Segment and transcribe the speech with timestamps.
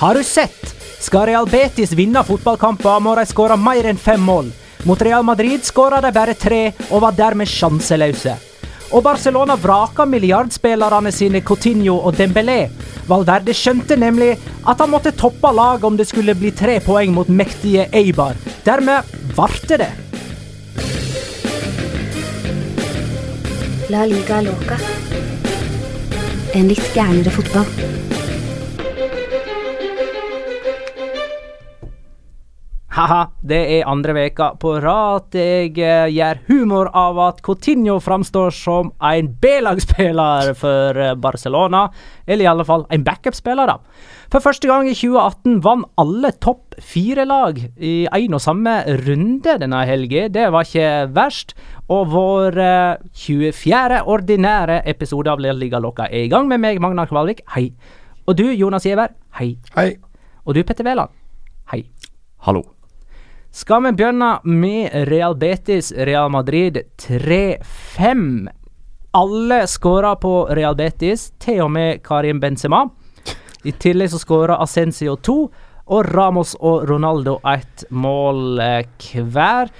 [0.00, 0.76] Har du sett?
[1.00, 4.46] Skal Real Betis vinne fotballkamper, må de skåre mer enn fem mål.
[4.88, 8.32] Mot Real Madrid skåra de bare tre, og var dermed sjanseløse.
[8.96, 12.70] Og Barcelona vraka milliardspillerne sine Coutinho og Dembélé.
[13.12, 14.30] Valverde skjønte nemlig
[14.64, 18.40] at han måtte toppe laget om det skulle bli tre poeng mot mektige Eibar.
[18.64, 19.04] Dermed
[19.36, 19.90] varte det.
[23.92, 24.80] La liga loca.
[26.56, 28.08] En litt gærnere fotball.
[33.00, 38.50] Haha, det er andre veka på rad jeg eh, gjør humor av at Coutinho framstår
[38.52, 41.86] som en B-lagsspiller for eh, Barcelona.
[42.26, 43.78] Eller i alle fall en backup-spiller, da.
[44.28, 48.74] For første gang i 2018 vant alle topp fire-lag i én og samme
[49.06, 50.26] runde denne helga.
[50.28, 51.54] Det var ikke verst.
[51.88, 54.02] Og vår eh, 24.
[54.12, 57.40] ordinære episode av Liga Lokka er i gang med meg, Magnar Kvalvik.
[57.56, 57.70] Hei.
[58.28, 59.16] Og du, Jonas Giæver.
[59.40, 59.54] Hei.
[59.78, 59.94] Hei.
[60.44, 61.16] Og du, Petter Wæland.
[61.72, 61.86] Hei.
[62.44, 62.66] Hallo.
[63.50, 68.48] Skal vi begynne med Real Betis Real Madrid 3-5.
[69.10, 72.84] Alle skåra på Real Betis, til og med Karim Benzema.
[73.66, 75.48] I tillegg så skåra Ascencio to,
[75.90, 79.74] og Ramos og Ronaldo ett mål eh, hver.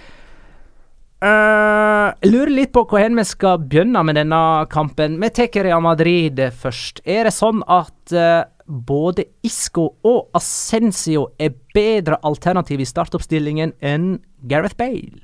[1.20, 5.20] Uh, lurer litt på hvor vi skal begynne med denne kampen.
[5.22, 7.04] Vi tar Real Madrid først.
[7.06, 14.14] Er det sånn at uh, både Isco og Ascensio er bedre alternativ i startoppstillingen enn
[14.48, 15.20] Gareth Bale?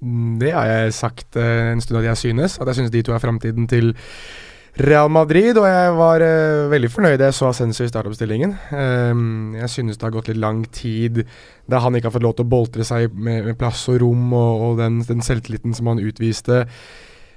[0.00, 2.58] Mm, Det har jeg sagt eh, en stund at jeg synes.
[2.58, 3.94] At jeg synes de to er framtiden til
[4.80, 5.56] Real Madrid.
[5.56, 8.56] Og jeg var uh, veldig fornøyd jeg så Ascenso i startoppstillingen.
[8.72, 11.24] Um, jeg synes det har gått litt lang tid
[11.66, 14.28] da han ikke har fått lov til å boltre seg med, med plass og rom,
[14.36, 16.66] og, og den, den selvtilliten som han utviste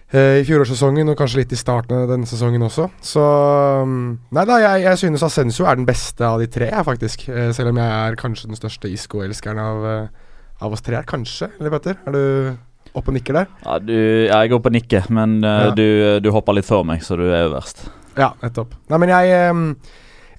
[0.09, 2.87] i fjorårssesongen, og kanskje litt i starten av denne sesongen også.
[3.05, 3.21] Så
[3.85, 7.27] um, Nei da, jeg, jeg synes Ascenso er den beste av de tre, faktisk.
[7.29, 10.33] Eh, selv om jeg er kanskje den største Isco-elskeren av, eh,
[10.65, 11.05] av oss tre her.
[11.09, 11.99] Kanskje, eller Petter?
[12.09, 12.23] Er du
[12.97, 13.51] oppe og nikker der?
[13.67, 15.71] Ja, du, jeg jeg går og nikker, men eh, Ja.
[15.77, 15.85] du,
[16.25, 17.85] du hopper litt før meg, så du er jo verst.
[18.17, 18.73] Ja, nettopp.
[18.89, 19.29] Nei, men jeg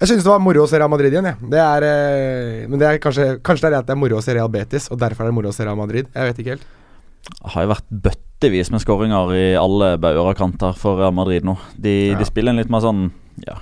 [0.01, 1.35] Jeg synes det var moro å se Real Madrid igjen, Ja.
[1.53, 4.17] Det er, eh, men det er kanskje, kanskje det er det at det er moro
[4.19, 6.07] å se Real Betis, og derfor er det moro å se Real Madrid.
[6.13, 6.67] Jeg vet ikke helt.
[7.31, 7.87] Det har jo vært
[8.41, 11.59] bøttevis med skåringer i alle bauger og kanter for Real Madrid nå.
[11.77, 12.17] De, Ja.
[12.17, 13.11] de spiller en litt mer sånn
[13.45, 13.59] ja,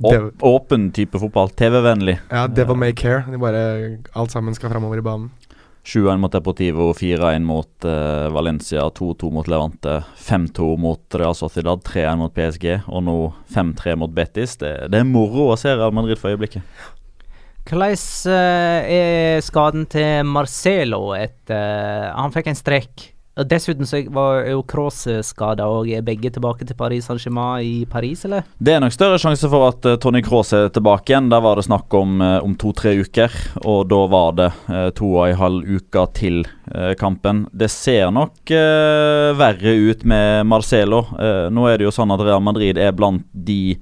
[0.00, 1.50] åp, åpen type fotball.
[1.50, 2.20] TV-vennlig.
[2.30, 3.24] Ja, Devil May Care.
[3.28, 5.30] De bare Alt sammen skal framover i banen.
[5.84, 12.16] 7-1 mot Deportivo, 4-1 mot uh, Valencia, 2-2 mot Levante, 5-2 mot Real Sociedad, 3-1
[12.16, 13.16] mot PSG og nå
[13.52, 14.56] 5-3 mot Betis.
[14.56, 16.62] Det, det er moro å se Real Madrid for øyeblikket.
[17.66, 17.98] Hvordan
[18.30, 23.10] eh, er skaden til Marcelo etter Han fikk en strekk.
[23.34, 28.22] Dessuten så var jo Cross skada, og er begge tilbake til Paris Saint-Germain i Paris,
[28.28, 28.46] eller?
[28.58, 31.32] Det er nok større sjanse for at uh, Tony Cross er tilbake igjen.
[31.32, 33.34] Der var det snakk om, uh, om to-tre uker,
[33.64, 36.44] og da var det uh, to og en halv uke til
[36.74, 37.44] eh, kampen.
[37.52, 41.04] Det ser nok eh, verre ut med Marcelo.
[41.18, 43.76] Eh, nå er det jo sånn at Real Madrid er blant de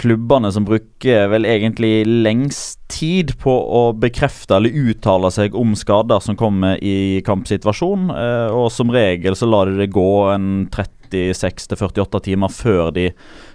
[0.00, 6.22] klubbene som bruker vel egentlig lengst tid på å bekrefte eller uttale seg om skader
[6.24, 8.08] som kommer i kampsituasjon.
[8.14, 13.10] Eh, og som regel så lar de det gå en 36-48 timer før de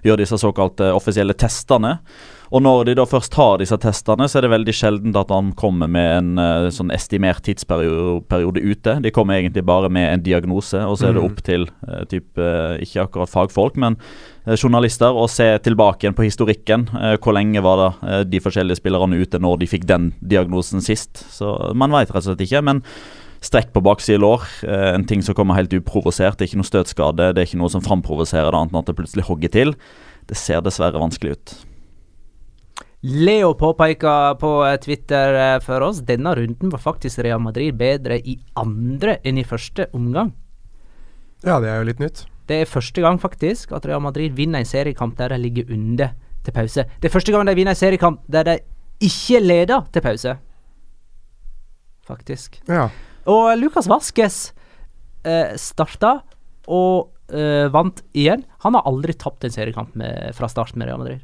[0.05, 1.97] gjør disse såkalte offisielle testene.
[2.51, 5.51] Og når de da først har disse testene, så er det veldig sjelden at han
[5.57, 8.99] kommer med en uh, sånn estimert tidsperiode ute.
[9.01, 11.31] De kommer egentlig bare med en diagnose, og så er det Mhm.
[11.31, 13.97] opp til uh, typ, uh, ikke akkurat fagfolk, men
[14.45, 16.83] journalister å se tilbake igjen på historikken.
[17.17, 21.25] Hvor lenge var det de forskjellige spillerne ute når de fikk den diagnosen sist?
[21.33, 22.61] Så man veit rett og slett ikke.
[22.61, 22.83] men
[23.41, 24.45] Strekk på baksida lår,
[24.95, 26.37] en ting som kommer helt uprovosert.
[26.37, 28.85] Det er ikke noe støtskade, det er ikke noe som framprovoserer det, annet enn at
[28.85, 29.73] det plutselig hogger til.
[30.29, 31.55] Det ser dessverre vanskelig ut.
[33.05, 38.17] Leo påpeker på eh, Twitter eh, for oss denne runden var faktisk Real Madrid bedre
[38.17, 40.31] i andre enn i første omgang.
[41.45, 42.23] Ja, det er jo litt nytt.
[42.49, 46.15] Det er første gang faktisk at Real Madrid vinner en seriekamp der de ligger under
[46.45, 46.85] til pause.
[47.01, 48.57] Det er første gang de vinner en seriekamp der de
[49.05, 50.35] ikke leder til pause.
[52.05, 52.57] Faktisk.
[52.69, 52.87] Ja.
[53.29, 54.39] Og Lucas Vasques
[55.25, 56.19] eh, starta
[56.65, 58.45] og eh, vant igjen.
[58.65, 61.21] Han har aldri tapt en seriekamp med, fra start med Real Madrid.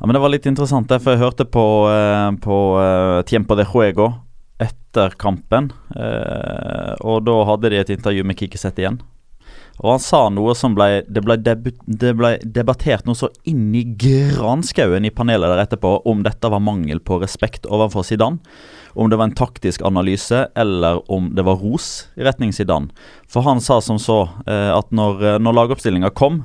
[0.00, 1.62] Ja, men Det var litt interessant, der, for jeg hørte på,
[1.92, 4.08] eh, på eh, Tiempo de Juego
[4.56, 5.68] etter kampen.
[5.92, 8.96] Eh, og da hadde de et intervju med Kikiset igjen.
[9.80, 13.82] Og han sa noe som ble Det ble, det ble debattert noe så inn i
[13.84, 18.40] granskauen i panelet der etterpå om dette var mangel på respekt overfor Zidane.
[18.96, 22.88] Om det var en taktisk analyse, eller om det var ros i retning Zidane.
[23.28, 26.42] For han sa som så at når, når lagoppstillinga kom,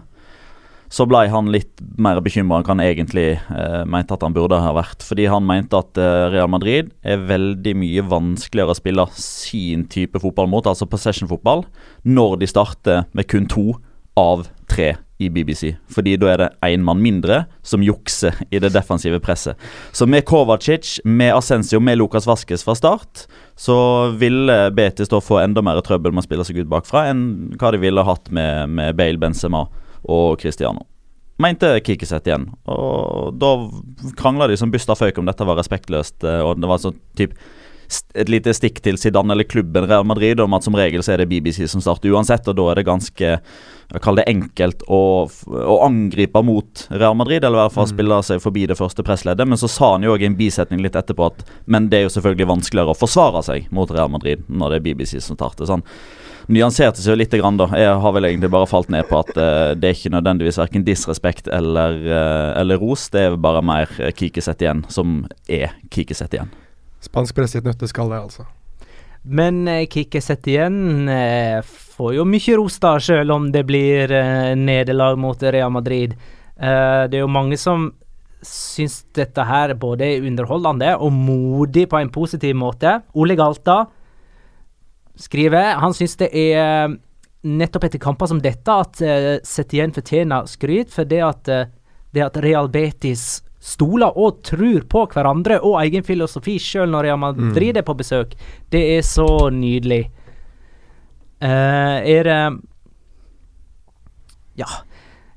[0.89, 4.73] så ble han litt mer bekymra enn han egentlig eh, mente at han burde ha
[4.77, 5.05] vært.
[5.05, 10.21] Fordi han mente at eh, Real Madrid er veldig mye vanskeligere å spille sin type
[10.21, 11.65] fotball mot, altså possession-fotball,
[12.05, 13.71] når de starter med kun to
[14.19, 15.75] av tre i BBC.
[15.91, 19.55] Fordi da er det én mann mindre som jukser i det defensive presset.
[19.95, 23.77] Så med Kovacic, med Ascencio, med Lukas Vaskes fra start, så
[24.19, 27.71] ville Betis da få enda mer trøbbel med å spille seg ut bakfra enn hva
[27.71, 29.65] de ville hatt med, med Bale, Benzema
[30.11, 30.85] og Cristiano.
[31.41, 32.47] Mente Kikiset igjen.
[32.71, 33.51] Og da
[34.15, 36.23] krangla de som busta føyk om dette var respektløst.
[36.23, 37.35] Eh, og det var sånn typ
[38.17, 41.21] et lite stikk til Zidane eller klubben Real Madrid om at som regel så er
[41.21, 43.27] det BBC som starter uansett, og da er det ganske
[43.85, 44.99] jeg kaller det enkelt å,
[45.29, 47.93] å angripe mot Real Madrid, eller i hvert fall mm.
[47.93, 49.45] spille seg forbi det første pressleddet.
[49.45, 52.07] Men så sa han jo òg i en bisetning litt etterpå at men det er
[52.07, 55.69] jo selvfølgelig vanskeligere å forsvare seg mot Real Madrid når det er BBC som starter.
[55.69, 55.85] sånn
[56.47, 57.33] nyanserte seg jo litt.
[57.35, 57.69] Grann, da.
[57.79, 60.85] Jeg har vel egentlig bare falt ned på at uh, det er ikke nødvendigvis verken
[60.87, 63.09] disrespekt eller, uh, eller ros.
[63.13, 66.53] Det er bare mer uh, Kikiset igjen, som er Kikiset igjen.
[67.05, 68.47] Spansk presse i et nøtteskall, det, altså.
[69.25, 74.53] Men eh, Kikiset igjen eh, får jo mye ros, da, selv om det blir eh,
[74.57, 76.13] nederlag mot Real Madrid.
[76.13, 77.89] Eh, det er jo mange som
[78.45, 82.99] syns dette her både er underholdende og modig på en positiv måte.
[83.17, 83.87] Ole Galta
[85.15, 86.95] skriver han syns det er eh,
[87.45, 91.67] nettopp etter kamper som dette at uh, Setien fortjener skryt for det at, uh,
[92.15, 97.21] det at Real Betis stoler og tror på hverandre og egen filosofi sjøl når Real
[97.21, 97.79] Madrid mm.
[97.81, 98.33] er på besøk.
[98.73, 100.07] Det er så nydelig.
[101.41, 102.41] Uh, er det
[104.57, 104.69] Ja.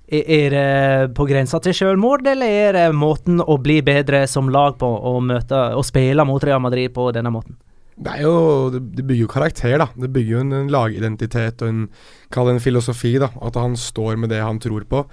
[0.09, 4.79] Er det på grensa til selvmord, eller er det måten å bli bedre som lag
[4.81, 7.59] på å møte og spille mot Real Madrid på denne måten?
[7.99, 9.89] Det jo Det, bygger jo karakter, da.
[9.97, 11.85] Det bygger jo en, en lagidentitet og en
[12.31, 13.33] Kall en filosofi, da.
[13.43, 15.07] At han står med det han tror på.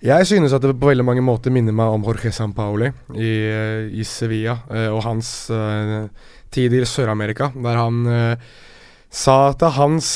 [0.00, 2.88] Jeg synes at det på veldig mange måter minner meg om Jorge Sampaoli
[3.20, 3.32] i,
[4.00, 6.08] i Sevilla eh, og hans uh,
[6.48, 8.54] tid i Sør-Amerika, der han uh,
[9.12, 10.08] sa at hans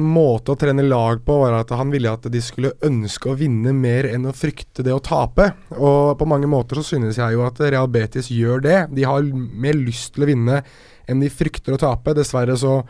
[0.00, 3.74] måte å trene lag på var at han ville at de skulle ønske å vinne
[3.76, 5.50] mer enn å frykte det å tape.
[5.76, 8.78] Og på mange måter så synes jeg jo at Real Betis gjør det.
[8.96, 10.62] De har mer lyst til å vinne
[11.08, 12.14] enn de frykter å tape.
[12.16, 12.80] Dessverre så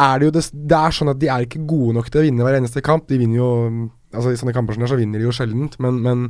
[0.00, 2.26] er det jo det, det er sånn at de er ikke gode nok til å
[2.26, 3.08] vinne hver eneste kamp.
[3.10, 3.50] De vinner jo
[4.10, 6.22] Altså I sånne kamper som der så vinner de jo sjeldent, men, men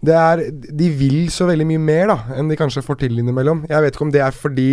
[0.00, 3.64] det er, de vil så veldig mye mer da enn de kanskje får til innimellom.
[3.68, 4.68] Jeg vet ikke om det er fordi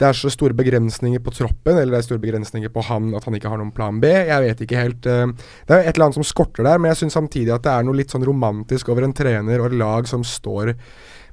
[0.00, 3.26] det er så store begrensninger på troppen, eller det er store begrensninger på han at
[3.28, 4.08] han ikke har noen plan B.
[4.08, 5.04] Jeg vet ikke helt.
[5.04, 5.26] Eh,
[5.68, 7.84] det er et eller annet som skorter der, men jeg syns samtidig at det er
[7.84, 10.72] noe litt sånn romantisk over en trener og et lag som står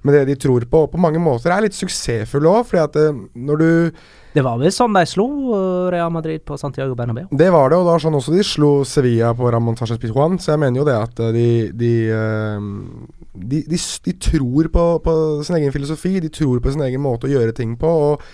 [0.06, 0.86] med det de tror på.
[0.86, 3.70] Og på mange måter er litt suksessfulle òg, fordi at eh, når du
[4.38, 7.26] det var vel sånn de slo eh, Real Madrid på Santiago Bernabeu?
[7.32, 10.38] Det var det, og det var sånn også de slo Sevilla på Ramón Sánchez Pizjuan.
[10.38, 11.94] Så jeg mener jo det at eh, de de,
[13.34, 15.16] de, de, de tror på, på,
[15.48, 16.20] sin egen filosofi.
[16.22, 17.90] De tror på sin egen måte å gjøre ting på.
[18.12, 18.28] og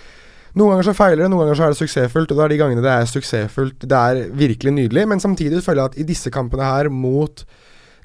[0.54, 2.30] noen ganger så feiler det, noen ganger så er det suksessfullt.
[2.30, 5.06] Og det er de gangene det er suksessfullt, det er virkelig nydelig.
[5.10, 7.42] Men samtidig føler jeg at i disse kampene her mot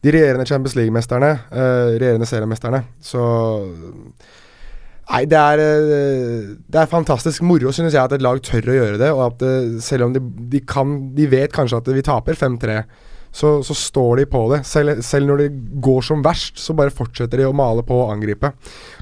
[0.04, 3.24] de regjerende Champions League-mesterne, uh, regjerende seriemesterne, så
[5.10, 8.75] Nei, det er, eh, det er fantastisk moro, synes jeg, at et lag tør å
[8.75, 9.07] gjøre det.
[9.16, 12.76] Og at uh, selv om de, de, kan De vet kanskje at vi taper 5-3,
[13.31, 14.62] så, så, står de på det.
[14.68, 15.50] Selv, selv, når det
[15.83, 18.52] går som verst, så bare fortsetter de å male på og angripe.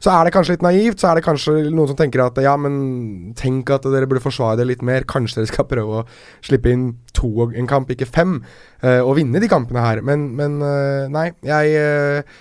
[0.04, 2.58] Så er det kanskje litt naivt, så er det kanskje noen som tenker at ja,
[2.60, 5.08] men tenk at dere burde forsvare det litt mer.
[5.08, 6.06] Kanskje dere skal prøve å
[6.46, 8.40] slippe inn to en kamp, ikke fem,
[8.84, 10.04] uh, og vinne de kampene her.
[10.06, 12.38] Men, men uh, nei, jeg uh,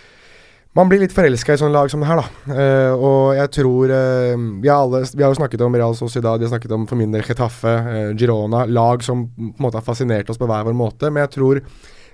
[0.76, 2.52] man blir litt forelska i sånne lag som det her, da.
[2.52, 6.44] Uh, og jeg tror uh, vi, alle, vi, har jo snakket om Real Sociedad, vi
[6.44, 8.66] har snakket om for min del Getafe, uh, Girona.
[8.68, 11.08] Lag som på en måte har fascinert oss på hver vår måte.
[11.08, 11.62] Men jeg tror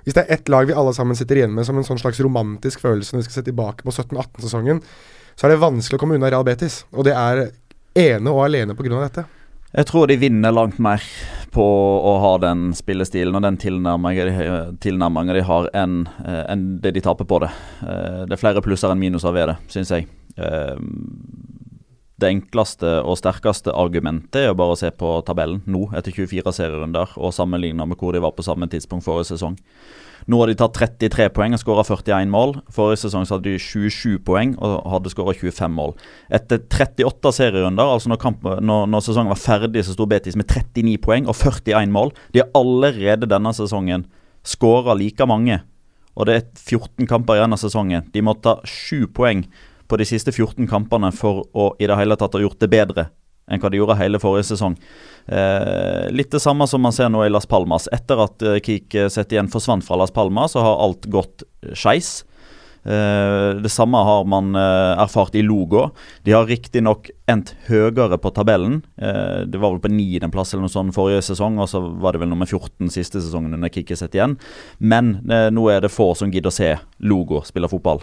[0.02, 2.20] hvis det er ett lag vi alle sammen sitter igjen med som en sånn slags
[2.22, 4.82] romantisk følelse når vi skal se tilbake på 17-18-sesongen,
[5.34, 6.82] så er det vanskelig å komme unna Real Betis.
[6.94, 7.48] Og det er
[7.98, 8.98] ene og alene pga.
[9.02, 9.26] dette.
[9.72, 11.00] Jeg tror de vinner langt mer
[11.52, 17.02] på å ha den spillestilen og den tilnærmingen de, har, enn eh, en det de
[17.04, 17.48] taper på det.
[17.80, 20.08] Eh, det er flere plusser enn minuser ved det, syns jeg.
[20.36, 20.76] Eh,
[22.20, 27.16] det enkleste og sterkeste argumentet er bare å se på tabellen nå, etter 24 serierunder,
[27.16, 29.56] og sammenligne med hvor de var på samme tidspunkt forrige sesong.
[30.30, 32.54] Nå har de tatt 33 poeng og skåra 41 mål.
[32.72, 35.94] Forrige sesong så hadde de 27 poeng og hadde skåra 25 mål.
[36.32, 40.48] Etter 38 serierunder, altså når, kamp, når, når sesongen var ferdig, så sto Betis med
[40.50, 42.14] 39 poeng og 41 mål.
[42.34, 44.06] De har allerede denne sesongen
[44.46, 45.60] skåra like mange,
[46.18, 48.08] og det er 14 kamper igjen av sesongen.
[48.12, 49.46] De må ta 7 poeng
[49.88, 53.10] på de siste 14 kampene for å i det hele tatt ha gjort det bedre
[53.52, 54.74] enn hva de gjorde hele forrige sesong.
[55.28, 57.88] Eh, litt det samme som man ser nå i Las Palmas.
[57.92, 62.22] Etter at eh, Kik Setien forsvant fra Las Palmas, så har alt gått skeis.
[62.84, 65.90] Eh, det samme har man eh, erfart i Logo.
[66.22, 68.80] De har riktignok endt høyere på tabellen.
[68.96, 72.24] Eh, det var vel på niendeplass eller noe sånt forrige sesong, og så var det
[72.24, 74.36] vel nummer 14 siste sesongen under Kikkiset igjen.
[74.78, 76.74] Men nå er det få som gidder å se
[77.06, 78.02] Logo spille fotball.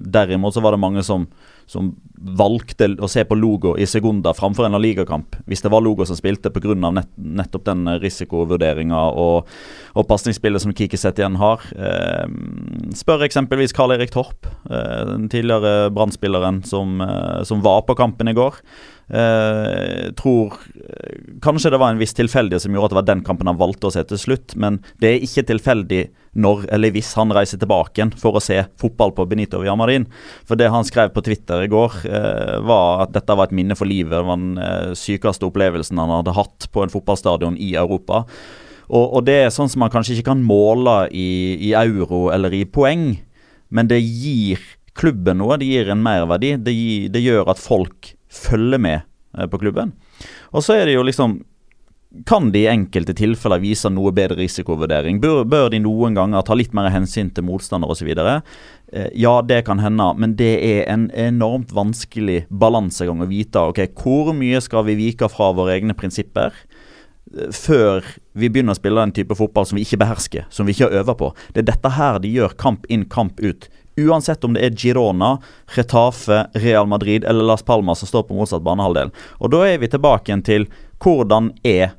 [0.00, 1.26] derimot så var det mange som
[1.66, 1.94] som
[2.24, 6.16] valgte å se på Logo i Segunda framfor en ligakamp, hvis det var Logo som
[6.16, 6.74] spilte pga.
[6.74, 9.50] Nett, nettopp den risikovurderinga og,
[9.94, 11.64] og pasningsspillet som Kikiset igjen har.
[11.76, 12.24] Eh,
[12.96, 18.30] spør eksempelvis Karl Erik Torp, eh, den tidligere Brann-spilleren som, eh, som, var på kampen
[18.30, 18.60] i går.
[19.08, 20.54] Eh, tror
[21.44, 23.90] Kanskje det var en viss tilfeldighet som gjorde at det var den kampen han valgte
[23.90, 26.00] å se til slutt, men det er ikke tilfeldig
[26.40, 30.06] når eller hvis han reiser tilbake igjen for å se fotball på Benito Villamarin.
[30.48, 33.76] For det han skrev på Twitter i går, eh, var at dette var et minne
[33.76, 34.16] for livet.
[34.16, 38.24] Det var den eh, sykeste opplevelsen han hadde hatt på en fotballstadion i Europa.
[38.88, 42.52] Og, og, det er sånn som man kanskje ikke kan måle i, i euro eller
[42.56, 43.14] i poeng,
[43.68, 44.60] men det gir
[44.96, 45.58] klubben noe.
[45.60, 46.54] Det gir en merverdi.
[46.60, 49.00] Det, gir, det gjør at folk følger med
[49.38, 49.94] eh, på klubben.
[50.52, 51.40] Og så er det jo liksom
[52.26, 55.18] kan de i enkelte tilfeller vise noe bedre risikovurdering?
[55.22, 58.10] Bør, bør de noen ganger ta litt mer hensyn til motstander osv.?
[58.14, 63.58] Eh, ja, det kan hende, men det er en enormt vanskelig balansegang å vite.
[63.58, 66.54] ok, Hvor mye skal vi vike fra våre egne prinsipper?
[67.34, 68.06] Eh, før
[68.38, 71.02] vi begynner å spille en type fotball som vi ikke behersker, som vi ikke har
[71.02, 71.32] øvd på.
[71.54, 73.68] Det er dette her de gjør kamp inn, kamp ut.
[73.96, 75.38] Uansett om det er Girona,
[75.76, 79.12] Retafe, Real Madrid eller Las Palmas som står på motsatt banehalvdel.
[79.38, 80.66] Og Da er vi tilbake til
[80.98, 81.94] hvordan er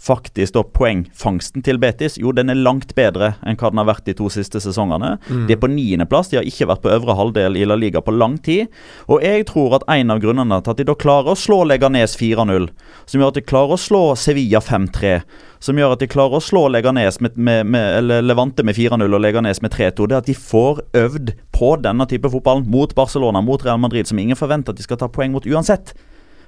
[0.00, 4.06] faktisk da poengfangsten til Betis, jo den er langt bedre enn hva den har vært
[4.08, 5.16] de to siste sesongene.
[5.28, 5.44] Mm.
[5.48, 8.14] De er på niendeplass, de har ikke vært på øvre halvdel i La Liga på
[8.16, 8.70] lang tid.
[9.12, 12.16] Og jeg tror at en av grunnene til at de da klarer å slå Leganes
[12.20, 12.70] 4-0,
[13.04, 15.16] som gjør at de klarer å slå Sevilla 5-3,
[15.60, 19.04] som gjør at de klarer å slå Leganes med, med, med, eller Levante med 4-0
[19.04, 22.94] og Leganes med 3-2, det er at de får øvd på denne type fotball mot
[22.96, 25.92] Barcelona, mot Real Madrid, som ingen forventer at de skal ta poeng mot uansett.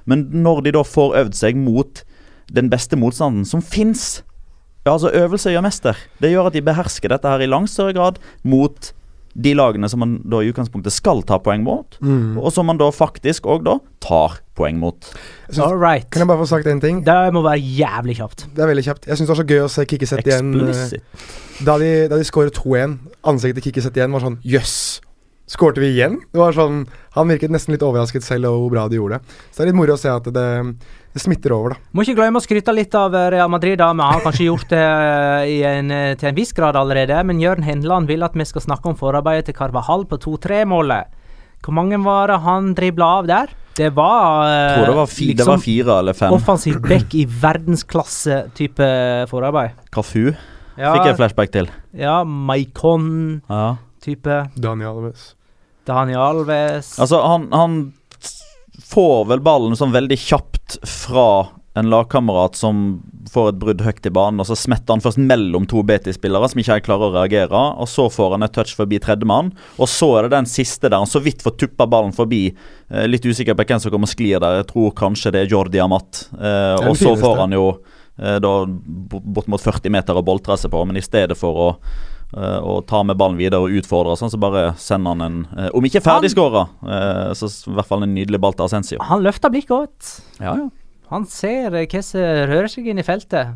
[0.09, 2.01] Men når de da får øvd seg mot
[2.53, 4.23] den beste motstanden som fins.
[4.85, 5.99] Ja, altså Øvelse gjør mester.
[6.21, 8.93] Det gjør at de behersker dette her i langt større grad mot
[9.33, 12.37] de lagene som man da i utgangspunktet skal ta poeng mot, mm.
[12.37, 15.09] og som man da faktisk òg da tar poeng mot.
[15.57, 16.05] All right.
[16.13, 17.01] Kan jeg bare få sagt én ting?
[17.07, 18.47] Det må være jævlig kjapt.
[18.53, 19.09] Det er veldig kjapt.
[19.09, 20.53] Jeg syns det var så gøy å se Kikkesett igjen.
[20.67, 21.25] Eh,
[21.65, 22.99] da de, da de skåret 2-1,
[23.33, 24.77] ansiktet til Kikkesett igjen var sånn jøss.
[25.01, 25.09] Yes.
[25.53, 26.21] Skårte vi igjen?
[26.33, 29.39] Det var sånn Han virket nesten litt overrasket selv over hvor bra de gjorde det.
[29.51, 30.45] Så det er litt moro å se at det,
[31.13, 31.91] det smitter over, da.
[31.93, 33.77] Må ikke glemme å skryte litt av eh, Real Madrid.
[33.83, 37.43] da, Vi har kanskje gjort det eh, en, eh, til en viss grad allerede, men
[37.43, 41.19] Jørn Henland vil at vi skal snakke om forarbeidet til Carvahall på 2-3-målet.
[41.63, 43.53] Hvor mange var det han dribla av der?
[43.77, 46.33] Det var Jeg tror det var, fi, liksom, det var fire eller fem.
[46.37, 48.89] Offensiv back i verdensklasse-type
[49.31, 49.79] forarbeid.
[49.95, 50.33] Kafu
[50.81, 51.69] ja, fikk jeg flashback til.
[51.97, 53.45] Ja, Maikon-type.
[54.33, 54.49] Ja.
[54.57, 55.37] Daniel Alves.
[55.89, 57.81] Daniel Alves Altså, han, han
[58.93, 61.29] får vel ballen sånn veldig kjapt fra
[61.75, 63.01] en lagkamerat som
[63.33, 66.61] får et brudd høyt i banen, og så smetter han først mellom to Betis-spillere som
[66.61, 67.63] ikke helt klarer å reagere.
[67.81, 71.01] og Så får han et touch forbi tredjemann, og så er det den siste der
[71.01, 72.43] han så vidt får tuppa ballen forbi.
[72.91, 74.61] Eh, litt usikker på hvem som kommer og sklir der.
[74.61, 76.27] Jeg tror kanskje det er Jordi Amat.
[76.37, 77.67] Eh, og så får han jo
[78.21, 81.71] eh, da bortimot 40 meter å boltre seg på, men i stedet for å
[82.65, 85.89] og tar med ballen videre og utfordrer, sånn så bare sender han en uh, Om
[85.89, 89.01] ikke ferdigskåra, eh, så i hvert fall en nydelig ball til Ascencio.
[89.05, 90.15] Han løfter blikket godt.
[90.39, 90.71] Ja, ja.
[91.13, 93.53] Han ser hva som rører seg inn i feltet.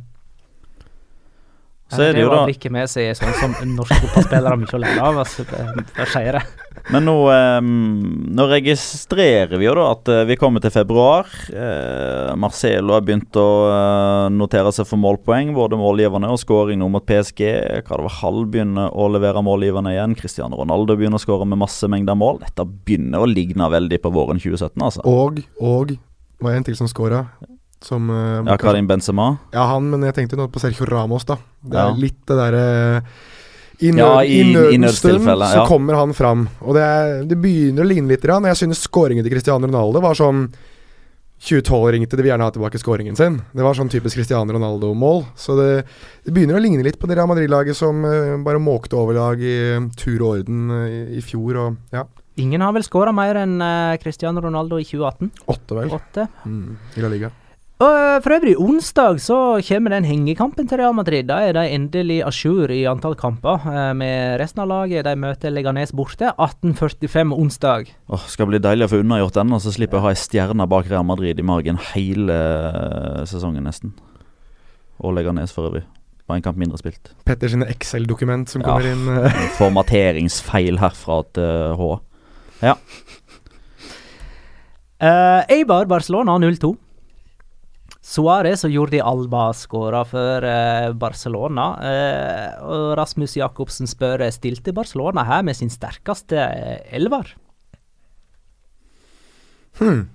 [1.86, 5.02] Så er det, jo da blikket med seg sånn som norske fotballspillere mye å lære
[5.06, 5.18] av.
[5.22, 6.40] Altså, det skjer det.
[6.90, 7.68] Men nå, um,
[8.34, 11.30] nå, registrerer vi jo da at uh, vi kommer til februar.
[11.46, 16.90] Uh, Marcelo har begynt å uh, notere seg for målpoeng, både målgiverne og skåring nå
[16.90, 17.44] mot PSG.
[17.86, 20.18] Carvahall begynner å levere målgiverne igjen.
[20.18, 22.42] Cristiano Ronaldo begynner å skåre med masse mengder mål.
[22.42, 25.06] Dette begynner å ligne veldig på våren 2017, altså.
[25.06, 25.94] Og, og
[26.42, 27.28] var en til som skåra.
[27.84, 29.34] Som, uh, ja, Karim Benzema?
[29.52, 31.36] Ja, han, men jeg tenkte nå på Sergio Ramos, da.
[31.60, 31.98] Det er ja.
[32.00, 32.62] litt det derre
[33.78, 35.50] i, nød, ja, i, i nødens ja.
[35.52, 36.46] så kommer han fram.
[36.64, 38.24] Og det, er, det begynner å ligne litt.
[38.24, 40.46] Og jeg synes skåringen til Cristiano Ronaldo var sånn
[41.36, 43.36] 2012 ringte, de vil gjerne ha tilbake skåringen sin.
[43.52, 45.26] Det var sånn typisk Cristiano Ronaldo-mål.
[45.36, 45.70] Så det,
[46.24, 49.56] det, begynner å ligne litt på det Real Madrid-laget som uh, bare måkte overlag i
[49.76, 51.60] uh, tur og orden uh, i, i, fjor.
[51.60, 52.06] Og, ja.
[52.40, 53.60] Ingen har vel skåra mer enn
[54.00, 55.34] Cristiano Ronaldo i 2018?
[55.52, 55.92] Åtte, vel.
[56.00, 56.26] Åtte.
[56.48, 57.36] Mm, I La Liga.
[57.76, 59.36] Og eh, for øvrig, onsdag så
[59.68, 61.26] kommer den hengekampen til Real Madrid.
[61.28, 65.04] Da er de endelig à jour i antall kamper eh, med resten av laget.
[65.04, 67.90] De møter Leganes borte 18.45 onsdag.
[68.08, 70.20] Åh, skal bli deilig å få unnagjort den, og så slipper jeg å ha ei
[70.22, 73.92] stjerne bak Real Madrid i margen hele eh, sesongen, nesten.
[75.04, 75.84] Og Leganes for øvrig.
[76.26, 77.12] Bare en kamp mindre spilt.
[77.28, 78.72] Petter sine Excel-dokument som Ja.
[78.72, 79.28] kommer inn.
[79.60, 81.92] Formateringsfeil herfra til H.
[84.96, 86.72] Uh, Eibar Barcelona 0-2.
[88.06, 91.70] Suárez og Jordi Alba skåra for eh, Barcelona.
[91.82, 97.32] Eh, og Rasmus Jacobsen spør eh, stilte Barcelona her med sin sterkeste uh, elver.
[99.80, 100.06] Hmm.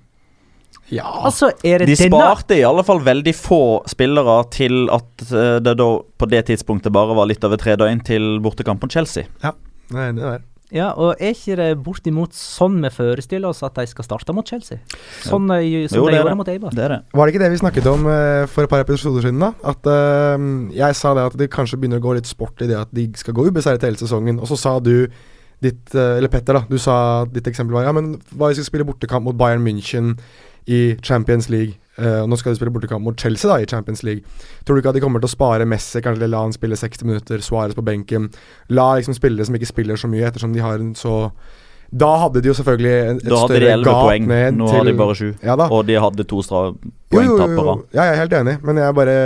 [0.92, 5.26] Ja Altså, er det De denne sparte i alle fall veldig få spillere til at
[5.28, 8.92] eh, det da på det tidspunktet bare var litt over tre døgn til bortekamp mot
[8.92, 9.28] Chelsea.
[9.92, 10.42] Nei, det der.
[10.72, 14.48] Ja, og er ikke det bortimot sånn vi forestiller oss at de skal starte mot
[14.48, 14.78] Chelsea?
[15.20, 16.36] Sånn, eh, som Jo, de det er gjorde det.
[16.40, 16.72] mot Eibar.
[16.72, 17.00] Det er det.
[17.12, 19.42] Var det ikke det vi snakket om uh, for et par episoder siden?
[19.44, 19.52] da?
[19.68, 22.78] At uh, Jeg sa det at det kanskje begynner å gå litt sport i det
[22.80, 24.40] at de skal gå ubeseiret hele sesongen.
[24.40, 24.94] Og så sa du
[25.62, 26.64] ditt eh, Eller Petter, da.
[26.66, 29.62] Du sa ditt eksempel var ja, men hva hvis vi skal spille bortekamp mot Bayern
[29.62, 30.16] München
[30.66, 31.76] i Champions League?
[31.98, 34.22] Og nå skal de spille bortekamp mot Chelsea da i Champions League.
[34.64, 37.04] Tror du ikke at de kommer til å spare Messi, kanskje la han spille 60
[37.04, 38.30] minutter, Suárez på benken?
[38.70, 41.32] La liksom spillere som ikke spiller så mye, ettersom de har en så
[41.94, 44.26] Da hadde de jo selvfølgelig en- et Da hadde de større 11 poeng.
[44.56, 45.34] Nå til har de bare 7.
[45.44, 45.56] Ja.
[45.68, 46.72] Og de hadde to stra
[47.12, 47.74] Jo, jo, jo, jo.
[47.92, 49.16] Ja, jeg er helt enig, men jeg bare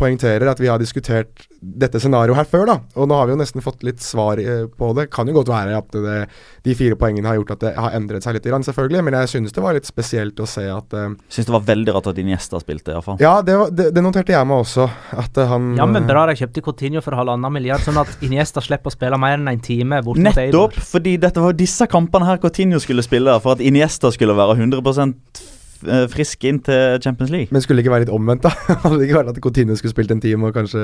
[0.00, 2.76] poengterer at vi har diskutert dette scenarioet her før, da.
[2.98, 5.08] Og nå har vi jo nesten fått litt svar eh, på det.
[5.14, 6.18] Kan jo godt være at det,
[6.66, 9.32] de fire poengene har gjort at det har endret seg litt, grann, selvfølgelig, men jeg
[9.34, 12.20] synes det var litt spesielt å se at uh, Syns det var veldig rart at
[12.22, 13.18] Iniesta spilte, iallfall.
[13.22, 14.88] Ja, det, var, det, det noterte jeg meg også.
[15.18, 18.62] At uh, han Jammen eh, bra de kjøpte Coutinho for halvannen milliard, sånn at Iniesta
[18.64, 20.48] slipper å spille mer enn en time bort mot Eibar.
[20.48, 24.60] Nettopp fordi dette var disse kampene her Coutinho skulle spille for at Iniesta skulle være
[24.60, 27.48] 100 eh, frisk inn til Champions League.
[27.54, 28.50] Men skulle det ikke være litt omvendt, da?
[28.82, 30.82] Hadde det ikke vært at Coutinho skulle spilt en time og kanskje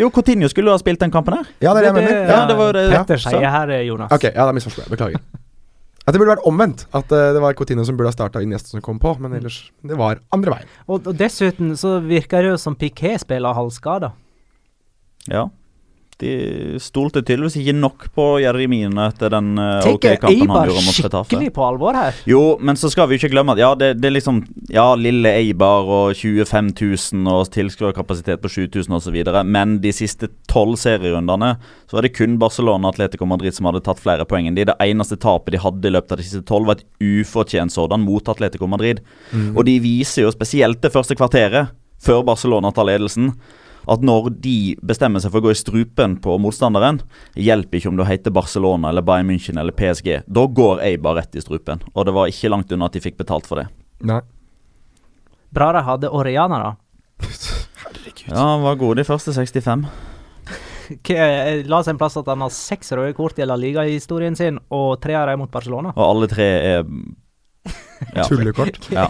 [0.00, 1.48] Jo, Coutinho skulle ha spilt den kampen her.
[1.64, 2.20] Ja, det er det jeg mener.
[2.34, 3.04] ja, det var det- Ja.
[3.16, 3.38] så.
[3.40, 4.12] her, eh, Jonas.
[4.12, 4.90] Ok, ja, da misforsto jeg.
[4.92, 5.20] Beklager.
[6.04, 6.84] At det burde vært omvendt.
[6.92, 9.70] At eh, det var Coutinho som burde ha starta Iniesta som kom på, men ellers
[9.80, 10.68] Det var andre veien.
[10.88, 14.12] Og, og dessuten så virker det jo som Piquet spiller halvskada.
[15.32, 15.46] Ja.
[16.20, 21.28] De stolte tydeligvis ikke nok på Jeremine etter den uh, OK-kampen han gjorde mot Retafe.
[21.30, 22.20] skikkelig på alvor her?
[22.30, 25.32] Jo, men så skal vi ikke glemme at ja, det, det er liksom Ja, lille
[25.34, 29.18] Eibar og 25 000 og tilskuerkapasitet på 7000 osv.
[29.48, 31.54] Men de siste tolv serierundene
[31.90, 34.68] så var det kun Barcelona og Atletico Madrid som hadde tatt flere poeng enn de.
[34.70, 38.02] Det eneste tapet de hadde i løpet av de siste tolv, var et ufortjent sådan
[38.06, 39.02] mot Atletico Madrid.
[39.54, 41.74] Og de viser jo spesielt det første kvarteret,
[42.04, 43.32] før Barcelona tar ledelsen,
[43.90, 47.00] at når de bestemmer seg for å gå i strupen på motstanderen,
[47.36, 50.22] hjelper ikke om du heter Barcelona eller Bayern München eller PSG.
[50.26, 53.18] Da går Eibar rett i strupen, og det var ikke langt unna at de fikk
[53.20, 53.68] betalt for det.
[54.04, 54.22] Nei.
[55.54, 56.72] Bra de hadde Oriana, da.
[57.84, 58.26] Herregud.
[58.26, 59.86] Ja, han var god de første 65.
[61.06, 64.36] K eh, la oss en plass at han har seks røde kort i La Liga-historien
[64.36, 65.94] sin, og tre av dem mot Barcelona.
[65.94, 66.88] Og alle tre er.
[68.28, 68.80] Tullekort.
[68.94, 69.08] Ja.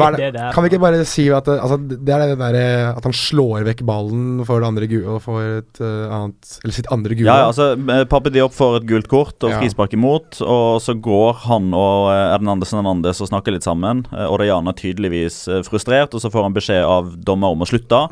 [0.00, 0.46] Hva det det?
[0.54, 3.14] Kan vi ikke bare si at det, altså, det er det der eh, at han
[3.14, 4.88] slår vekk ballen for det andre
[5.22, 7.28] får et uh, annet Eller sitt andre gule?
[7.28, 10.96] Ja, ja, altså eh, Pape Diop får et gult kort og frispark imot, og så
[10.98, 14.04] går han og eh, Hernandez Hernandez og snakker litt sammen.
[14.10, 17.70] Og Orellana er tydeligvis eh, frustrert, og så får han beskjed av dommer om å
[17.70, 18.06] slutte.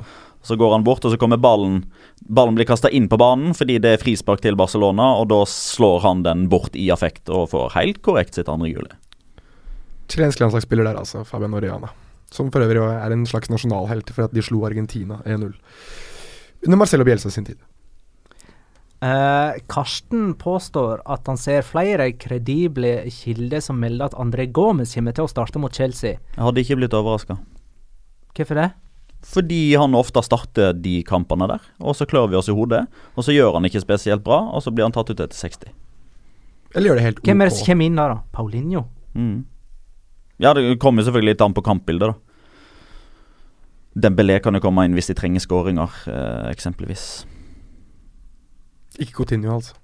[0.44, 1.87] Så går han bort, og så kommer ballen
[2.24, 6.04] Ballen blir kasta inn på banen fordi det er frispark til Barcelona, og da slår
[6.06, 8.92] han den bort i affekt og får helt korrekt sitt andre gule.
[10.09, 11.25] Chilensk landslagsspiller der, altså.
[11.25, 11.93] Fabian Oriana.
[12.35, 15.55] Som for øvrig er en slags nasjonalhelt for at de slo Argentina 1-0.
[16.67, 17.61] Under Marcelo Bielsa sin tid.
[19.05, 25.12] Eh, Karsten påstår at han ser flere kredible kilder som melder at André Gomez kommer
[25.12, 26.17] til å starte mot Chelsea.
[26.17, 27.37] Jeg hadde ikke blitt overraska.
[28.35, 28.71] Hvorfor det?
[29.25, 32.83] Fordi han ofte starter de kampene der, og så klør vi oss i hodet.
[33.17, 35.73] Og så gjør han ikke spesielt bra, og så blir han tatt ut etter 60.
[36.75, 37.29] Eller gjør det helt OK.
[37.31, 38.09] Hvem er det som kommer inn da?
[38.11, 38.19] da?
[38.35, 38.85] Paulinho?
[39.14, 39.45] Mm.
[40.42, 42.20] Ja, det kommer selvfølgelig litt an på kampbildet, da.
[43.94, 47.25] Dembélé kan jo komme inn hvis de trenger skåringer, eh, eksempelvis.
[48.99, 49.77] Ikke Coutinho, altså.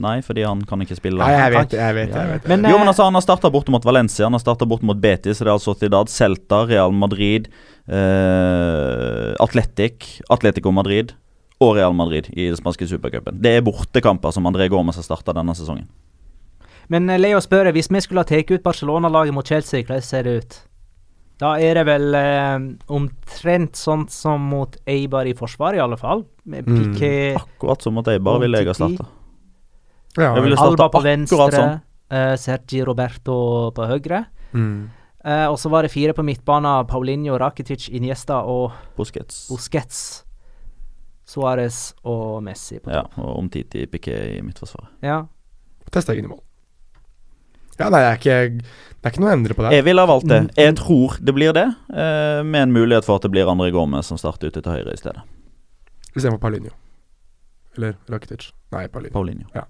[0.00, 1.18] Nei, fordi han kan ikke spille.
[1.18, 1.72] Nei, jeg vet.
[1.74, 2.44] Jeg vet, jeg vet.
[2.50, 4.82] Men, jo, eh, men altså, Han har starta bort mot Valencia, han har starta bort
[4.86, 7.48] mot Betis, Real Sociedad, Celta, Real Madrid,
[7.88, 11.14] eh, Atletic, Atletico Madrid
[11.60, 13.40] og Real Madrid i den spanske supercupen.
[13.42, 15.88] Det er bortekamper som André Gormes har starta denne sesongen.
[16.90, 20.26] Men eh, Leo spør hvis vi skulle ha tatt ut Barcelona-laget mot Chelsea, hvordan ser
[20.26, 20.58] det ut?
[21.40, 22.58] Da er det vel eh,
[22.92, 26.26] omtrent sånn som mot Eibar i forsvaret, i alle fall.
[26.44, 27.36] Med Mm.
[27.38, 29.06] Akkurat som mot Eibar ville jeg ha starta.
[30.18, 31.80] Ja, Jeg ville starta på akkurat venstre, sånn.
[32.10, 34.26] eh, Sergi Roberto på høyre.
[34.52, 34.90] mm.
[35.22, 36.86] Eh, og så var det fire på midtbanen.
[36.88, 39.48] Paulinho, Rakitic, Iniesta og Busquets.
[39.50, 40.24] Busquets.
[41.28, 43.18] Suárez og Messi på Ja, topp.
[43.18, 44.88] og Omtiti Piquet i midtforsvaret.
[45.02, 45.26] Ja.
[45.92, 46.40] Testa inn i mål.
[47.78, 48.64] Ja, nei, det er ikke,
[49.00, 49.70] det er ikke noe å endre på det.
[49.78, 50.40] Jeg ville ha valgt det.
[50.44, 53.70] Mm, Jeg tror det blir det, eh, med en mulighet for at det blir André
[53.72, 55.22] Gomez som starter ute til høyre i stedet.
[56.14, 56.70] Istedenfor Paulinho.
[57.78, 58.50] Eller Rakitic.
[58.72, 59.12] Nei, Paulinho.
[59.14, 59.46] Paulinho.
[59.54, 59.64] Ja,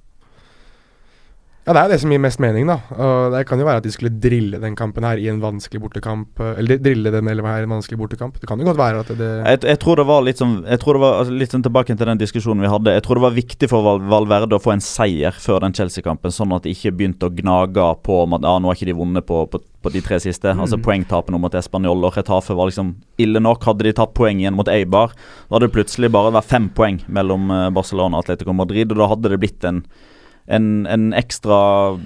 [1.68, 2.78] det er jo det som gir mest mening, da.
[2.96, 5.80] Og det kan jo være at de skulle drille den kampen her i en vanskelig
[5.82, 6.40] bortekamp.
[6.40, 8.38] eh, Eller drille den eller her i en vanskelig bortekamp.
[8.40, 10.80] Det kan jo godt være at det Jeg, jeg tror det var litt sånn Jeg
[10.80, 12.94] tror det var altså, Litt sånn tilbake til den diskusjonen vi hadde.
[12.96, 16.32] Jeg tror det var viktig for Val Valverde å få en seier før den Chelsea-kampen,
[16.32, 18.96] sånn at de ikke begynte å gnage på om at ah, nå har ikke de
[18.96, 20.48] vunnet på, på, på de tre siste.
[20.56, 20.82] Altså Mm.
[20.88, 23.62] Poengtapene mot Español og Retafe var liksom ille nok.
[23.68, 27.02] Hadde de tatt poeng igjen mot Eibar, da hadde det plutselig bare vært fem poeng
[27.06, 29.82] mellom eh, Barcelona og Atletico Madrid, og da hadde det blitt en
[30.50, 31.60] en, en ekstra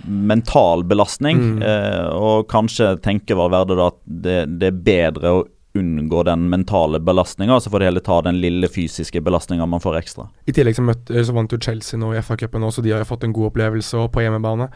[0.05, 1.63] mental belastning, Mm.
[1.63, 7.01] eh, og kanskje tenker Valverde da at det, det er bedre å unngå den mentale
[7.03, 10.29] belastninga, så får de heller ta den lille fysiske belastninga man får ekstra.
[10.47, 13.03] I tillegg så, møtte, så vant jo Chelsea nå i FA-cupen også, så de har
[13.03, 14.69] jo fått en god opplevelse på hjemmebane.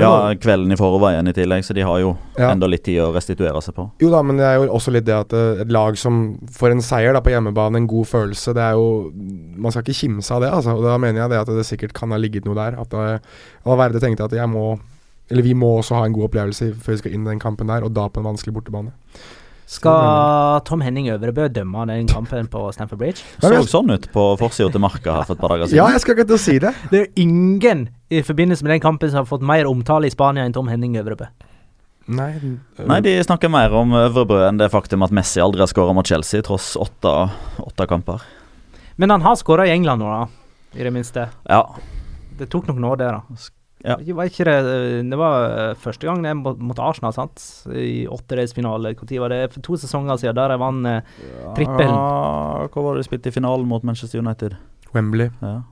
[0.00, 2.50] Ja, kvelden i forveien i tillegg, så de har jo Ja.
[2.50, 3.90] enda litt tid å restituere seg på.
[4.00, 6.70] Jo da, men det er jo også litt det at eh, et lag som får
[6.72, 9.12] en seier da på hjemmebane, en god følelse, det er jo
[9.56, 10.76] Man skal ikke kimse av det, altså.
[10.76, 12.78] Og da mener jeg det at det sikkert kan ha ligget noe der.
[12.80, 12.90] At
[13.64, 14.78] Valverde tenkte at jeg må
[15.30, 17.66] Eller vi må også ha en god opplevelse før vi skal inn i den kampen
[17.66, 18.92] der, og da på en vanskelig bortebane.
[19.66, 23.24] Skal Tom Henning Øvrebø dømme den kampen på Stamford Bridge?
[23.42, 25.80] Så sånn ut på forsida til Marka her for et par dager siden.
[25.80, 26.72] Ja, jeg skal ikke til å si det.
[26.92, 30.46] Det er ingen i forbindelse med den kampen som har fått mer omtale i Spania
[30.46, 31.26] enn Tom Henning Øvrebø.
[32.06, 35.72] Nei, øh, Nei, de snakker mer om Øvrebø enn det faktum at Messi aldri har
[35.72, 37.16] skåra mot Chelsea, tross åtte,
[37.66, 38.22] åtte kamper.
[38.94, 40.78] Men han har skåra i England nå, da.
[40.78, 41.26] I det minste.
[41.50, 41.64] Ja.
[42.38, 43.42] Det tok nok nå, det, da.
[43.84, 43.96] Ja.
[44.00, 47.42] Var ikke det eh, Det var eh, første gang det mot, Arsenal, sant?
[47.68, 48.94] I åttedelsfinale.
[48.96, 49.40] Når var det?
[49.52, 51.02] For to sesonger siden, der jeg vant eh,
[51.58, 51.92] Trippelen.
[51.92, 54.56] Ja, Hva var det de spilte i finalen mot Manchester United?
[54.94, 55.28] Wembley.
[55.42, 55.62] Ja.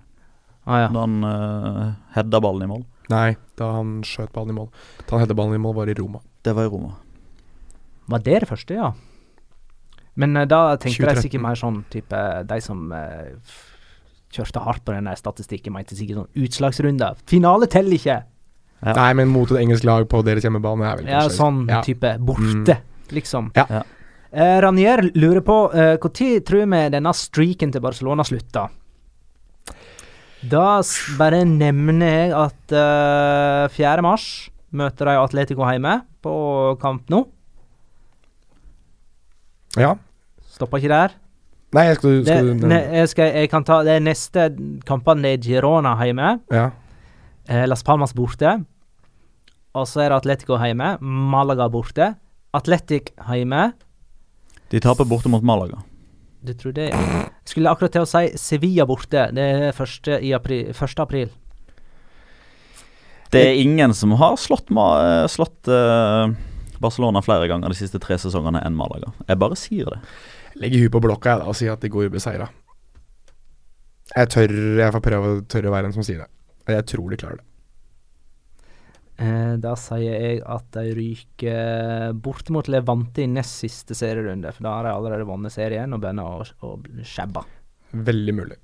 [0.66, 0.88] ah, ja.
[0.92, 2.84] Da han uh, hedda ballen i mål.
[3.12, 4.68] Nei, da han skjøt ballen i mål.
[5.08, 6.20] Da han hedda ballen i mål, var i Roma.
[6.44, 6.94] Det var i Roma.
[8.12, 8.92] Var det det første, ja?
[10.20, 13.73] Men eh, da tenkte jeg sikkert mer sånn type De som eh, f-
[14.34, 17.18] kjørte hardt på den der statistikken, mente sikkert sånn utslagsrunder.
[17.30, 18.20] Finale teller ikke!
[18.84, 18.92] Ja.
[18.98, 21.80] Nei, men mot et engelsk lag på deres hjemmebane er vel Ja, sånn ja.
[21.86, 22.76] type borte,
[23.14, 23.48] liksom.
[23.56, 23.64] Ja.
[23.70, 23.82] Ja.
[24.34, 28.72] Eh, Ranier lurer på når tror vi denne streaken til Barcelona slutter?
[30.44, 30.82] Da
[31.16, 34.02] bare nevner jeg at eh, 4.
[34.04, 34.26] mars
[34.74, 36.34] møter de Atletico hjemme på
[36.82, 37.22] kamp nå.
[39.80, 39.94] Ja.
[40.54, 41.14] Stopper ikke der.
[41.74, 44.46] Nei, jeg skal, Det, skal du ne, jeg, skal, jeg kan ta Det neste
[44.86, 46.36] kampene det er Girona hjemme.
[46.54, 46.68] Ja.
[47.50, 48.60] Eh, Las Palmas borte.
[49.74, 50.94] Og så er det Atletico hjemme.
[51.02, 52.12] Malaga borte.
[52.54, 53.72] Atletic hjemme.
[54.70, 55.82] De taper borte mot Malaga.
[56.44, 56.90] Du tror det?
[56.92, 59.28] Jeg skulle akkurat til å si Sevilla borte.
[59.34, 60.10] Det er 1.
[60.20, 61.00] i april, 1.
[61.00, 61.32] april.
[63.32, 66.34] Det er ingen som har slått, ma slått eh,
[66.78, 69.10] Barcelona flere ganger de siste tre sesongene enn Malaga.
[69.26, 70.00] Jeg bare sier det.
[70.62, 72.46] Legger huet på blokka jeg da og sier at de går ubeseira.
[74.14, 76.30] Jeg tør Jeg får prøve å tørre å være den som sier det.
[76.74, 77.48] Jeg tror de klarer det.
[79.14, 84.50] Eh, da sier jeg at de ryker bort mot Levante i nest siste serierunde.
[84.54, 87.44] For da har de allerede vunnet serien og begynner å, å skjebbe.
[87.94, 88.58] Veldig mulig.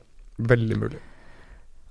[0.50, 1.04] Veldig mulig.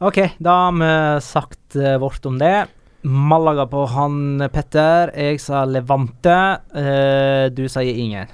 [0.03, 0.91] OK, da har vi
[1.23, 2.67] sagt eh, vårt om det.
[3.07, 5.13] Malaga på han Petter.
[5.15, 6.35] Jeg sa Levante.
[6.75, 8.27] Eh, du sier ingen.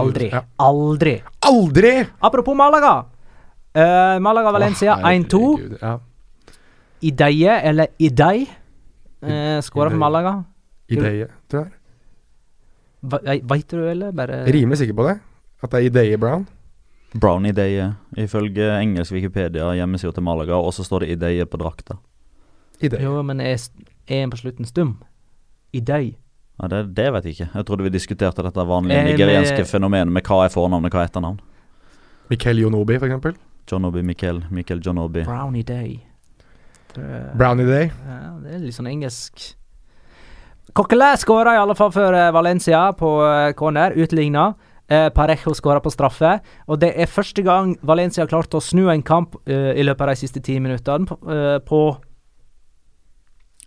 [0.00, 0.30] Aldri.
[0.32, 0.42] Ja.
[0.56, 1.14] Aldri.
[1.40, 1.94] Aldri!
[2.20, 2.94] Apropos Malaga.
[3.74, 5.40] Uh, Malaga-Valencia Å, 1-2.
[5.80, 5.94] Ja.
[7.04, 10.36] Ideie, eller Idei, uh, skåra for Malaga.
[10.88, 13.42] Ideie, tror jeg.
[13.44, 14.12] Veit du, eller?
[14.16, 15.18] Bare Rimer sikker på det.
[15.64, 16.46] At det er Ideie Brown.
[17.14, 17.92] Brown Day, eh,
[18.24, 21.98] ifølge engelsk Wikipedia, hjemmesida til Malaga, og så står det Ideie på drakta.
[22.80, 23.02] Ideie.
[23.04, 23.58] Jo, men er,
[24.08, 24.96] er en på slutten stum?
[25.72, 26.16] Idei.
[26.62, 27.48] Ja, det, det vet jeg ikke.
[27.54, 31.02] Jeg trodde vi diskuterte dette vanlige Eh, nigerianske fenomenet med hva er fornavn og hva
[31.02, 31.40] er etternavn.
[32.30, 33.34] Mikel Jonobi, for eksempel.
[33.70, 36.00] John Obi, Mikkel, Mikkel John Brownie Day.
[36.94, 37.90] Det- Brownie Day.
[38.06, 39.54] Ja, det er litt sånn engelsk.
[40.74, 44.54] Coquelin skåra i alle fall for eh, Valencia på eh, corner, utligna.
[44.88, 46.38] Eh, Parejo skåra på straffe.
[46.68, 50.00] Og det er første gang Valencia har klart å snu en kamp eh, i løpet
[50.00, 51.82] av de siste ti minuttene på, eh, på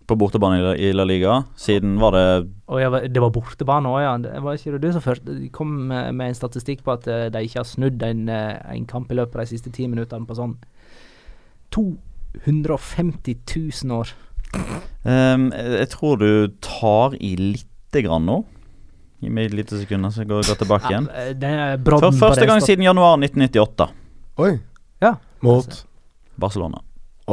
[0.07, 1.43] På bortebane i La- Liga.
[1.59, 2.25] Siden var det
[2.71, 4.13] Og ja, det var bortebane òg, ja.
[4.23, 7.25] Det var ikke det du som først kom med, med en statistikk på at eh,
[7.33, 10.25] de ikke har snudd en, eh, en kamp i løpet av de siste ti minuttene
[10.29, 10.55] på sånn
[11.75, 13.35] 250
[13.83, 14.13] 000 år.
[15.03, 18.41] Um, Jeg tror du tar i lite grann nå.
[19.19, 21.07] Gi meg et lite sekund, så jeg går, går tilbake igjen.
[21.09, 23.87] Ja, det er For første gang siden januar 1998.
[24.45, 24.51] Oi.
[25.01, 25.15] Ja.
[25.41, 25.79] Mot
[26.37, 26.83] Barcelona.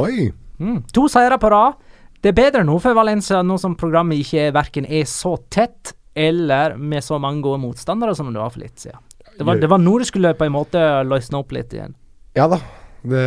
[0.01, 0.31] Oi.
[0.57, 0.79] Mm.
[0.95, 1.77] To seire på rad.
[2.25, 5.91] Det er bedre nå for Valencia, nå som programmet ikke er, verken er så tett
[6.17, 8.97] eller med så mange gode motstandere som det var for litt siden.
[9.35, 11.93] Det var, det var nå det skulle på en måte løsne opp litt igjen.
[12.33, 12.57] Ja da,
[13.05, 13.21] det,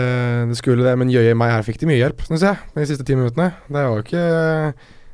[0.50, 0.98] det skulle det.
[0.98, 3.54] Men jøye meg, her fikk de mye hjelp, syns jeg, de siste ti minuttene.
[3.68, 4.26] Det var jo ikke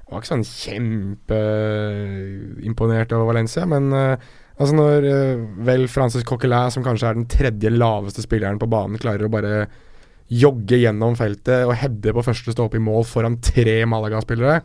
[0.08, 4.16] var ikke sånn kjempeimponert over Valencia, men eh,
[4.56, 9.02] altså når eh, vel Francis Coquelin, som kanskje er den tredje laveste spilleren på banen,
[9.02, 9.68] klarer å bare
[10.32, 14.62] jogge gjennom feltet og heade på første stolpe i mål foran tre Malaga-spillere,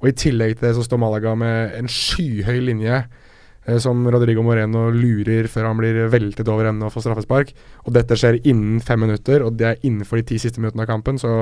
[0.00, 4.44] og i tillegg til det så står Malaga med en skyhøy linje eh, som Rodrigo
[4.44, 7.54] Moreno lurer før han blir veltet over ende og får straffespark.
[7.86, 10.90] Og dette skjer innen fem minutter, og det er innenfor de ti siste minuttene av
[10.90, 11.32] kampen, så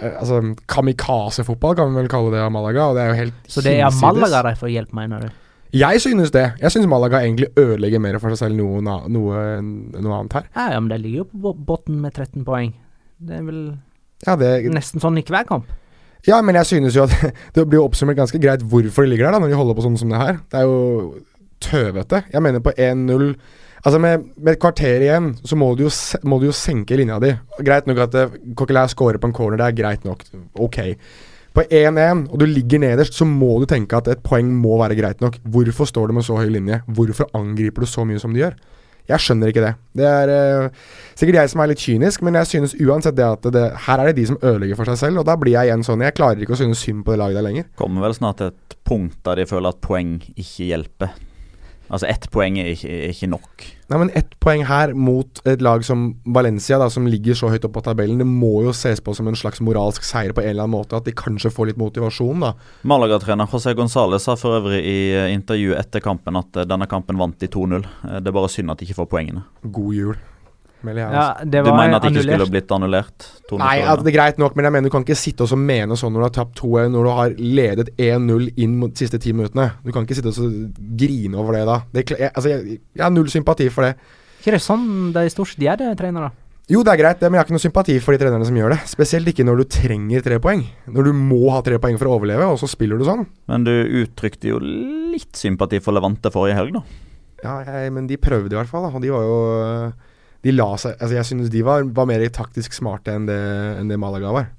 [0.00, 3.48] er, altså, Kamikaze-fotball kan vi vel kalle det av Malaga, og det er jo helt
[3.50, 3.88] Så det er.
[4.02, 5.41] Malaga de får hjelp, mener du?
[5.72, 6.44] Jeg synes det.
[6.60, 10.48] Jeg synes Malaga egentlig ødelegger mer for seg selv noe, noe, noe annet her.
[10.56, 12.74] Ja, ja, men de ligger jo på bunnen med 13 poeng.
[13.22, 13.62] Det er vel
[14.26, 15.70] Ja, det, nesten sånn i hver kamp.
[16.26, 17.14] ja, men jeg synes jo at
[17.56, 19.98] det blir oppsummert ganske greit hvorfor de ligger der, da, når de holder på sånn
[19.98, 20.38] som det her.
[20.52, 20.78] Det er jo
[21.62, 22.24] tøvete.
[22.32, 23.34] Jeg mener på 1-0
[23.82, 25.90] Altså med, med et kvarter igjen, så må du, jo,
[26.22, 27.32] må du jo senke linja di.
[27.66, 30.22] Greit nok at eh, Coquelin scorer på en corner, det er greit nok.
[30.62, 30.78] Ok.
[31.52, 34.96] På 1-1, og du ligger nederst, så må du tenke at et poeng må være
[34.96, 35.36] greit nok.
[35.52, 36.80] Hvorfor står du med så høy linje?
[36.88, 38.56] Hvorfor angriper du så mye som du gjør?
[39.10, 39.72] Jeg skjønner ikke det.
[39.98, 40.84] Det er uh,
[41.18, 44.10] sikkert jeg som er litt kynisk, men jeg synes uansett det at det, her er
[44.10, 46.40] det de som ødelegger for seg selv, og da blir jeg igjen sånn Jeg klarer
[46.40, 47.68] ikke å synes synd på det laget der lenger.
[47.80, 51.12] Kommer vel snart et punkt der de føler at poeng ikke hjelper.
[51.92, 53.64] Altså ett poeng er ikke, er ikke nok.
[53.92, 57.66] Nei, men ett poeng her mot et lag som Valencia, da, som ligger så høyt
[57.68, 60.48] oppe på tabellen, det må jo ses på som en slags moralsk seier på en
[60.54, 60.96] eller annen måte.
[60.96, 62.54] At de kanskje får litt motivasjon, da.
[62.88, 64.98] Malaga-trener José González sa for øvrig i
[65.34, 67.84] intervju intervjuet etter kampen at eh, denne kampen vant de 2-0.
[68.08, 69.44] Eh, Det er bare synd at de ikke får poengene.
[69.62, 70.16] God jul,
[70.86, 71.14] melder jeg.
[71.16, 72.40] Ja, det var Du mener at det ikke annullert.
[72.40, 73.28] skulle blitt annullert?
[73.62, 75.98] Nei, altså, det er greit nok, men jeg mener du kan ikke sitte og mene
[75.98, 79.20] sånn når du har tapt 2-1, når du har ledet 1-0 inn mot de siste
[79.22, 79.70] ti minuttene.
[79.84, 81.80] Du kan ikke sitte og grine over det da.
[81.92, 83.96] Det, jeg, altså, jeg, jeg har null sympati for det.
[84.42, 86.32] Ikke det sånn de stort sett gjør det, trenere?
[86.70, 88.56] Jo, det er greit, det, men jeg har ikke noe sympati for de trenerne som
[88.56, 88.78] gjør det.
[88.88, 90.62] Spesielt ikke når du trenger tre poeng.
[90.86, 93.24] Når du må ha tre poeng for å overleve, og så spiller du sånn.
[93.50, 96.84] Men du uttrykte jo litt sympati for Levante forrige helg, da.
[97.42, 98.92] Ja, jeg, men de prøvde i hvert fall, da.
[98.94, 99.36] Og de var jo
[100.42, 103.38] De la seg Altså, jeg synes de var, var mer taktisk smarte enn det,
[103.78, 104.50] enn det Malaga var.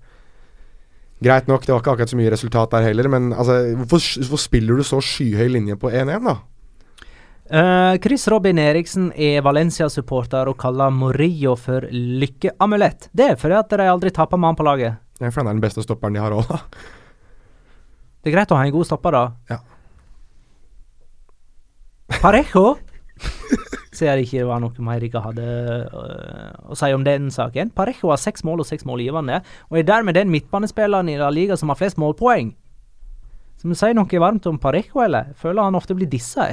[1.24, 4.42] Greit nok, det var ikke akkurat så mye resultat der heller, men altså, hvorfor, hvorfor
[4.44, 6.40] spiller du så skyhøy linje på 1-1, da?
[7.54, 13.10] Uh, Chris Robin Eriksen er Valencia-supporter og kaller Morillo for lykkeamulett.
[13.12, 15.00] Det er fordi at de aldri taper mann på laget.
[15.20, 16.64] Det er fordi han er den beste stopperen de har òg, da.
[18.24, 19.24] Det er greit å ha en god stopper, da.
[19.52, 19.60] Ja.
[22.24, 22.66] Parejo
[23.94, 25.44] Ser ikke det var noe mer jeg hadde
[25.94, 27.70] øh, å si om den saken.
[27.78, 31.58] Parejo har seks mål og seks målgivende, og er dermed den midtbanespilleren i La Liga
[31.60, 32.56] som har flest målpoeng.
[33.62, 35.30] Som sier noe varmt om Parejo, eller?
[35.40, 36.50] Føler han ofte blir dissa?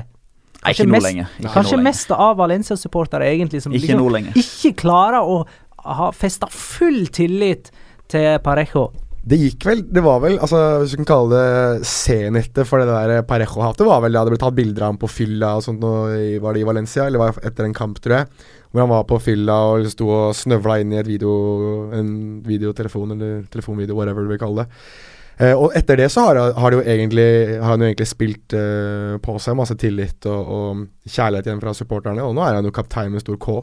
[0.61, 1.29] Kanskje ikke mest- lenger.
[1.41, 5.41] Ikke Kanskje noe mest av Valencia-supportere, egentlig, som Ikke liksom ikke klarer å
[5.81, 7.71] ha festa full tillit
[8.13, 8.91] til Parejo.
[9.21, 12.89] Det gikk vel Det var vel, altså hvis du kan kalle det senettet for det
[12.89, 15.83] der Parejo-hatet, var vel da det ble tatt bilder av ham på fylla og sånt
[15.83, 18.49] noe, Var det i Valencia, eller var det etter en kamp, tror jeg?
[18.71, 21.33] Hvor han var på fylla og sto og snøvla inn i video
[21.97, 22.11] en
[22.47, 24.83] videotelefon, eller telefonvideo, whatever du vil kalle det.
[25.41, 29.17] Eh, og etter det så har, har, det egentlig, har han jo egentlig spilt eh,
[29.25, 32.75] på seg masse tillit og, og kjærlighet igjen fra supporterne, og nå er han jo
[32.77, 33.59] kaptein med stor K.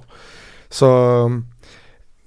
[0.74, 0.90] Så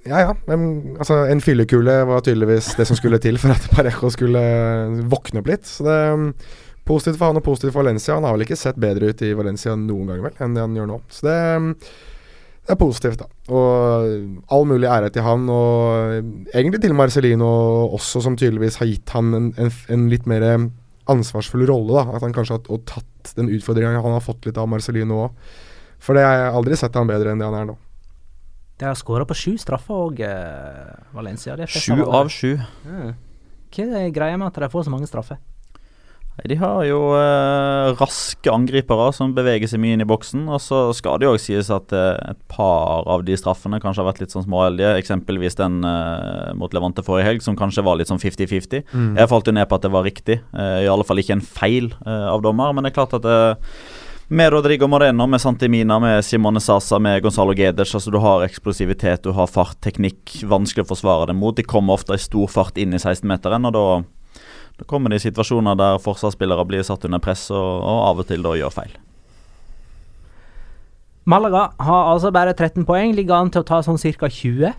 [0.09, 0.35] ja, ja.
[0.49, 4.43] Men altså, en fyllekule var tydeligvis det som skulle til for at Parejo skulle
[5.11, 5.67] våkne opp litt.
[5.69, 6.31] Så det um,
[6.89, 8.17] positivt for han og positivt for Valencia.
[8.17, 10.79] Han har vel ikke sett bedre ut i Valencia noen gang vel, enn det han
[10.79, 11.01] gjør nå.
[11.13, 11.71] Så det, um,
[12.65, 13.29] det er positivt, da.
[13.53, 17.51] Og all mulig ære til han, og egentlig til Marcelino
[17.99, 20.47] også, som tydeligvis har gitt han en, en, en litt mer
[21.11, 21.99] ansvarsfull rolle.
[21.99, 25.55] da At han kanskje har tatt den utfordringa han har fått litt av Marcelino òg.
[26.01, 27.77] For det har jeg aldri sett han bedre enn det han er nå.
[28.81, 31.57] De har skåra på sju straffer òg, eh, Valencia.
[31.57, 32.55] Det er Sju av sju.
[32.89, 33.15] Mm.
[33.71, 35.39] Hva er greia med at de får så mange straffer?
[36.49, 40.47] De har jo eh, raske angripere som beveger seg mye inn i boksen.
[40.49, 44.01] Og så skal det jo også sies at eh, et par av de straffene kanskje
[44.01, 44.95] har vært litt sånn småheldige.
[45.03, 48.87] Eksempelvis den eh, mot Levante forrige helg, som kanskje var litt sånn 50-50.
[49.21, 50.39] Jeg falt jo ned på at det var riktig.
[50.57, 52.73] eh, I alle fall ikke en feil eh, av dommer.
[52.73, 53.77] Men det er klart at eh,
[54.33, 59.25] med Rodrigo Moreno, med Santimina, med Simone Sasa, med Gonzalo Gedes altså Du har eksplosivitet,
[59.25, 60.37] du har fart, teknikk.
[60.47, 61.57] Vanskelig å forsvare dem mot.
[61.57, 63.85] De kommer ofte i stor fart inn i 16-meteren, og da
[64.79, 68.29] Da kommer de i situasjoner der forsvarsspillere blir satt under press, og, og av og
[68.31, 68.95] til da gjør feil.
[71.27, 74.31] Malaga har altså bare 13 poeng, ligger an til å ta sånn ca.
[74.31, 74.73] 20.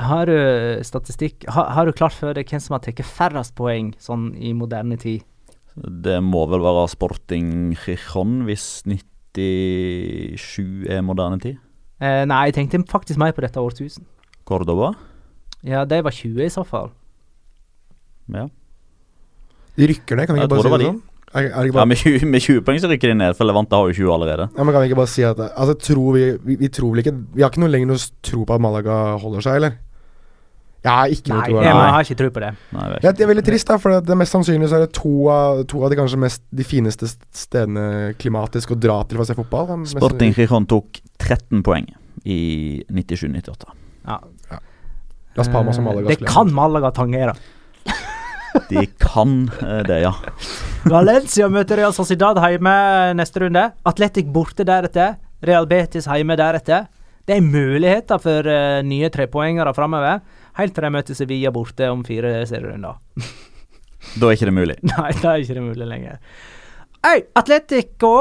[0.00, 3.92] Har du statistikk har, har du klart for deg hvem som har tatt færrest poeng
[4.00, 5.22] sånn i moderne tid?
[5.78, 11.56] Det må vel være Sporting Gijon hvis 97 er moderne tid.
[12.02, 14.04] Eh, nei, jeg tenkte faktisk mer på dette årtusen.
[14.48, 14.88] Cordoba?
[15.66, 16.90] Ja, de var 20 i så fall.
[18.34, 18.44] Ja.
[19.78, 21.02] De rykker ned, kan vi ikke bare si det det sånn?
[21.28, 21.82] Er, er det bare...
[21.82, 24.12] ja med, 20, med 20 poeng så rykker de ned, for Levante har jo 20
[24.14, 24.44] allerede.
[24.48, 27.02] ja, men kan vi ikke bare si at Altså, tror vi, vi Vi tror vel
[27.02, 29.72] ikke Vi har ikke noe lenger noe tro på at Malaga holder seg, eller?
[30.84, 31.56] Jeg har ikke noe tro.
[31.58, 31.90] jeg på det.
[31.90, 32.50] har ikke tro på det.
[32.76, 34.92] Nei, jeg Det er veldig trist, da, for det er mest sannsynlig så er det
[34.94, 39.26] to av, to av de kanskje mest De fineste stedene klimatisk å dra til for
[39.26, 39.72] å se fotball.
[39.74, 41.88] Er Sporting Rijon tok 13 poeng
[42.24, 42.38] i
[42.94, 43.74] 97-98.
[44.08, 44.20] Ja.
[45.38, 47.34] Las Palmas og Malaga Eh, Det kan Malaga tangere.
[48.70, 50.14] De kan eh, det, ja.
[50.94, 53.66] Valencia møter Real Sociedad hjemme neste runde.
[53.86, 55.18] Atletic borte deretter.
[55.44, 56.86] Real Betis hjemme deretter.
[57.28, 60.22] Det er muligheter for uh, nye trepoengere framover,
[60.58, 62.98] helt til de møter Sevilla borte om fire serierunder.
[64.18, 64.74] Da er ikke det mulig.
[64.86, 66.20] Nei, da er ikke det mulig lenger.
[67.04, 68.12] Hey, Atletico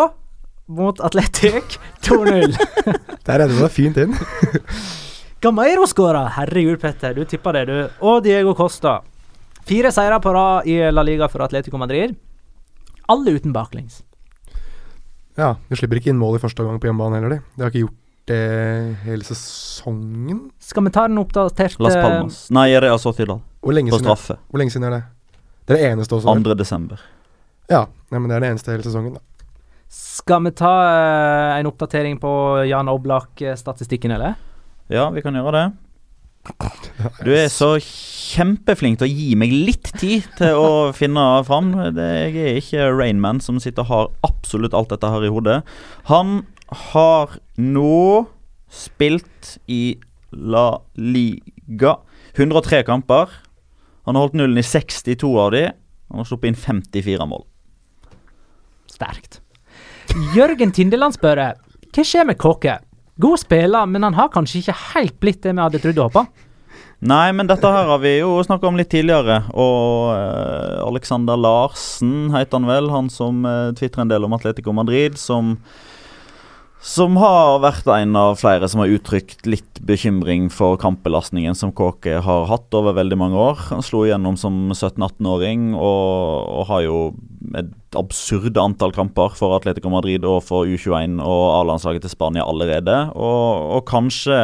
[0.74, 2.56] mot Atletic 2-0.
[3.28, 4.16] Der redder du deg fint inn.
[5.46, 6.24] Gameiro skåra.
[6.34, 7.14] Herregud, Petter.
[7.14, 7.78] Du tippa det, du.
[8.10, 8.98] Og Diego Costa.
[9.70, 12.16] Fire seire på rad i La Liga for Atletico Madrid.
[13.08, 14.02] Alle uten baklengs.
[15.38, 17.44] Ja, De slipper ikke inn mål i første omgang på hjemmebane heller, de.
[17.54, 20.48] Det har ikke gjort det hele sesongen.
[20.60, 22.40] Skal vi ta den oppdaterte Las Palmas.
[22.52, 23.40] Nei, Real Sociedad.
[23.64, 24.38] Hvor lenge, På er, straffe.
[24.52, 25.04] hvor lenge siden er det?
[25.68, 26.36] Det er det eneste også.
[26.44, 26.56] 2.
[26.60, 27.02] desember.
[27.72, 29.24] Ja, nei, men det er det eneste hele sesongen, da.
[29.92, 32.32] Skal vi ta uh, en oppdatering på
[32.68, 34.36] Jan Oblak-statistikken, eller?
[34.92, 35.68] Ja, vi kan gjøre det.
[37.26, 41.74] Du er så kjempeflink til å gi meg litt tid til å finne fram.
[41.96, 45.60] Det, jeg er ikke Rainman som sitter og har absolutt alt dette her i hodet.
[46.12, 46.40] Han
[46.92, 48.26] har nå
[48.70, 49.98] spilt i
[50.32, 51.98] La Liga
[52.38, 53.32] 103 kamper.
[54.06, 55.64] Han har holdt nullen i 62 av de.
[56.12, 57.46] Han har sluppet inn 54 mål.
[58.92, 59.42] Sterkt.
[60.36, 61.42] Jørgen Tindeland spør
[61.98, 62.78] hva skjer med Kåke?
[63.18, 66.46] God spiller, men han har kanskje ikke helt blitt det vi hadde trodd og håpa?
[67.08, 69.40] Nei, men dette her har vi jo snakka om litt tidligere.
[69.54, 74.74] Og eh, Alexander Larsen heter han vel, han som uh, tvitrer en del om Atletico
[74.74, 75.56] Madrid, som
[76.84, 82.20] som har vært en av flere som har uttrykt litt bekymring for kampbelastningen som Kåke
[82.24, 83.64] har hatt over veldig mange år.
[83.72, 87.00] Han slo igjennom som 17-18-åring og, og har jo
[87.58, 92.98] et absurd antall kamper for Atletico Madrid og for U21 og A-landslaget til Spania allerede.
[93.16, 94.40] Og, og kanskje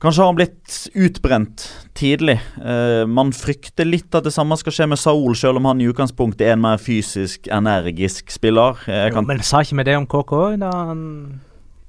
[0.00, 1.64] Kanskje har han blitt utbrent
[1.98, 2.38] tidlig.
[2.56, 5.88] Eh, man frykter litt at det samme skal skje med Saul, selv om han i
[5.90, 8.80] utgangspunktet er en mer fysisk, energisk spiller.
[8.88, 10.32] Jeg Jo, men sa ikke vi det om KK
[10.62, 11.02] da han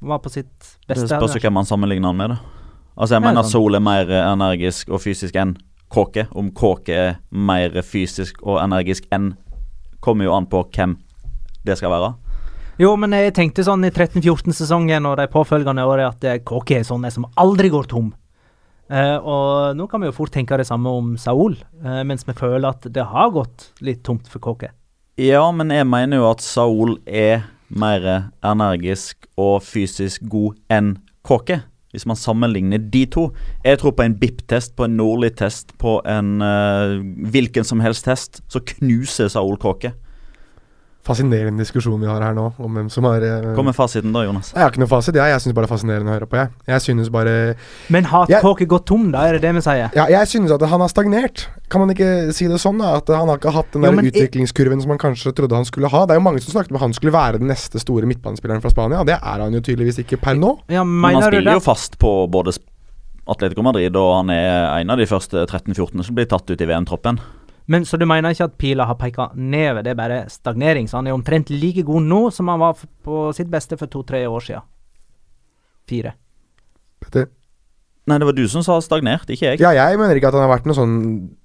[0.02, 0.52] var på sitt
[0.90, 1.08] det beste?
[1.08, 2.30] spørs jo hvem man sammenligner han med.
[2.36, 2.38] Da.
[2.98, 3.52] Altså Jeg mener sånn.
[3.56, 5.56] Saul er mer energisk og fysisk enn
[5.92, 6.28] Kåke.
[6.36, 9.38] Om Kåke er mer fysisk og energisk enn
[10.02, 10.96] Kommer jo an på hvem
[11.64, 12.16] det skal være.
[12.82, 17.06] Jo, men jeg tenkte sånn i 13-14-sesongen og de påfølgende årene at Kåke er sånn
[17.14, 18.08] som aldri går tom.
[18.92, 22.34] Uh, og nå kan vi jo fort tenke det samme om Saul, uh, mens vi
[22.36, 24.72] føler at det har gått litt tomt for Kåke.
[25.22, 31.62] Ja, men jeg mener jo at Saul er mer energisk og fysisk god enn Kåke.
[31.94, 33.30] Hvis man sammenligner de to.
[33.68, 36.98] Jeg tror på en BIP-test, på en Nordli-test, på en uh,
[37.30, 39.94] hvilken som helst test, så knuser Saul Kåke.
[41.02, 44.22] Fascinerende diskusjon vi har her nå, om hvem som har uh, Kom med fasiten da,
[44.28, 44.52] Jonas.
[44.54, 45.34] Jeg har ikke noe fasit, jeg.
[45.34, 46.52] Jeg syns bare det er fascinerende å høre på, jeg.
[46.70, 47.34] Jeg synes bare
[47.94, 49.24] Men har Kåke gått tom, da?
[49.26, 49.90] Er det det vi sier?
[49.98, 51.48] Ja, jeg synes at han har stagnert.
[51.74, 52.94] Kan man ikke si det sånn, da?
[53.02, 55.90] At han har ikke hatt den Jo, der utviklingskurven som man kanskje trodde han skulle
[55.90, 56.04] ha.
[56.06, 58.62] Det er jo mange som snakket om at han skulle være den neste store midtbanespilleren
[58.62, 59.02] fra Spania.
[59.08, 60.54] Det er han jo tydeligvis ikke per nå.
[60.70, 62.54] Ja, Men han spiller jo fast på både
[63.32, 66.68] Atletico Madrid, og han er en av de første 13-14 som blir tatt ut i
[66.68, 67.22] VM-troppen.
[67.68, 70.88] Men Så du mener ikke at pila har peka nedover, det er bare stagnering?
[70.90, 74.26] Så han er omtrent like god nå som han var på sitt beste for to-tre
[74.28, 74.66] år siden?
[75.88, 76.16] Fire.
[77.02, 77.30] Petter.
[78.10, 79.62] Nei, det var du som sa stagnert, ikke jeg.
[79.62, 80.96] Ja, jeg mener ikke at han har vært noe sånn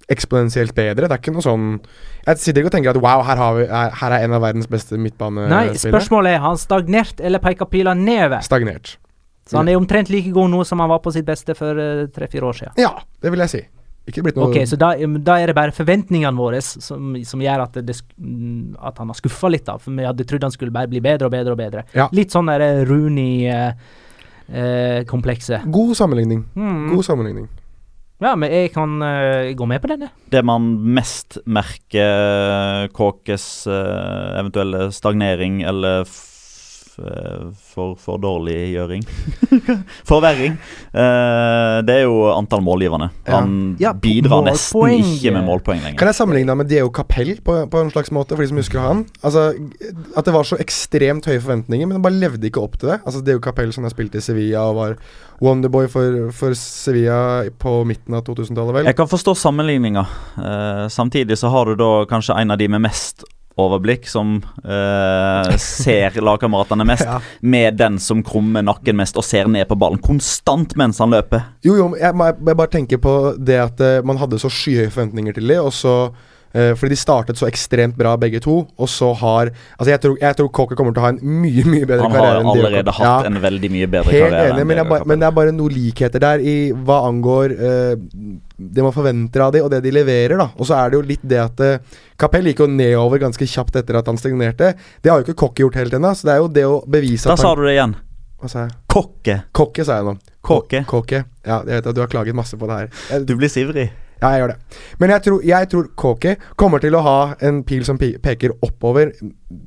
[0.09, 1.05] eksponentielt bedre.
[1.05, 1.67] Det er ikke noe sånn
[2.25, 4.71] Jeg sitter ikke og tenker at wow, her, har vi, her, er en av verdens
[4.71, 8.41] beste Nei, spørsmålet er har han stagnert, eller peker pila nedover?
[8.47, 8.97] Stagnert.
[9.47, 12.07] Så han er omtrent like god nå som han var på sitt beste for eh,
[12.15, 12.79] tre-fire år siden?
[12.83, 13.61] Ja, det vil jeg si.
[14.07, 14.93] Ikke blitt noe Ok, så da,
[15.27, 19.51] da er det bare forventningene våre som, som gjør at, det, at han har skuffa
[19.51, 19.75] litt, da.
[19.83, 21.83] For vi hadde trodd han skulle bare bli bedre og bedre og bedre.
[21.97, 22.07] Ja.
[22.15, 25.61] Litt sånn derre Rooney-komplekset.
[25.75, 26.41] God sammenligning.
[26.55, 26.87] mm.
[26.95, 27.47] God sammenligning.
[28.23, 30.13] Ja, men jeg kan uh, gå med på den, jeg.
[30.33, 36.15] Det man mest merker Kåkes uh, eventuelle stagnering eller eh,
[36.97, 39.03] for, for dårliggjøring
[40.09, 40.57] Forverring.
[40.95, 43.11] Uh, det er jo antall målgivende.
[43.29, 45.99] Han Ja, bidrar nesten ikke med målpoeng lenger.
[46.01, 48.83] Kan jeg sammenligne med Deo Capell på, på en slags måte, for de som husker
[48.83, 49.05] han?
[49.23, 49.49] Altså,
[50.17, 53.01] At det var så ekstremt høye forventninger, men han bare levde ikke opp til det.
[53.05, 54.99] Altså Deo Capell som har spilt i Sevilla og var
[55.45, 58.89] Wonderboy for, for Sevilla på midten av 2000-tallet, vel?
[58.89, 60.07] Jeg kan forstå sammenligninga.
[60.39, 63.27] Uh, samtidig så har du da kanskje en av de med mest
[63.57, 64.35] overblikk, som
[64.65, 67.21] eh, ser lagkameratene mest, Ja.
[67.41, 71.45] med den som krummer nakken mest og ser ned på ballen konstant mens han løper.
[71.65, 75.37] Jo, jo, jeg, jeg bare tenker på det at eh, man hadde så skyhøye forventninger
[75.39, 75.97] til det, og så
[76.79, 80.37] fordi de startet så ekstremt bra begge to, og så har Altså, jeg tror, jeg
[80.39, 82.67] tror Cocker kommer til å ha en mye, mye bedre Han karriere har enn Diego
[82.67, 84.55] allerede hatt Ja, en veldig mye bedre Helt karriere.
[84.55, 87.93] enig, men, ba, men det er bare noen likheter der i hva angår uh,
[88.57, 90.49] det man forventer av dem, og det de leverer, da.
[90.57, 93.77] Og så er det jo litt det at uh, Capell gikk jo nedover ganske kjapt
[93.83, 94.73] etter at han stagnerte.
[95.05, 97.29] Det har jo ikke Cocker gjort helt ennå, så det er jo det å bevise
[97.29, 97.93] Da sa du det igjen.
[98.41, 98.75] Hva sa jeg?
[98.93, 99.37] Kokke.
[99.57, 100.17] Kokke, sa jeg nå.
[100.47, 100.83] Kåke.
[100.89, 101.23] Kåke.
[101.45, 102.91] Ja, jeg vet at du har klaget masse på det her.
[103.11, 103.89] Jeg, Du blir sivrig.
[104.17, 104.79] Ja, jeg gjør det.
[105.01, 109.13] Men jeg tror, jeg tror Kåke kommer til å ha en pil som peker oppover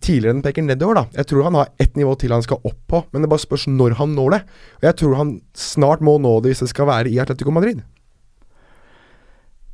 [0.02, 0.98] tidligere enn den peker nedover.
[0.98, 3.46] da Jeg tror han har ett nivå til han skal opp på, men det bare
[3.46, 4.42] spørs når han når det.
[4.82, 7.84] Og jeg tror han snart må nå det hvis det skal være i Atletico Madrid.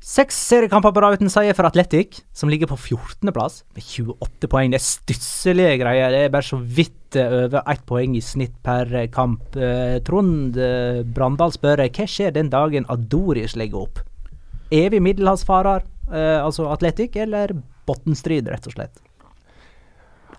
[0.05, 4.73] Seks seriekamper på rad uten seier for Atletic, som ligger på 14.-plass med 28 poeng.
[4.75, 6.11] Det er stusselige greier.
[6.13, 9.55] Det er bare så vidt eh, over ett poeng i snitt per eh, kamp.
[9.55, 10.59] Eh, Trond
[11.15, 14.03] Brandal spør hva skjer den dagen Adoris legger opp?
[14.73, 17.53] Evig middelhavsfarer, eh, altså Atletic, eller
[17.85, 19.01] bunnstrid, rett og slett?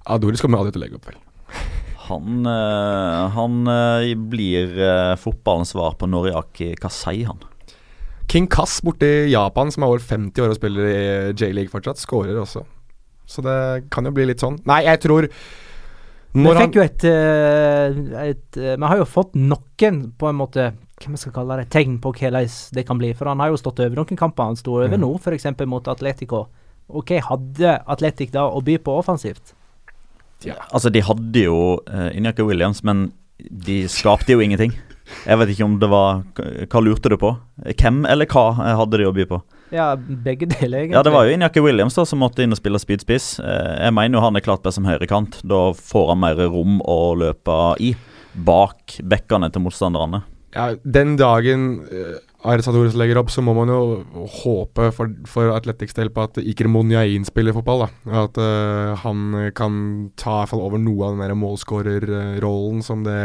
[0.07, 1.21] Adoris kommer aldri til å legge opp, vel.
[2.07, 6.73] Han, eh, han eh, blir uh, fotballens svar på Noriaki.
[6.79, 7.43] Hva sier han?
[8.31, 10.99] King Kass borte i Japan, som er over 50 år og spiller i
[11.35, 12.65] J-league fortsatt, skårer også.
[13.27, 13.59] Så det
[13.95, 14.59] kan jo bli litt sånn.
[14.67, 15.27] Nei, jeg tror
[16.37, 17.97] Når vi fikk jo et, eh,
[18.31, 21.69] et eh, Vi har jo fått noen, på en måte hva vi skal kalle det,
[21.73, 23.13] tegn på hvordan det kan bli.
[23.17, 25.03] For han har jo stått over noen kamper han sto over mm.
[25.03, 25.51] nå, f.eks.
[25.69, 26.47] mot Atletico.
[26.87, 29.55] Og hva hadde Atletic da å by på offensivt?
[30.45, 34.75] Ja, Altså, de hadde jo uh, Inyaka Williams, men de skapte jo ingenting.
[35.27, 37.29] Jeg vet ikke om det var Hva lurte du på?
[37.79, 39.39] Hvem eller hva eh, hadde de å by på?
[39.71, 40.97] Ja, begge deler, egentlig.
[40.97, 43.37] Ja, det var jo Inyaki Williams da som måtte inn og spille spydspiss.
[43.43, 45.41] Eh, jeg mener jo han er klart best som høyrekant.
[45.47, 47.93] Da får han mer rom å løpe i.
[48.47, 50.23] Bak bekkene til motstanderne.
[50.57, 53.81] Ja, den dagen uh, Aris legger opp, så må man jo
[54.41, 57.87] håpe for, for Atletics del på at Iker Monjain spiller fotball.
[57.87, 59.81] da At uh, han kan
[60.17, 63.21] ta i hvert fall over noe av den der målskårerrollen som det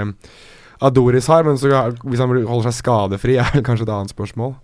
[0.81, 1.47] Adoris har.
[1.47, 1.71] Men så,
[2.03, 4.55] hvis han holder seg skadefri, er vel kanskje et annet spørsmål.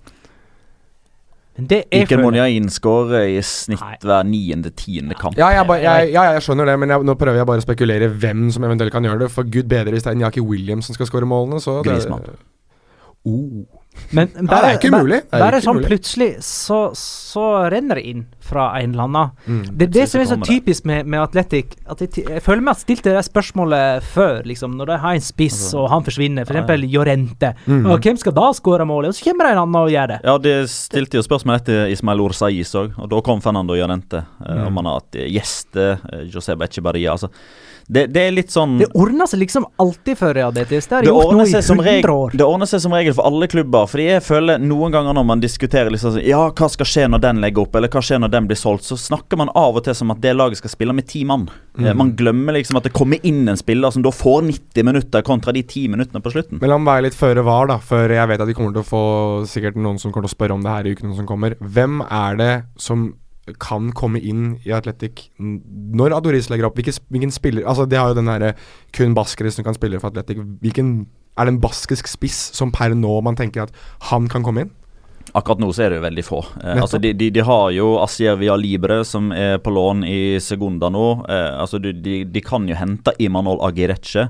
[1.58, 3.96] Det Iker Monjain skårer i snitt Nei.
[4.04, 5.40] hver niende-tiende kamp.
[5.40, 7.66] Ja, jeg, ba, jeg, ja, jeg skjønner det, men jeg, nå prøver jeg bare å
[7.66, 9.32] spekulere hvem som eventuelt kan gjøre det.
[9.34, 12.38] For gud bedre hvis det er Njaki Williams som skal skåre målene, så det-.
[13.28, 13.66] Oh.
[14.14, 15.18] Men det er ikke mulig.
[15.26, 15.88] Det er bare ikke sånn mulig.
[15.90, 19.32] plutselig så, så renner det inn fra en eller annen.
[19.48, 19.64] Mm.
[19.74, 21.74] Det er det som er så typisk med, med Atletic.
[21.90, 24.78] At jeg, jeg føler meg at stilte det spørsmålet før, liksom.
[24.78, 26.54] Når de har en spiss Altså, og han forsvinner, f.eks.
[26.54, 27.52] ja, eksempel Jorente.
[27.66, 27.86] Mm.
[27.90, 29.10] Og hvem skal da skåre målet?
[29.12, 30.20] Og så kommer det en annen og gjør det.
[30.30, 34.24] Ja, de stilte jo spørsmål etter Ismail Orsais òg, og da kom Fernando Jorente.
[34.46, 34.68] eh, Mm.
[34.70, 37.18] Om han har hatt gjester, uh, Joseba Echebarria.
[37.18, 37.28] Altså,
[37.88, 40.90] det, det er litt sånn Det ordner seg liksom alltid Før Real Betis.
[40.90, 42.34] Det har det gjort nå i seg 100 år.
[42.36, 43.88] det ordner seg som regel for alle klubber.
[43.88, 47.24] Fordi jeg føler noen ganger når man diskuterer liksom sånn, Ja, hva skal skje når
[47.24, 49.86] den legger opp, eller hva skjer når den blir solgt, så snakker man av og
[49.88, 51.48] til som at det laget skal spille med ti mann.
[51.48, 51.98] Eh, Mm.
[51.98, 55.54] Man glemmer liksom at det kommer inn en spiller som da får 90 minutter kontra
[55.54, 56.58] de 10 minuttene på slutten.
[56.60, 58.82] Men la meg være litt føre var, da, før jeg vet at de kommer til
[58.82, 59.04] å få
[59.48, 61.54] sikkert noen som kommer til å spørre om det her i ukene som kommer.
[61.62, 63.14] Hvem er det som
[63.64, 66.80] kan komme inn i Atletic når Adoris legger opp?
[66.80, 68.54] Hvilken, hvilken spiller Altså, det har jo den herre
[68.96, 70.42] kun baskere som kan spille for Atletic.
[70.64, 73.80] Hvilken er det en baskisk spiss som per nå man tenker at
[74.12, 74.76] han kan komme inn?
[75.36, 76.40] Akkurat nå så er det jo veldig få.
[76.64, 80.20] Eh, altså de, de, de har jo Asier Via Libre, som er på lån i
[80.44, 81.08] Segunda nå.
[81.28, 84.30] Eh, altså de, de, de kan jo hente Imanol Agirecce.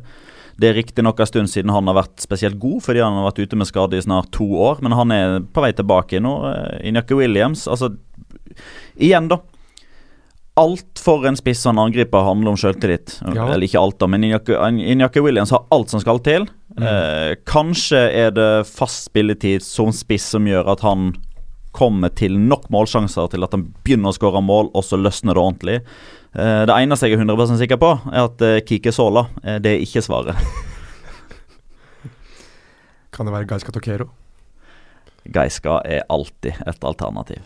[0.57, 3.43] Det er riktignok en stund siden han har vært spesielt god, fordi han har vært
[3.45, 6.33] ute med skade i snart to år, men han er på vei tilbake nå.
[6.49, 7.93] Eh, Inyaki Williams, altså
[8.95, 9.41] Igjen, da.
[10.57, 13.19] Alt for en spiss en angriper handler om sjøltillit.
[13.35, 13.45] Ja.
[13.51, 16.47] Eller ikke alt, da, men Inyaki Williams har alt som skal til.
[16.77, 21.11] Eh, kanskje er det fast spilletid som spiss som gjør at han
[21.77, 25.43] kommer til nok målsjanser til at han begynner å skåre mål, og så løsner det
[25.43, 25.77] ordentlig.
[26.33, 29.75] Eh, det eneste jeg er 100 sikker på, er at eh, Kike Sola eh, det
[29.75, 30.37] er ikke svaret.
[33.13, 34.11] Kan det være Gaiska Tokero?
[35.33, 37.41] Gaiska er alltid et alternativ.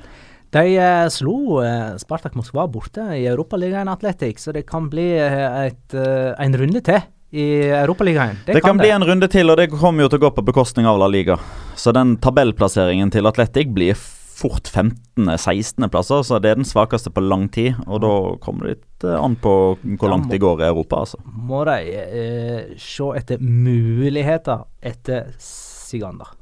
[0.51, 5.67] De eh, slo eh, Spartak Moskva borte i Europaligaen Atletic, så det kan bli eh,
[5.69, 6.99] et, eh, en runde til
[7.31, 8.41] i Europaligaen.
[8.45, 8.83] Det, kan, kan det.
[8.83, 11.07] bli en runde til, og det kommer jo til å gå på bekostning av La
[11.07, 11.39] Liga.
[11.79, 13.95] Så den tabellplasseringen til Atletic blir
[14.41, 17.79] fort 15.-16.-plasser, så det er den svakeste på lang tid.
[17.87, 18.11] Og da
[18.43, 21.21] kommer det litt eh, an på hvor langt de går i Europa, altså.
[21.23, 26.35] Må de eh, se etter muligheter etter Sigander.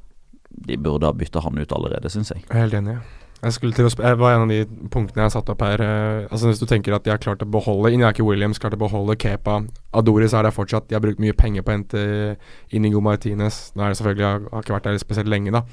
[0.50, 2.46] De burde ha bytta han ut allerede, syns jeg.
[2.50, 2.98] Helt enig.
[3.40, 5.80] Jeg skulle til å jeg var en av de punktene jeg har satt opp her.
[5.80, 8.82] Uh, altså Hvis du tenker at de har klart å beholde Inyaki Williams, klart å
[8.82, 9.62] beholde Kepa
[9.96, 10.90] Adoris er der fortsatt.
[10.90, 12.02] De har brukt mye penger på å hente
[12.76, 13.70] Inigo Martinez.
[13.76, 15.64] Nå er det selvfølgelig har ikke vært der spesielt lenge, da.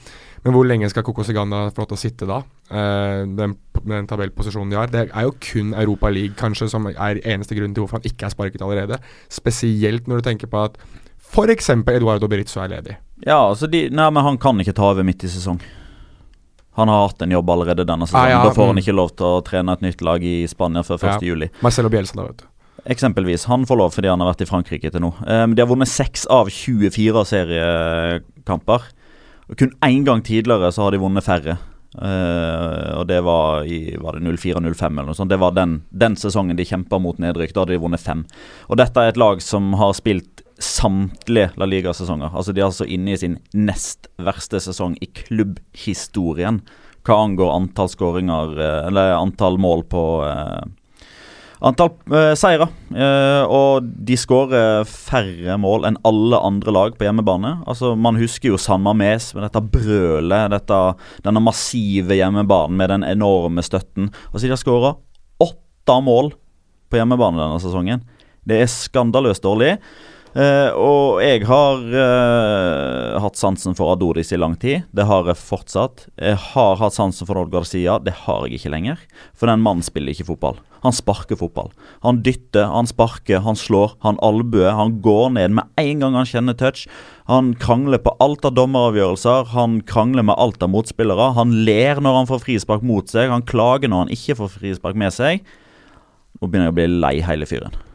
[0.45, 2.39] Men hvor lenge skal Coco Siganda få lov til å sitte da?
[2.71, 4.93] Uh, den, den tabellposisjonen de har.
[4.93, 8.29] Det er jo kun Europa League kanskje som er eneste grunnen til hvorfor han ikke
[8.29, 9.01] er sparket allerede.
[9.33, 10.79] Spesielt når du tenker på at
[11.27, 11.75] f.eks.
[11.75, 12.95] Eduardo Berizzo er ledig.
[13.27, 15.59] Ja, altså de, nei, men han kan ikke ta over midt i sesong.
[16.77, 18.27] Han har hatt en jobb allerede denne sesongen.
[18.27, 18.83] Ah, ja, da får han mm.
[18.83, 21.07] ikke lov til å trene et nytt lag i Spania før 1.
[21.09, 21.31] Ja.
[21.33, 21.49] juli.
[21.64, 22.51] Marcelo Bielsa, da, vet du.
[22.93, 23.47] Eksempelvis.
[23.51, 25.14] Han får lov fordi han har vært i Frankrike til nå.
[25.24, 28.85] Um, de har vunnet seks av 24 seriekamper.
[29.49, 31.57] Og kun én gang tidligere så har de vunnet færre.
[31.97, 35.33] Uh, og det var i var det 04-05 eller noe sånt.
[35.33, 37.55] Det var den, den sesongen de kjempa mot nedrykk.
[37.55, 38.27] Da hadde de vunnet fem.
[38.68, 42.33] Og dette er et lag som har spilt samtlige La Liga-sesonger.
[42.33, 46.63] Altså De er altså inne i sin nest verste sesong i klubbhistorien
[47.07, 50.65] hva angår antall skåringer eh, Eller antall mål på eh,
[51.67, 52.67] Antall eh, seire.
[52.93, 57.55] Eh, og de skårer færre mål enn alle andre lag på hjemmebane.
[57.65, 60.81] Altså Man husker jo San Mames med dette brølet, dette,
[61.25, 64.11] denne massive hjemmebanen med den enorme støtten.
[64.33, 64.93] Altså De har skåra
[65.47, 66.35] åtte mål
[66.93, 68.05] på hjemmebane denne sesongen.
[68.47, 69.79] Det er skandaløst dårlig.
[70.37, 74.84] Eh, og jeg har uh, hatt sansen for Adoris i lang tid.
[74.93, 76.05] Det har jeg fortsatt.
[76.20, 77.97] Jeg har hatt sansen for Odd Garcia.
[78.05, 79.01] Det har jeg ikke lenger.
[79.32, 80.61] For den mannen spiller ikke fotball.
[80.84, 81.72] Han sparker fotball.
[82.05, 84.74] Han dytter, han sparker, han slår, han albuer.
[84.76, 86.84] Han går ned med en gang han kjenner touch.
[87.32, 89.51] Han krangler på alt av dommeravgjørelser.
[89.57, 91.32] Han krangler med alt av motspillere.
[91.41, 93.32] Han ler når han får frispark mot seg.
[93.32, 95.41] Han klager når han ikke får frispark med seg.
[96.37, 97.86] Nå begynner jeg å bli lei hele fyren.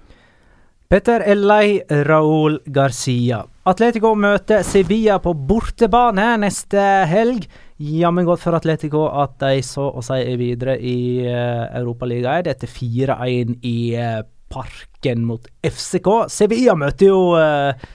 [0.92, 3.38] Petter er lei Raúl Garcia.
[3.64, 7.46] Atletico møter Sevilla på bortebane neste helg.
[7.80, 12.68] Jammen godt for Atletico at de så å si er videre i uh, Europaligaen etter
[12.68, 14.20] 4-1 i uh,
[14.52, 16.12] Parken mot FCK.
[16.28, 17.88] Sevilla møter jo uh, eh,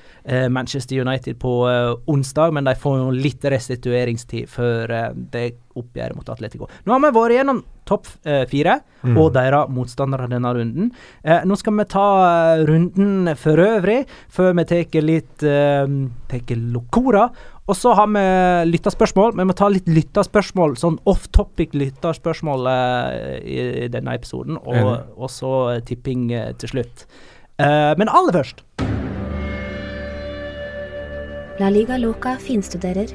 [0.51, 1.53] Manchester United på
[2.11, 5.45] onsdag, men de får litt restitueringstid før det
[5.77, 6.67] oppgjøret mot Atletico.
[6.87, 8.09] Nå har vi vært gjennom topp
[8.51, 9.17] fire Mm.
[9.21, 10.89] og deres motstandere denne runden.
[11.25, 14.01] Eh, nå skal vi ta eh, runden for øvrig,
[14.33, 17.29] før vi tar litt eh, Locora.
[17.67, 18.25] Og så har vi
[18.71, 19.37] lytterspørsmål.
[19.39, 24.59] Vi må ta litt lytterspørsmål, sånn off topic lytterspørsmål eh, i, denne episoden.
[24.63, 27.07] Og, så eh, tipping eh, til slutt.
[27.59, 28.65] Eh, men aller først
[31.57, 33.09] La Liga Loca finstuderer.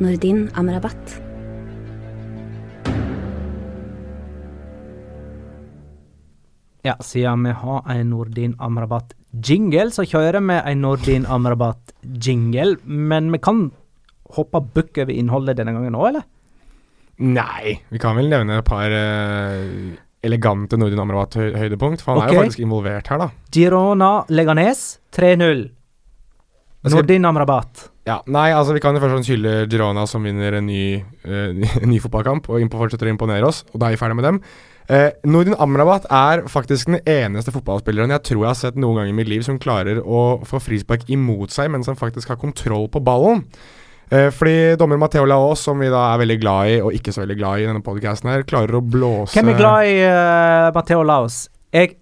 [0.00, 1.20] Nordin Amrabat.
[6.86, 12.78] Ja, siden vi har en Nordin Amrabat-jingle, så kjører vi en Nordin Amrabat-jingle.
[12.88, 13.66] Men vi kan
[14.32, 16.24] hoppe bukk over innholdet denne gangen òg, eller?
[17.20, 19.92] Nei, vi kan vel nevne et par eh,
[20.26, 23.30] elegante Nordin Amrabat-høydepunkt, for han er jo faktisk involvert her, da.
[23.54, 25.66] Girona Leganes 3-0.
[26.92, 27.88] Nordin Amrabat.
[28.06, 31.90] Ja, nei, altså Vi kan jo først hylle Girona som vinner en ny, uh, en
[31.92, 34.40] ny fotballkamp og fortsetter å imponere oss, og da er vi ferdig med dem.
[34.86, 39.10] Uh, Nordin Amrabat er faktisk den eneste fotballspilleren jeg tror jeg har sett noen gang
[39.10, 42.86] i mitt liv som klarer å få frispark imot seg, mens han faktisk har kontroll
[42.92, 43.42] på ballen.
[44.06, 47.24] Eh, fordi dommer Matheo Laos, som vi da er veldig glad i, og ikke så
[47.24, 50.70] veldig glad i i denne podcasten her, klarer å blåse Hvem er glad i uh,
[50.76, 51.46] Matheo Laos?
[51.74, 51.96] Jeg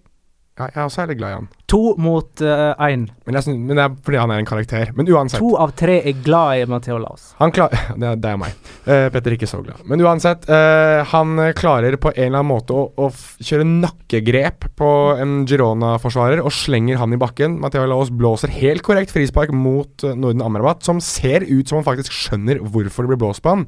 [0.54, 1.46] Ja, jeg er også veldig glad i han.
[1.72, 3.08] To mot én.
[3.26, 4.92] Men, jeg men det er fordi han er en karakter.
[4.94, 5.40] Men uansett.
[5.42, 7.24] to av tre er glad i Matheo Laos.
[7.40, 8.54] Han klar det, er- det er meg.
[8.86, 9.82] Uh, Petter er ikke så glad.
[9.90, 13.08] Men uansett, uh, han eh, klarer på en eller annen måte å, å
[13.42, 14.92] kjøre nakkegrep på
[15.24, 17.58] en Girona-forsvarer og slenger han i bakken.
[17.64, 21.88] Matheo Laos blåser helt korrekt frispark mot eh, Norden Amrabat, som ser ut som han
[21.90, 23.66] faktisk skjønner hvorfor det blir blåst på han.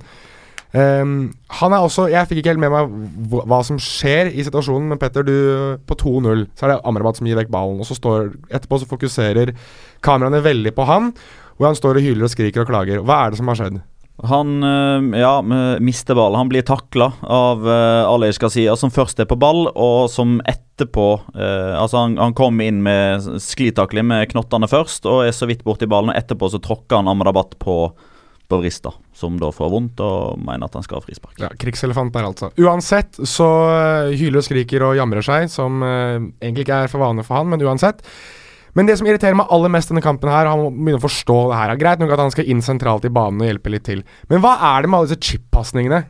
[0.75, 2.91] Ehm, han er også Jeg fikk ikke helt med meg
[3.31, 7.21] hva, hva som skjer i situasjonen, men Petter, du På 2-0 så er det Amrabat
[7.21, 9.55] som gir vekk ballen, og så står Etterpå så fokuserer
[10.05, 11.13] kameraene veldig på han,
[11.57, 13.01] hvor han står og hyler og skriker og klager.
[13.03, 13.79] Hva er det som har skjedd?
[14.25, 15.43] Han eh, ja,
[15.81, 16.39] mister ballen.
[16.39, 21.09] Han blir takla av uh, Alej Garcia, som først er på ball, og som etterpå
[21.37, 25.65] uh, Altså, han, han kom inn med sklitakling med knottene først, og er så vidt
[25.67, 26.15] borti ballen.
[26.15, 27.81] Og etterpå så tråkker han Amrabat på
[28.51, 31.35] Bovrista, som da får vondt og mener at han skal ha frispark.
[31.43, 32.53] Ja, Krigselefant der, altså.
[32.63, 37.03] Uansett så eh, hyler og skriker og jamrer seg, som eh, egentlig ikke er for
[37.03, 38.05] vane for han, men uansett.
[38.77, 41.39] Men det som irriterer meg aller mest denne kampen her, han må begynne å forstå
[41.51, 41.73] det her.
[41.81, 44.59] Greit nok at han skal inn sentralt i banen og hjelpe litt til, men hva
[44.75, 46.05] er det med alle disse chip-pasningene?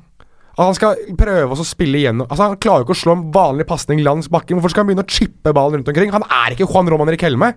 [0.57, 3.25] At han skal prøve å spille igjennom Altså Han klarer jo ikke å slå en
[3.29, 4.57] vanlig pasning langs bakken.
[4.57, 6.15] Hvorfor skal han begynne å chippe ballen rundt omkring?
[6.15, 7.51] Han er ikke Juan Roman Riquelme.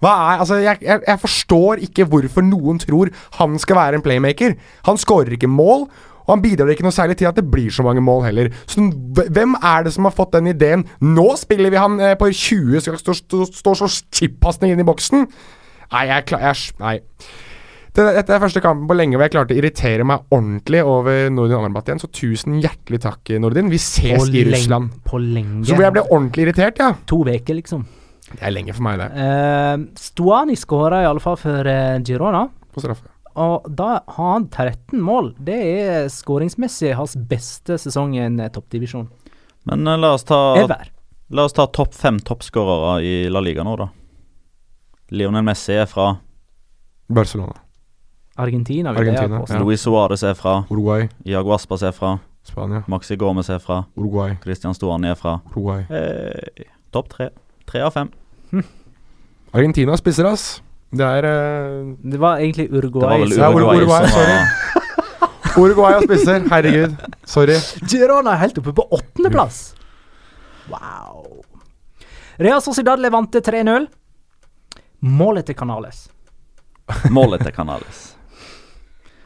[0.00, 4.04] Hva er, altså jeg, jeg, jeg forstår ikke hvorfor noen tror han skal være en
[4.04, 4.56] playmaker.
[4.88, 5.84] Han skårer ikke mål,
[6.24, 8.50] og han bidrar ikke noe særlig til at det blir så mange mål heller.
[8.70, 8.86] Så
[9.20, 10.86] Hvem er det som har fått den ideen?
[11.04, 14.88] Nå spiller vi han eh, på 20, skal stå, stå, stå så chip-pasning inn i
[14.88, 15.28] boksen?
[15.90, 16.66] Nei, jeg klar...
[16.80, 16.98] Nei.
[17.90, 21.58] Dette er første kampen på lenge hvor jeg klarte å irritere meg ordentlig over Nordin
[21.58, 23.68] Amrabat igjen, så tusen hjertelig takk, Nordin.
[23.72, 24.94] Vi ses i Russland.
[25.04, 25.64] På lenge.
[25.66, 26.92] Så hvor jeg ble ordentlig irritert, ja.
[27.10, 27.82] To uker, liksom.
[28.30, 29.08] Det er lenge for meg, det.
[29.14, 32.46] Uh, Stuani skåra fall for eh, Girona.
[32.70, 33.08] På straffe.
[33.40, 35.34] Og da har han 13 mål.
[35.38, 39.08] Det er skåringsmessig hans beste sesong i en eh, toppdivisjon.
[39.70, 40.90] Men uh, la oss ta Ever.
[41.30, 43.90] La oss ta topp fem toppskårere i La Liga nå, da.
[45.14, 46.12] Lionel Messi er fra
[47.10, 47.58] Barcelona.
[48.40, 49.42] Argentina, vil Argentina.
[49.48, 49.58] Ja.
[49.58, 51.08] Luis Suárez er fra Uruguay.
[51.26, 52.16] Iago Aspas er fra
[52.46, 52.82] Spania.
[52.88, 54.36] Maxi Gomez er fra Uruguay.
[54.42, 55.84] Christian Stuani er fra Uruguay.
[55.90, 57.28] eh, Topp tre.
[57.66, 58.10] Tre av fem.
[59.54, 60.60] Argentina spisser, ass.
[60.90, 63.20] Det er uh, Det var egentlig Det var Uruguay.
[63.22, 64.38] vel Ja, Uruguay, Uruguay, som sorry.
[65.60, 66.44] Uruguay og spisser.
[66.50, 66.96] Herregud.
[67.26, 67.56] Sorry.
[67.90, 69.60] Girona er helt oppe på åttendeplass.
[70.70, 71.42] Wow.
[72.40, 73.86] Real Sociedad Levante 3-0.
[75.00, 76.08] Målet til Canales.
[77.10, 78.00] målet til Canales.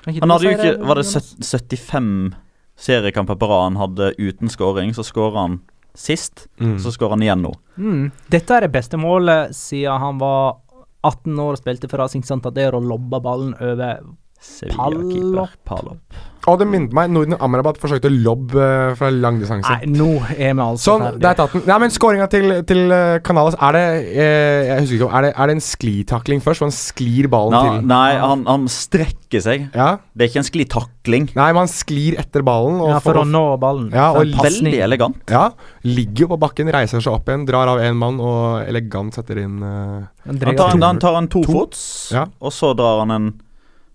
[0.04, 2.34] Han hadde jo ikke Var det 75
[2.76, 4.92] seriekamper på rad han hadde uten scoring?
[4.96, 5.60] Så skåra han
[5.94, 6.78] sist, Mm.
[6.82, 7.52] så skårer han igjen nå.
[7.76, 8.10] Mm.
[8.30, 10.60] Dette er det beste målet siden han var
[11.04, 14.00] 18 år og spilte for Racing Santander og lobba ballen over
[14.44, 16.22] Sevilla-keeper Palop.
[16.44, 19.78] Og det minnet meg Norden Amrabat forsøkte lobb eh, fra lang distanse.
[19.80, 21.20] Nei, nå er vi altså Sånn, ferdige.
[21.22, 21.62] det er tatt den.
[21.70, 25.30] Nei, men Skåringa til, til eh, Canales, er det eh, Jeg husker ikke, er det,
[25.40, 26.60] er det en sklitakling først?
[26.60, 29.64] Hvor han sklir ballen Nei, til nei han, han strekker seg.
[29.72, 29.86] Ja?
[30.12, 31.30] Det er ikke en sklitakling.
[31.32, 32.76] Nei, men han sklir etter ballen.
[32.84, 33.88] Og ja, for å nå ballen.
[33.96, 34.36] Ja, og.
[34.44, 35.24] Veldig elegant.
[35.32, 35.46] Ja,
[35.88, 39.40] ligger jo på bakken, reiser seg opp igjen, drar av én mann og elegant setter
[39.46, 41.80] inn uh, Han Han tar, han tar en tofots,
[42.12, 42.28] Ja.
[42.44, 43.32] og så drar han en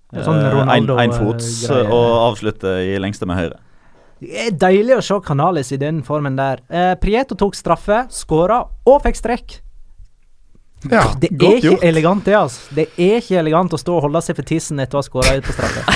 [0.10, 1.86] Sånn Ronaldo, en, enfots greie.
[1.94, 3.58] og avslutte i lengste med høyre.
[4.20, 6.60] Det deilig å se Canales i den formen der.
[6.70, 9.60] Eh, Prieto tok straffe, skåra og fikk strekk.
[10.90, 11.84] Ja, Det er ikke gjort.
[11.84, 12.74] elegant, det, altså.
[12.76, 15.38] Det er ikke elegant å stå og holde seg for tissen etter å ha skåra
[15.38, 15.84] ut på straffe.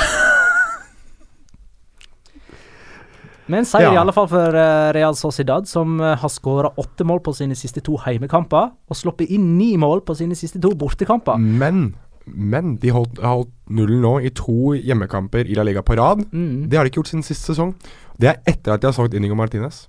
[3.52, 3.94] Men seier Ja.
[3.94, 7.56] i alle fall for eh, Real Sociedad, som eh, har skåra åtte mål på sine
[7.60, 11.36] siste to heimekamper, og sluppet inn ni mål på sine siste to bortekamper.
[11.38, 11.90] Men,
[12.26, 16.24] men de holdt, har holdt nullen nå i to hjemmekamper i La Liga på rad.
[16.32, 16.70] Mm.
[16.70, 17.74] Det har de ikke gjort siden sist sesong.
[18.20, 19.88] Det er etter at de har solgt Inigo Martinez.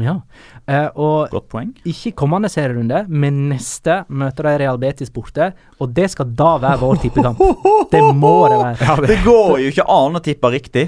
[0.00, 0.14] Ja.
[0.64, 1.72] Eh, og Godt poeng.
[1.84, 5.50] ikke kommende serierunde, men neste møter de Real Betis borte,
[5.82, 7.42] og det skal da være vår tippekamp.
[7.92, 9.06] Det må det være.
[9.10, 10.86] Det går jo ikke an å tippe riktig.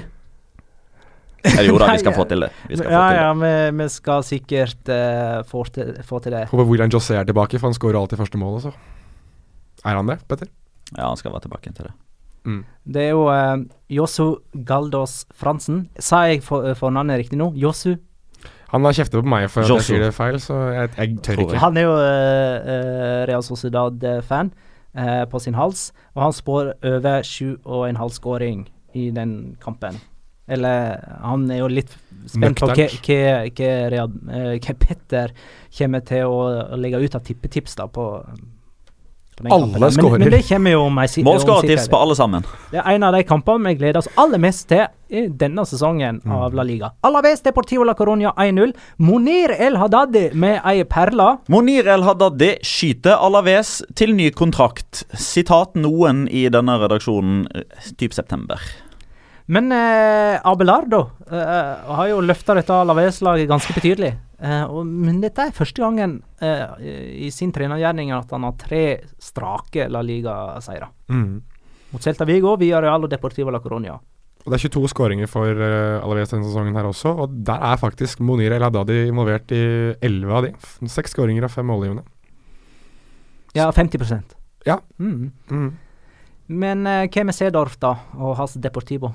[1.45, 2.49] Eller jo da, vi skal få til det.
[2.71, 3.37] Vi skal få Ja, til ja, det.
[3.43, 6.47] vi, vi skal sikkert uh, få, til, få til det.
[6.49, 8.71] Håper William José er tilbake, for han skårer alltid første mål også.
[9.85, 10.49] Er han det, Petter?
[10.93, 11.93] Ja, han skal være tilbake til det.
[12.45, 12.59] Mm.
[12.93, 14.35] Det er jo eh, Josu
[14.67, 15.87] Galdos Fransen.
[15.97, 17.51] Sa jeg for, fornavnet riktig nå?
[17.57, 17.95] Josu?
[18.73, 21.43] Han har kjeftet på meg for at jeg sier det feil, så jeg, jeg tør
[21.45, 21.59] ikke.
[21.63, 24.51] Han er jo eh, eh, Real Sociedad-fan
[24.97, 28.65] eh, på sin hals, og han spår over sju og en halv skåring
[28.95, 29.99] i den kampen.
[30.51, 31.93] Eller han er jo litt
[32.29, 35.33] spent på hva, hva, hva, Real, eh, hva Petter
[35.77, 36.41] kommer til å,
[36.75, 38.05] å legge ut av tippetips da på,
[39.43, 40.11] Alle skårer.
[40.19, 42.45] Men, men det kommer jo om ei si- om Målskårertips på alle sammen.
[42.71, 46.21] Det er en av de kampene vi gleder oss aller mest til i denne sesongen
[46.23, 46.31] Mm.
[46.31, 46.91] av La Liga.
[47.03, 48.73] Alaves Deportivo la Coronia 1-0.
[48.97, 51.37] Monir El Haddadi med ei perle.
[51.49, 55.03] Monir El Haddadi skyter Alaves til ny kontrakt.
[55.13, 58.55] Sitat noen i denne redaksjonen eh, typ september.
[59.45, 64.15] Men eh, Abelardo eh, har jo løfta dette Alaves-laget ganske betydelig.
[64.41, 66.63] Eh, og, men dette er første gangen eh,
[67.27, 68.85] i sin trenergjerning at han har tre
[69.21, 70.89] strake La Liga-seire.
[71.13, 71.37] Mm.
[71.93, 73.99] Mot Celta Vigo, Villarreal og Deportivo la Coronia.
[74.45, 77.79] Og Det er 22 skåringer for uh, Alaves denne sesongen her også, og der er
[77.81, 79.61] faktisk Monir El Haddadi involvert i
[80.05, 80.51] 11 av de.
[80.91, 82.03] Seks skåringer av fem målgivende.
[83.55, 84.35] Ja, 50%
[84.67, 84.77] Ja.
[84.99, 85.31] Mm.
[85.49, 85.71] Mm.
[86.47, 89.13] Men eh, hva med Sedorf, da, og hans Deportivo?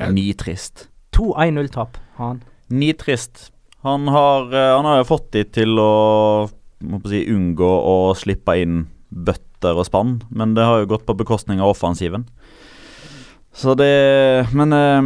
[0.00, 0.10] Ja.
[0.14, 0.88] Nitrist.
[1.16, 2.42] 2-1-0-tap har han.
[2.72, 3.50] Nitrist.
[3.84, 5.92] Han har, eh, han har jo fått de til å
[6.80, 11.06] må på si, unngå å slippe inn bøtter og spann, men det har jo gått
[11.08, 12.24] på bekostning av offensiven.
[13.52, 15.00] Så det Men eh,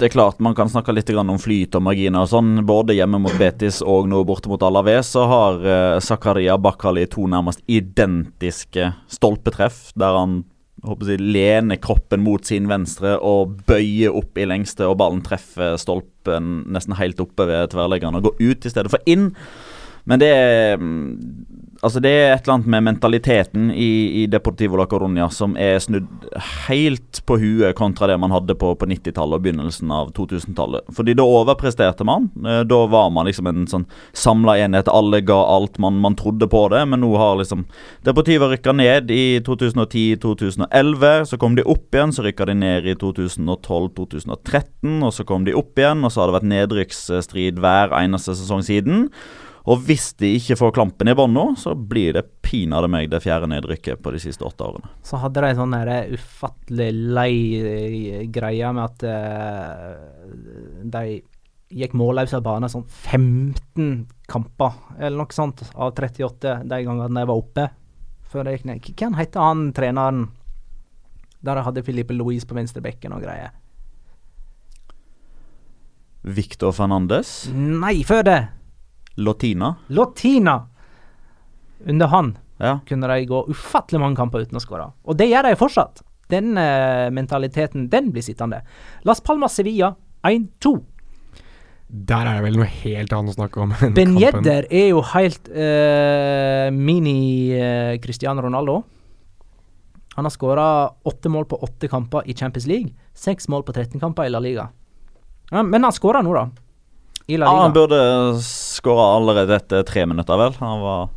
[0.00, 2.64] det er klart man kan snakke litt grann om flyt og marginer og sånn.
[2.66, 7.28] Både hjemme mot Betis og nå borte mot Alaves så har eh, Zakaria Bakali to
[7.30, 10.40] nærmest identiske stolpetreff, der han
[10.86, 15.76] håper jeg, lener kroppen mot sin venstre og bøyer opp i lengste, og ballen treffer
[15.80, 19.30] stolpen nesten helt oppe ved tverrleggeren og går ut i stedet for inn.
[20.10, 21.06] Men det er mm,
[21.80, 25.78] Altså det er et eller annet med mentaliteten i, i Deportivo la Coruña som er
[25.80, 26.26] snudd
[26.66, 30.84] helt på huet kontra det man hadde på, på 90-tallet og begynnelsen av 2000-tallet.
[30.92, 32.28] Fordi da overpresterte man.
[32.44, 34.92] Eh, Da var man liksom en sånn samla enhet.
[34.92, 35.80] Alle ga alt.
[35.80, 36.84] Man, man trodde på det.
[36.92, 37.64] Men nå har liksom
[38.04, 41.32] Deportivo rykka ned i 2010-2011.
[41.32, 45.00] Så kom de opp igjen, så rykka de ned i 2012-2013.
[45.00, 48.60] Og så kom de opp igjen, og så har det vært nedrykksstrid hver eneste sesong
[48.68, 49.08] siden.
[49.70, 53.20] Og hvis de ikke får klampen i bånn nå, så blir det pinadø meg det
[53.22, 54.90] fjerde nedrykket på de siste åtte årene.
[55.06, 55.76] Så hadde de en sånn
[56.16, 60.32] ufattelig lei eh, greie med at uh,
[60.96, 61.20] de
[61.70, 63.92] gikk målløse av banen sånn 15
[64.30, 67.70] kamper, eller noe sånt, av 38 de gangene de var oppe.
[68.30, 68.92] Før de gikk ned.
[68.98, 70.28] Hvem heter han treneren
[71.40, 73.54] der de hadde Filipe Louise på venstrebekken og greier?
[76.20, 78.40] Victor Fernandes, Nei, før det!
[79.20, 80.58] Lotina Lotina!
[81.86, 82.78] Under han Ja.
[82.88, 84.90] kunne de gå ufattelig mange kamper uten å skåre.
[85.08, 86.02] Og det gjør de fortsatt.
[86.30, 88.60] Den eh, mentaliteten, den blir sittende.
[89.08, 90.74] Las Palmas Sevilla 1-2.
[91.90, 93.72] Der er det vel noe helt annet å snakke om.
[93.80, 94.44] enn Ben kampen.
[94.44, 98.82] Yedder er jo helt eh, mini eh, Cristiano Ronaldo.
[100.14, 100.66] Han har skåra
[101.08, 102.92] åtte mål på åtte kamper i Champions League.
[103.14, 104.68] Seks mål på 13 kamper i La Liga.
[105.50, 106.44] Ja, men han skåra nå, da.
[107.30, 107.98] I La Ja, han burde
[108.42, 110.56] skåra allerede etter tre minutter, vel.
[110.58, 111.08] Han var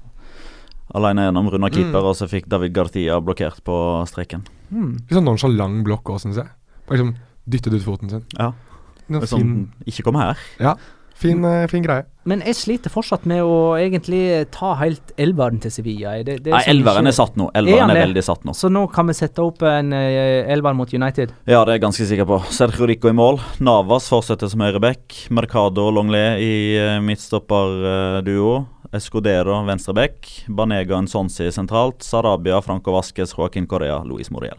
[0.94, 2.10] alene gjennom runda keeper, Mm.
[2.12, 3.78] og så fikk David Gartia blokkert på
[4.10, 4.44] streken.
[4.72, 4.92] Mm.
[5.08, 6.50] Litt sånn nonchalant blokk òg, syns jeg.
[6.88, 7.16] Bare liksom
[7.50, 8.26] dyttet ut foten sin.
[8.38, 8.52] Ja.
[9.10, 10.38] Sånn, fin, ikke kom her.
[11.14, 12.06] Fin, eh, fin greie.
[12.26, 16.14] Men jeg sliter fortsatt med å egentlig ta helt elveren til Sevilla.
[16.24, 17.50] Det, det Nei, elveren ikke- er satt nå.
[17.54, 18.54] Er Elveren er, er veldig satt nå.
[18.56, 21.34] Så nå kan vi sette opp en uh, elver mot United.
[21.46, 22.40] Ja, det er jeg ganske sikker på.
[22.50, 23.40] Sergio Rico i mål.
[23.60, 25.28] Navas fortsetter som høyreback.
[25.36, 28.66] Mercado og Longley i uh, midtstopperduo.
[28.94, 30.46] Escudero venstreback.
[30.48, 32.04] Banega Nsonsi sentralt.
[32.08, 34.58] Sarabia, Franco Vasques, Joaquin Correa, Luis Moriel.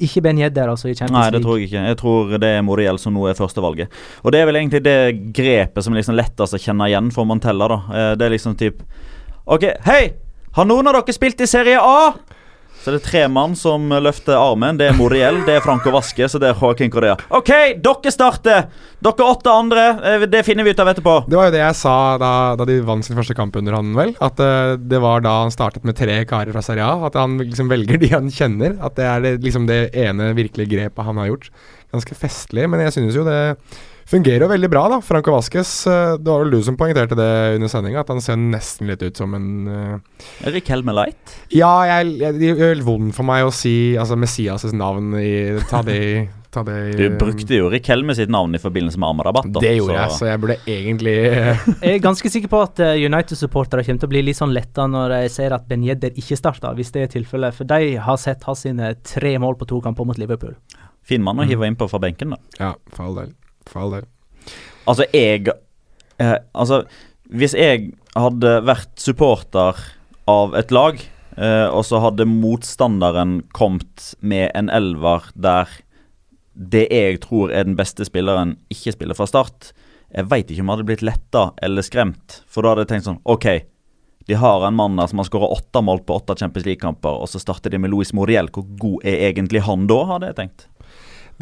[0.00, 1.84] Ikke Ben Yedder, altså, i Champions Nei, det tror jeg ikke.
[1.90, 3.88] Jeg tror det er Moriel som nå er førstevalget.
[4.24, 4.98] Og det er vel egentlig det
[5.36, 7.80] grepet som liksom lettest å kjenne igjen for Montella, da.
[7.92, 8.82] Eh, Det er liksom typ
[9.46, 10.12] OK, hei!
[10.54, 12.12] Har noen av dere spilt i Serie A?
[12.84, 14.76] Så det er tre mann som løfter armen.
[14.76, 17.14] Det er Moriel, det er Franco Vasques og det er Joaquin Correa.
[17.32, 17.48] OK,
[17.80, 18.66] dere starter!
[19.00, 21.14] Dere åtte andre, eh, det finner vi ut av etterpå.
[21.24, 23.94] Det var jo det jeg sa da, da de vant sin første kamp under han,
[23.96, 24.12] vel.
[24.20, 27.08] At uh, det var da han startet med tre karer fra Serie A.
[27.08, 28.76] At han liksom velger de han kjenner.
[28.84, 31.48] At det er det, liksom det ene virkelige grepet han har gjort.
[31.96, 33.40] Ganske festlig, men jeg synes jo det
[34.10, 35.00] fungerer jo veldig bra, da.
[35.04, 38.36] Franco Vasques, eh, det var vel du som poengterte det under sendinga, at han ser
[38.40, 39.98] nesten litt ut som en uh,
[40.48, 41.34] Erik Helme Light.
[41.54, 45.34] Ja, jeg, jeg, det gjør litt vondt for meg å si altså Messias' navn i
[45.70, 46.16] Ta det i
[46.54, 49.48] ta det i- Du brukte jo Erik Helme sitt navn i forbindelse med Amrabat.
[49.50, 51.16] da, Det gjorde så- jeg, så jeg burde egentlig
[51.82, 54.86] Jeg er ganske sikker på at eh, United-supportere kommer til å bli litt sånn letta
[54.86, 57.54] når de ser at Ben Yedder ikke starter, hvis det er tilfellet.
[57.58, 60.54] For de har sett hans sine tre mål på to kamper mot Liverpool.
[61.04, 62.38] Fin mann å hive innpå fra benken, da.
[62.60, 63.34] Ja, for all del.
[63.70, 64.08] For all del.
[64.84, 65.48] Altså, jeg
[66.20, 66.84] eh, Altså,
[67.32, 69.80] hvis jeg hadde vært supporter
[70.30, 71.00] av et lag,
[71.36, 75.70] eh, og så hadde motstanderen kommet med en elver der
[76.54, 79.72] det jeg tror er den beste spilleren, ikke spiller fra start,
[80.14, 82.42] jeg veit ikke om jeg hadde blitt letta eller skremt.
[82.46, 83.48] For da hadde jeg tenkt sånn OK,
[84.30, 87.28] de har en mann der som har skåra åtte mål på åtte Champions League-kamper, og
[87.28, 88.48] så starter de med Louis Moriel.
[88.54, 90.66] Hvor god er egentlig han da, hadde jeg tenkt.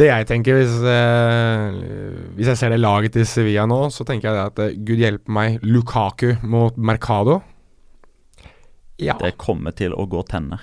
[0.00, 1.74] Det jeg tenker, hvis, eh,
[2.38, 5.02] hvis jeg ser det laget til Sevilla nå, så tenker jeg det at eh, gud
[5.02, 7.42] hjelpe meg, Lukaku mot Mercado.
[9.02, 9.18] Ja.
[9.20, 10.62] Det kommer til å gå tenner.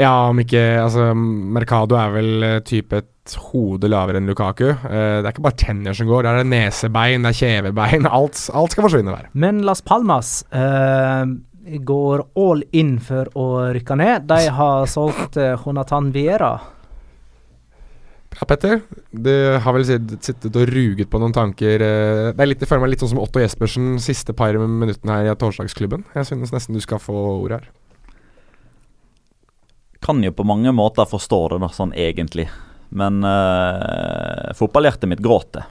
[0.00, 4.66] ja, om ikke Altså, Mercado er vel eh, type et hode lavere enn Lukaku.
[4.68, 8.08] Eh, det er ikke bare tenner som går, det er nesebein, det er kjevebein.
[8.10, 9.30] Alt, alt skal forsvinne der.
[9.32, 11.24] Men Las Palmas eh,
[11.88, 14.28] går all in for å rykke ned.
[14.28, 16.52] De har solgt Jonathan Viera.
[18.34, 18.80] Ja, Petter,
[19.14, 19.30] du
[19.62, 22.94] har vel sittet og ruget på noen tanker eh, Det er litt, jeg føler meg
[22.94, 26.02] litt sånn som Otto Jespersen siste par minuttene her i torsdagsklubben.
[26.16, 27.68] Jeg synes nesten du skal få ordet her.
[30.02, 32.48] kan jo på mange måter forstå det, da, sånn egentlig.
[32.90, 35.64] Men uh, fotballhjertet mitt gråter.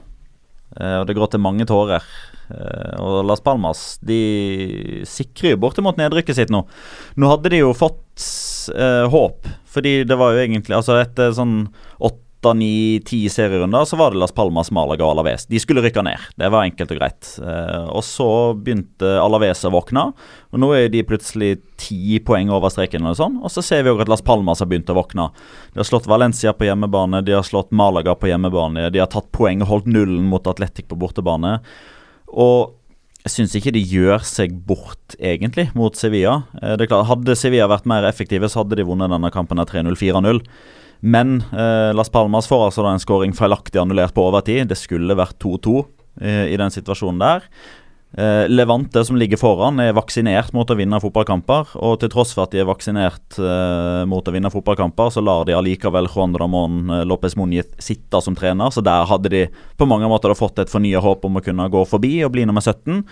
[0.73, 2.05] Uh, og det gråter mange tårer.
[2.47, 6.63] Uh, og Las Palmas de sikrer jo bortimot nedrykket sitt nå.
[7.19, 8.01] Nå hadde de jo fått
[9.11, 11.65] håp, fordi det var jo egentlig Altså etter sånn
[11.99, 15.45] åtte åtte, ni, ti serierunder, så var det Las Palmas, Malaga og Alaves.
[15.45, 16.19] De skulle rykke ned.
[16.35, 17.29] Det var enkelt og greit.
[17.39, 20.11] Eh, og så begynte Alaves å våkne,
[20.51, 23.07] og nå er de plutselig ti poeng over streken.
[23.07, 25.31] Og sånn, Og så ser vi òg at Las Palmas har begynt å våkne.
[25.73, 29.31] De har slått Valencia på hjemmebane, de har slått Malaga på hjemmebane, de har tatt
[29.31, 31.61] poeng og holdt nullen mot Atletic på bortebane.
[32.27, 32.73] Og
[33.23, 36.43] jeg syns ikke de gjør seg bort, egentlig, mot Sevilla.
[36.61, 39.57] Eh, det er klart, Hadde Sevilla vært mer effektive, så hadde de vunnet denne kampen
[39.57, 40.43] 3-0-4-0.
[41.03, 44.69] Men eh, Las Palmas får altså en skåring feilaktig annullert på overtid.
[44.71, 45.73] Det skulle vært 2-2
[46.23, 47.49] eh, i den situasjonen der.
[48.15, 51.73] Eh, Levante, som ligger foran, er vaksinert mot å vinne fotballkamper.
[51.83, 55.43] Og til tross for at de er vaksinert eh, mot å vinne fotballkamper, så lar
[55.49, 58.71] de allikevel Juan Ramón Lopez López Muñiz sitte som trener.
[58.71, 59.43] Så der hadde de
[59.75, 62.63] på mange måter fått et fornya håp om å kunne gå forbi og bli nummer
[62.63, 63.03] 17.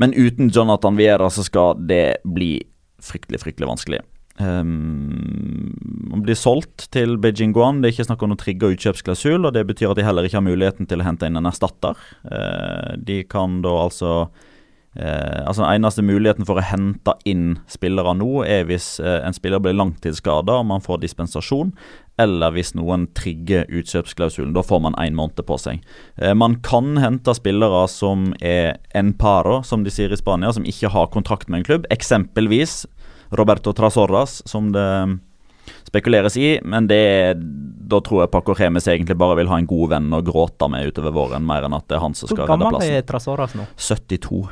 [0.00, 2.54] Men uten Jonathan Viera så skal det bli
[3.02, 4.00] fryktelig, fryktelig vanskelig.
[4.40, 5.74] Um,
[6.22, 7.82] blir solgt til Beijing Guan.
[7.82, 10.38] Det er ikke snakk om noen trigga utkjøpsklausul, og det betyr at de heller ikke
[10.40, 11.98] har muligheten til å hente inn en erstatter.
[12.24, 18.14] Uh, de kan da altså uh, Altså Den eneste muligheten for å hente inn spillere
[18.16, 21.74] nå, er hvis uh, en spiller blir langtidsskada og man får dispensasjon,
[22.20, 24.54] eller hvis noen trigger utkjøpsklausulen.
[24.56, 25.80] Da får man én måned på seg.
[26.36, 30.92] man kan hente spillere som er en paro, som de sier i Spania, som ikke
[30.92, 31.88] har kontrakt med en klubb.
[31.90, 32.82] Eksempelvis
[33.32, 34.88] Roberto Trasorras, som det
[35.84, 36.60] spekuleres i.
[36.62, 37.34] Men det,
[37.88, 40.92] da tror jeg Paco Remes egentlig bare vil ha en god venn å gråte med
[40.92, 42.68] utover våren, mer enn at det er han som skal redde plassen.
[42.68, 43.68] Hvor gammel er Trasorras nå?
[43.76, 44.42] 72.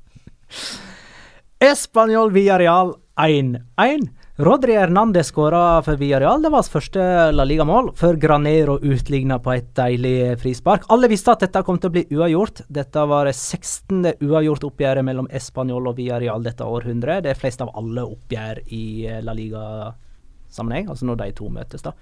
[1.70, 4.08] Español Villarreal 1-1.
[4.40, 6.40] Rodri Hernandez skåra for Villarreal.
[6.42, 7.02] Det var hans første
[7.34, 10.86] La Liga-mål, før Granero utligna på et deilig frispark.
[10.94, 12.62] Alle visste at dette kom til å bli uavgjort.
[12.72, 14.14] Dette var det 16.
[14.24, 17.26] uavgjort oppgjøret mellom Español og Villarreal dette århundret.
[17.26, 21.84] Det er flest av alle oppgjør i eh, La Liga-sammenheng, altså når de to møtes,
[21.84, 21.92] da.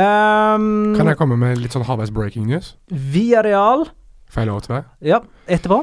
[0.00, 2.76] Um, kan jeg komme med litt sånn halvveis breaking news?
[2.88, 3.90] Villarreal
[4.30, 4.84] Feil lov til det?
[5.10, 5.18] Ja,
[5.50, 5.82] etterpå.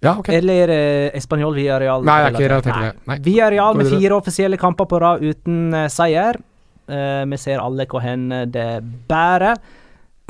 [0.00, 0.38] Ja, okay.
[0.38, 2.04] Eller eh, Español Villarreal.
[2.06, 3.08] Nei, jeg er ikke relatert til det.
[3.10, 3.18] Nei.
[3.26, 6.40] Villarreal med fire offisielle kamper på rad uten uh, seier.
[6.90, 8.70] Uh, vi ser alle hvor hen det
[9.10, 9.60] bærer.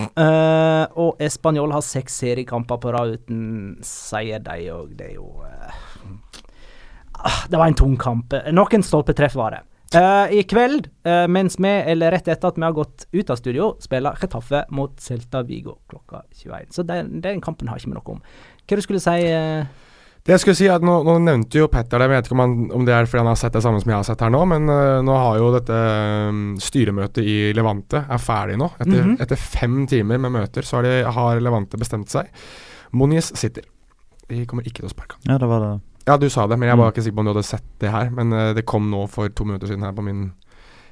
[0.00, 3.42] Uh, og Español har seks seriekamper på rad uten
[3.84, 4.94] seier, de òg.
[4.96, 5.80] Det er jo uh,
[7.50, 8.34] Det var en tung kamp.
[8.54, 9.66] Noen stolpetreff var det.
[9.90, 10.86] Uh, I kveld,
[11.28, 14.94] mens vi, eller rett etter at vi har gått ut av studio, spiller Chetaffe mot
[15.02, 16.70] Celta Vigo klokka 21.
[16.74, 18.22] Så den, den kampen har ikke vi noe om.
[18.70, 19.18] Hva du skulle si?
[19.34, 19.80] Uh?
[20.20, 22.42] Det jeg skulle si at Nå, nå nevnte jo Petter det, jeg vet ikke om,
[22.44, 24.32] han, om, det er fordi han har sett det samme som jeg har sett her
[24.32, 25.78] nå, men uh, nå har jo dette
[26.28, 28.68] um, styremøtet i Levante er ferdig nå.
[28.76, 29.22] Etter, mm -hmm.
[29.24, 32.28] etter fem timer med møter så har, de, har Levante bestemt seg.
[32.92, 33.64] Moniz sitter.
[34.28, 35.80] De kommer ikke til å sparke Ja, det var det.
[36.06, 36.92] Ja, du sa det, men jeg var mm.
[36.92, 38.10] ikke sikker på om du hadde sett det her.
[38.10, 40.32] Men uh, det kom nå for to minutter siden her på min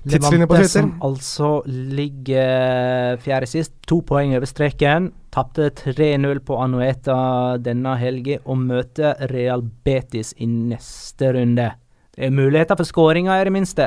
[0.08, 0.80] tidslinje på Twitter.
[0.80, 5.12] Levante som altså ligger fjerde sist, to poeng over streken.
[5.38, 7.14] Tapte 3-0 på Anueta
[7.62, 11.68] denne helgen og møter Real Betis i neste runde.
[12.10, 13.86] Det er muligheter for skåringer, i det minste.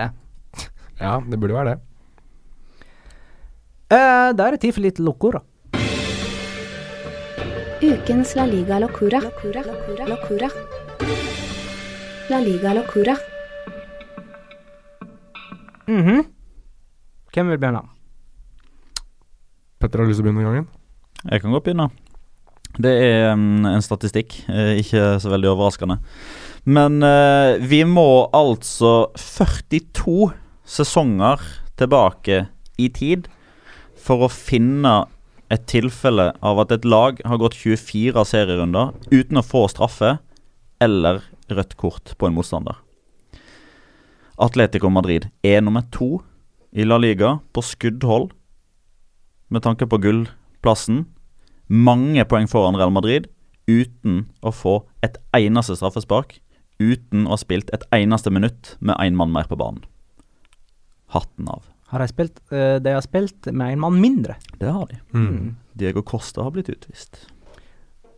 [1.01, 1.75] Ja, det burde være det.
[3.91, 5.43] Eh, da er det tid for litt locora.
[7.83, 9.19] Ukens La Liga Locura.
[9.19, 9.67] Locura.
[9.67, 10.07] Locura.
[10.07, 10.51] Locura.
[12.31, 13.17] La Liga Locura.
[15.87, 16.25] Mm -hmm.
[17.33, 17.81] Hvem vil begynne?
[19.79, 20.80] Petter har lyst til å begynne gangen?
[21.29, 21.89] Jeg kan godt begynne.
[22.81, 25.99] Det er en statistikk, eh, ikke så veldig overraskende.
[26.65, 30.31] Men eh, vi må altså 42
[30.65, 31.41] sesonger
[31.77, 32.45] tilbake
[32.79, 33.27] i tid
[33.99, 35.03] for å finne
[35.51, 40.15] et tilfelle av at et lag har gått 24 serierunder uten å få straffe
[40.81, 42.77] eller rødt kort på en motstander.
[44.41, 46.21] Atletico Madrid er nummer to
[46.71, 48.31] i La Liga på skuddhold
[49.51, 49.99] med tanke på
[50.61, 51.05] gullplassen.
[51.67, 53.27] Mange poeng foran Real Madrid
[53.67, 56.41] uten å få et eneste straffespark.
[56.79, 59.83] Uten å ha spilt et eneste minutt med én mann mer på banen.
[61.13, 61.63] Hatten av.
[61.91, 64.37] Har de spilt uh, De har spilt med én mann mindre.
[64.57, 64.99] Det har de.
[65.13, 65.55] Mm.
[65.73, 67.27] Diego Costa har blitt utvist.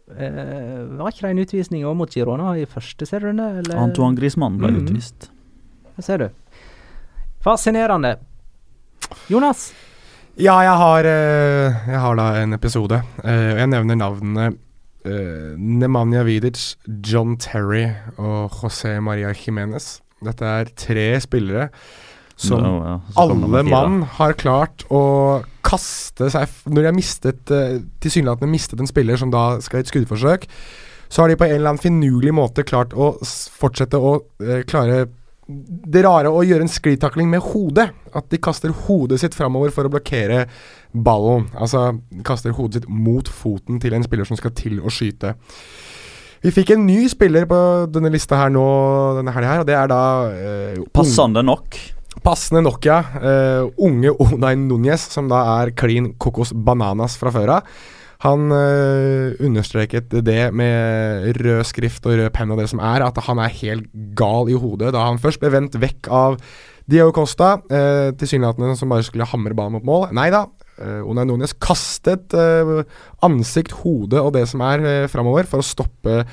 [0.10, 3.76] Uh, var ikke det en utvisning mot Girona i første serierunde?
[3.76, 4.84] Antoine Griezmann ble mm.
[4.84, 5.30] utvist.
[5.98, 6.30] Det ser du.
[7.44, 8.18] Fascinerende.
[9.30, 9.74] Jonas?
[10.42, 13.02] Ja, jeg har, eh, jeg har da en episode.
[13.22, 14.48] Og jeg nevner navnene
[15.06, 16.76] uh, Nemanja Vidic,
[17.06, 17.86] John Terry
[18.18, 20.00] og José Maria Jiménez.
[20.24, 21.70] Dette er tre spillere
[22.40, 27.52] som no, ja, alle mann har klart å kaste seg Når de har mistet
[28.02, 30.48] tilsynelatende mistet en spiller som da skal i et skuddforsøk,
[31.14, 35.06] så har de på en eller annen finurlig måte klart å fortsette å eh, klare
[35.48, 37.90] det rare å gjøre en sklitakling med hodet.
[38.16, 40.46] At de kaster hodet sitt framover for å blokkere
[40.94, 41.50] ballen.
[41.54, 41.90] Altså
[42.26, 45.36] kaster hodet sitt mot foten til en spiller som skal til å skyte.
[46.44, 47.58] Vi fikk en ny spiller på
[47.92, 48.64] denne lista her nå
[49.20, 50.04] denne helga og det er da
[50.36, 51.78] eh, Passende nok.
[52.24, 53.00] Passende nok, ja.
[53.18, 57.72] Uh, unge Onay Núñez, som da er klin kokos bananas fra før av.
[58.24, 63.20] Han øh, understreket det med rød skrift og rød penn og det som er, at
[63.28, 66.38] han er helt gal i hodet da han først ble vendt vekk av
[66.90, 70.10] Dio Costa, eh, tilsynelatende som bare skulle hamre ballen mot mål.
[70.16, 70.46] Nei da.
[70.74, 72.80] Uh, Onay Núñez kastet eh,
[73.22, 76.24] ansikt, hode og det som er uh, framover for å stoppe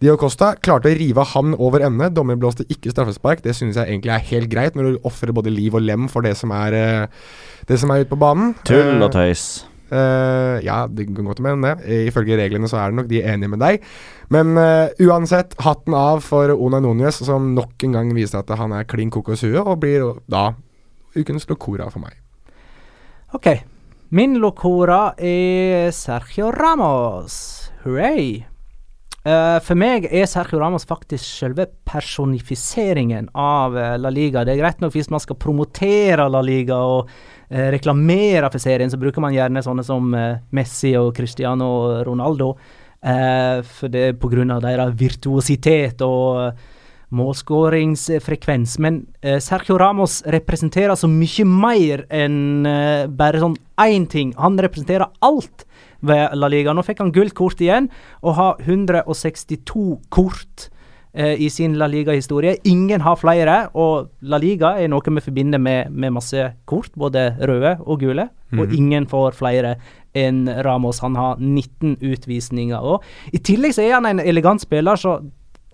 [0.00, 0.54] Dio Costa.
[0.56, 2.08] Klarte å rive ham over ende.
[2.16, 3.44] Dommer blåste ikke straffespark.
[3.44, 6.26] Det synes jeg egentlig er helt greit, når du ofrer både liv og lem for
[6.26, 7.26] det som er uh,
[7.68, 8.56] Det som er ute på banen.
[8.64, 9.69] Tull og tøys.
[9.90, 11.86] Eh, ja, det kan godt hende det.
[11.86, 13.86] Eh, Ifølge reglene så er det nok de enige med deg.
[14.30, 18.70] Men uh, uansett, hatten av for Ona Núñez, som nok en gang viser at han
[18.76, 20.52] er klin kokos hue, og blir da
[21.18, 22.14] ukens Locora for meg.
[23.34, 23.50] OK.
[24.10, 27.70] Min locora er Sergio Ramos.
[27.84, 28.44] Hurray.
[29.20, 34.46] Uh, for meg er Sergio Ramos faktisk selve personifiseringen av eh, La Liga.
[34.46, 37.10] Det er greit nok hvis man skal promotere La Liga og
[37.50, 42.56] eh, reklamere for serien, så bruker man gjerne sånne som eh, Messi og Cristiano Ronaldo.
[43.02, 44.60] eh, for det er pga.
[44.60, 46.52] deres virtuositet og
[47.10, 48.78] målskåringsfrekvens.
[48.78, 49.06] Men
[49.40, 52.62] Sergio Ramos representerer så mye mer enn
[53.10, 54.32] bare sånn én ting.
[54.38, 55.66] Han representerer alt
[56.06, 56.72] ved La Liga.
[56.72, 57.90] Nå fikk han gullkort igjen,
[58.22, 60.70] og har 162 kort
[61.12, 62.52] i sin La Liga-historie.
[62.70, 67.32] Ingen har flere, og La Liga er noe vi forbinder med, med masse kort, både
[67.40, 68.28] røde og gule.
[68.54, 69.74] Og ingen får flere
[70.14, 71.00] enn Ramos.
[71.02, 72.78] Han har 19 utvisninger.
[72.78, 73.02] òg.
[73.32, 75.18] I tillegg så er han en elegant spiller, så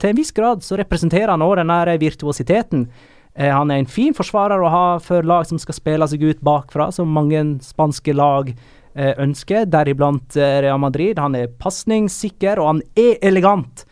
[0.01, 2.87] til en viss grad så representerer han også denne virtuositeten.
[3.35, 6.43] Eh, han er en fin forsvarer å ha for lag som skal spille seg ut
[6.45, 11.21] bakfra, som mange spanske lag eh, ønsker, deriblant eh, Real Madrid.
[11.21, 13.87] Han er pasningssikker, og han er elegant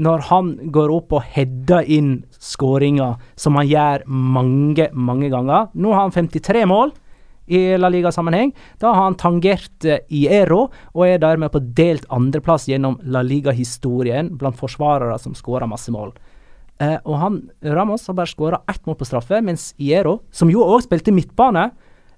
[0.00, 5.68] når han går opp og header inn skåringer, som han gjør mange, mange ganger.
[5.74, 6.94] Nå har han 53 mål
[7.50, 8.52] i La Liga-sammenheng.
[8.80, 14.32] Da har han tangert eh, Iero, og er dermed på delt andreplass gjennom La Liga-historien
[14.38, 16.14] blant forsvarere som skårer masse mål.
[16.80, 20.62] Eh, og han, Ramos har bare skåra ett mål på straffe, mens Iero, som jo
[20.64, 21.68] òg spilte midtbane,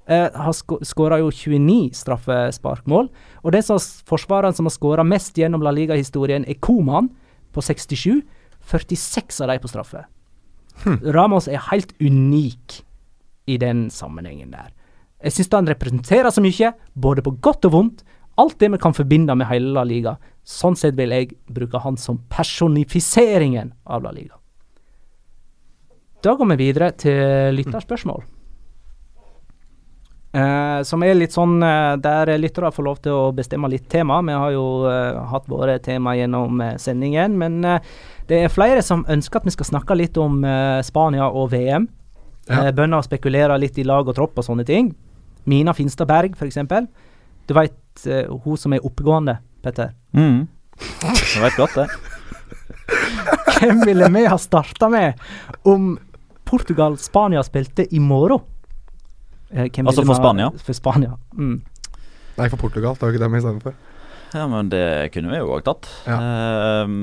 [0.06, 3.08] eh, har sk skåra jo 29 straffesparkmål.
[3.42, 7.10] Og den som forsvareren som har skåra mest gjennom La Liga-historien, er Koman
[7.52, 8.22] på 67.
[8.62, 10.04] 46 av de på straffe.
[11.14, 12.80] Ramos er helt unik
[13.50, 14.70] i den sammenhengen der.
[15.22, 18.04] Jeg syns han representerer så mye, både på godt og vondt.
[18.40, 20.16] Alt det vi kan forbinde med hele La Liga.
[20.42, 24.38] Sånn sett vil jeg bruke han som personifiseringen av La Liga.
[26.22, 28.22] Da går vi videre til lytterspørsmål.
[30.32, 34.22] Eh, som er litt sånn eh, der lyttere får lov til å bestemme litt tema.
[34.24, 37.60] Vi har jo eh, hatt våre tema gjennom sendingen, men
[38.30, 40.40] det er flere som ønsker at vi skal snakke litt om
[40.86, 41.88] Spania og VM.
[42.48, 42.70] Ja.
[42.74, 44.90] Bønder spekulerer litt i lag og tropp og sånne ting.
[45.46, 46.58] Mina Finstad Berg, f.eks.
[47.46, 48.06] Du veit
[48.44, 49.92] hun som er oppegående, Petter.
[50.16, 50.46] Mm.
[51.02, 51.86] Jeg vet godt det.
[53.58, 55.20] Hvem ville vi ha starta med
[55.68, 55.92] om
[56.48, 58.42] Portugal-Spania spilte i morgen?
[59.52, 60.50] Eh, hvem Altså for Spania?
[60.64, 61.16] For Spania.
[61.36, 61.62] Mm.
[62.38, 62.94] Nei, for Portugal.
[62.96, 63.74] Det var ikke dem istedenfor.
[64.32, 65.88] Ja, men det kunne vi jo òg tatt.
[66.08, 66.16] Ja.
[66.84, 66.94] Ehm,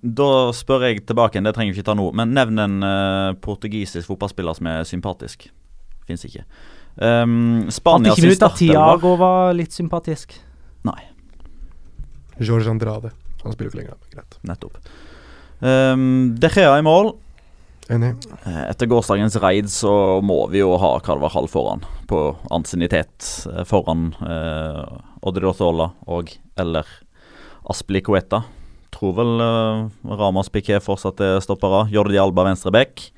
[0.00, 4.08] da spør jeg tilbake det trenger vi ikke ta nå, men nevn en uh, portugisisk
[4.08, 5.50] fotballspiller som er sympatisk.
[6.08, 6.46] Fins ikke.
[6.96, 10.32] Um, Fant Spania ikke vi sin ut at startelver Tiago var litt sympatisk?
[10.88, 11.02] Nei,
[12.40, 13.12] George Andrade.
[13.42, 14.00] Han spiller ikke lenger.
[14.12, 14.38] Greit.
[14.48, 14.80] nettopp.
[15.60, 17.12] Um, De Gea i mål.
[17.88, 18.16] Enig.
[18.44, 22.20] Eh, Etter gårsdagens raid så må vi jo ha Carvajal foran, på
[22.50, 24.82] ansiennitet eh, foran eh,
[25.26, 26.88] Odriozola og eller
[27.70, 28.42] Aspilicueta.
[28.96, 29.84] Tror vel eh,
[30.18, 31.84] Ramas Piquet fortsatt er stoppere.
[31.92, 33.10] Jordi Alba venstre back.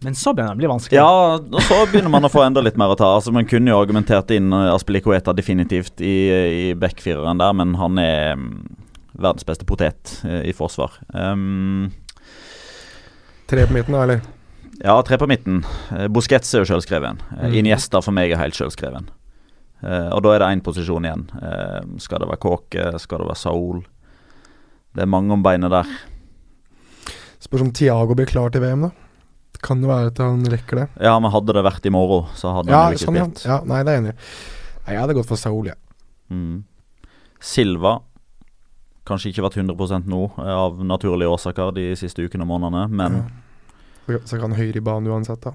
[0.00, 0.96] Men så begynner det å bli vanskelig.
[0.96, 3.10] Ja, og så begynner man å få enda litt mer å ta.
[3.18, 7.98] Altså Man kunne jo argumentert inn eh, Aspilicueta definitivt i, i backfireren der, men han
[7.98, 8.54] er mm,
[9.18, 10.94] verdens beste potet i forsvar.
[11.12, 11.90] Um,
[13.50, 14.20] Tre på midten, da, eller?
[14.80, 15.64] Ja, tre på midten.
[15.92, 17.18] Eh, Busquets er jo sjølskreven.
[17.36, 17.56] Eh, Mm.
[17.64, 19.08] Iniesta for meg er helt sjølskreven.
[19.82, 21.26] Eh, og da er det én posisjon igjen.
[22.00, 22.86] Skal det være Kåke?
[23.00, 23.82] Skal det være Saul?
[24.94, 25.86] Det er mange om beinet der.
[27.40, 28.90] Spørs om Tiago blir klar til VM, da.
[29.62, 30.88] Kan det være at han rekker det?
[31.00, 33.44] Ja, men hadde det vært i morgen, så hadde Ja, han ikke sånn, spilt.
[33.44, 33.60] ja.
[33.64, 34.14] Nei, det er enig.
[34.86, 35.76] Nei, Jeg hadde gått for Saul, jeg.
[36.30, 36.64] Mm.
[37.40, 38.00] Silva
[39.10, 43.20] Kanskje ikke vært 100 nå, eh, av naturlige årsaker, de siste ukene og månedene, men
[44.06, 45.52] Så, så kan høyre i banen uansett, da.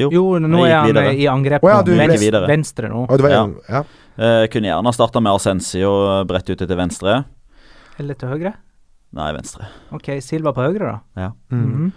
[0.00, 0.10] jo.
[0.12, 1.14] Jo, nå er han videre.
[1.16, 2.48] i angrep oh, ja, du Venstre, videre.
[2.50, 3.06] venstre nå.
[3.08, 3.46] Oh, Ja.
[3.68, 3.84] ja.
[4.16, 5.90] Uh, kunne gjerne starta med Ascencio
[6.28, 7.24] bredt ute til venstre.
[8.00, 8.52] Eller til høyre?
[9.16, 9.68] Nei, venstre.
[9.96, 11.30] OK, Silva på høyre, da.
[11.52, 11.64] Mm.
[11.64, 11.90] -hmm.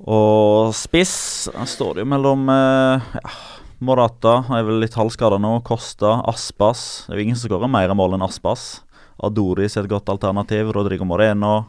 [0.00, 3.32] Og spiss der står det jo mellom uh, ja,
[3.80, 5.60] Morata er vel litt halvskada nå.
[5.64, 7.06] Costa, Aspas.
[7.06, 8.82] Det er jo ingen som skårer mer mål enn Aspas.
[9.22, 10.70] Adoris er et godt alternativ.
[10.74, 11.64] Rodrigo Moreno.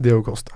[0.00, 0.54] Diego Costa.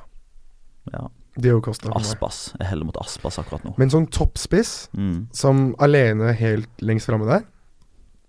[0.93, 1.91] Ja, Diego Costa.
[1.97, 2.53] Aspas.
[2.59, 3.75] Jeg heller mot Aspas akkurat nå.
[3.81, 5.27] Men sånn toppspiss, Mm.
[5.33, 7.45] som alene helt lengst framme der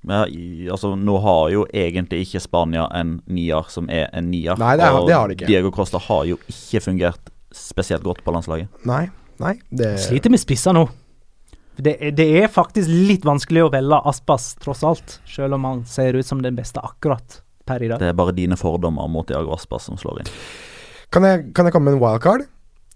[0.08, 4.56] Ja, i, altså, nå har jo egentlig ikke Spania en nier som er en nier.
[4.58, 5.48] Nei, det er, og det har de ikke.
[5.48, 8.68] Diego Costa har jo ikke fungert spesielt godt på landslaget.
[8.86, 9.10] Nei,
[9.40, 9.56] nei.
[9.72, 10.88] Det Sliter med spisser nå.
[11.78, 15.20] Det, det er faktisk litt vanskelig å velge Aspas, tross alt.
[15.28, 18.00] Selv om han ser ut som den beste akkurat per i dag.
[18.00, 20.32] Det er bare dine fordommer mot Diago Aspas som slår inn.
[21.14, 22.46] Kan jeg, kan jeg komme med en wildcard?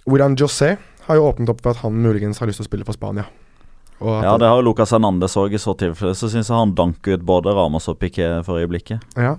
[0.10, 0.78] Hvordan José
[1.10, 3.26] har jo åpnet opp for at han muligens har lyst til å spille for Spania.
[4.00, 5.54] Og Ja, det har jo Lucas Hernandez òg.
[5.58, 9.04] I så tilfelle så syns jeg han danker ut både Ramos og Piqué for øyeblikket.
[9.18, 9.36] ja.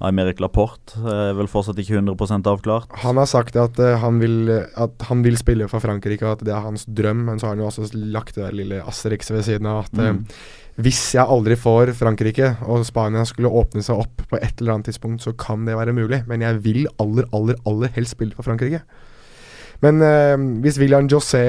[0.00, 2.88] Aymeric Laporte er vel fortsatt ikke 100 avklart.
[3.02, 6.46] Han har sagt at, uh, han vil, at han vil spille for Frankrike, og at
[6.46, 7.26] det er hans drøm.
[7.28, 10.00] Men så har han jo også lagt det der lille asterix ved siden av at
[10.00, 10.24] mm.
[10.24, 10.40] uh,
[10.80, 14.88] hvis jeg aldri får Frankrike, og Spania skulle åpne seg opp på et eller annet
[14.88, 16.22] tidspunkt, så kan det være mulig.
[16.30, 18.80] Men jeg vil aller, aller, aller helst spille for Frankrike.
[19.84, 21.44] Men uh, hvis William José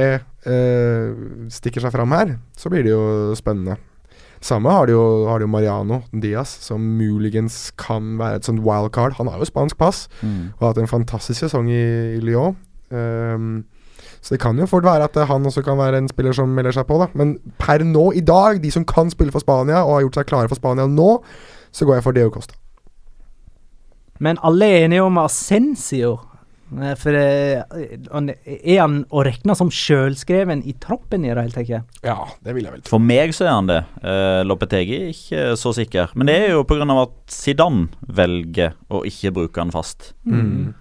[0.48, 1.08] eh,
[1.52, 3.04] stikker seg fram her, så blir det jo
[3.38, 3.78] spennende.
[4.42, 8.64] Samme har det jo, har det jo Mariano Diaz, som muligens kan være et sånt
[8.66, 9.14] wildcard.
[9.20, 10.54] Han har jo spansk pass Mm.
[10.58, 11.84] og har hatt en fantastisk sesong i,
[12.18, 12.58] i Lyon.
[12.90, 13.64] Um,
[14.22, 16.50] så det kan jo fort være at eh, han også kan være en spiller som
[16.50, 17.08] melder seg på, da.
[17.14, 20.28] Men per nå, i dag, de som kan spille for Spania og har gjort seg
[20.30, 21.24] klare for Spania nå,
[21.72, 22.54] så går jeg for Deo Costa.
[24.20, 26.20] Men alle er enige om Ascencio.
[26.72, 31.90] Eh, For eh, er han å regne som sjølskreven i troppen i det hele tatt?
[32.06, 32.84] Ja, det vil jeg vel.
[32.88, 33.82] For meg så er han det.
[34.02, 36.14] Loppetegi Lopetegi er ikke så sikker.
[36.16, 36.88] Men det er jo pga.
[37.02, 40.14] at Zidane velger å ikke bruke han fast.
[40.26, 40.74] Mm.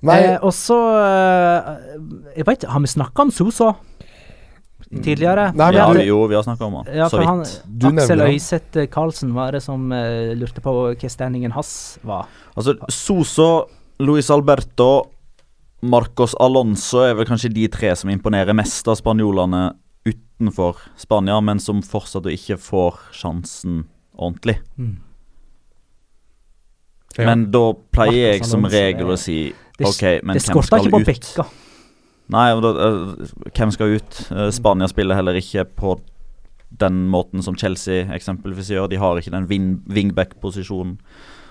[0.00, 1.74] Nei, Eh, og så eh,
[2.38, 3.74] Jeg veit har vi snakka om Sosa
[4.90, 5.50] tidligere?
[5.54, 6.86] Nei, men ja, du- jo, vi har snakka om han.
[6.96, 7.26] Ja, så vidt.
[7.28, 7.42] han.
[7.78, 8.20] Du Aksel.
[8.26, 12.26] Øyseth Karlsen var det som eh, lurte på hva standingen hans var.
[12.56, 13.68] Altså, Soso,
[14.00, 15.10] Luis Alberto,
[15.82, 19.70] Marcos Alonso er vel kanskje de tre som imponerer mest av spanjolene
[20.08, 23.82] utenfor Spania, men som fortsatt ikke får sjansen
[24.16, 24.58] ordentlig.
[27.18, 27.26] Ja.
[27.26, 29.38] Men da pleier jeg som Alonso regel er- å si
[29.80, 31.06] Det, OK, men det hvem skorter skal ikke på ut?
[31.06, 31.44] bekka.
[32.30, 33.14] Nei, da, uh,
[33.56, 34.20] hvem skal ut?
[34.30, 36.00] Uh, Spania spiller heller ikke på
[36.78, 38.88] den måten som Chelsea eksempelvis gjør.
[38.88, 40.98] De har ikke den wing- wingback-posisjonen.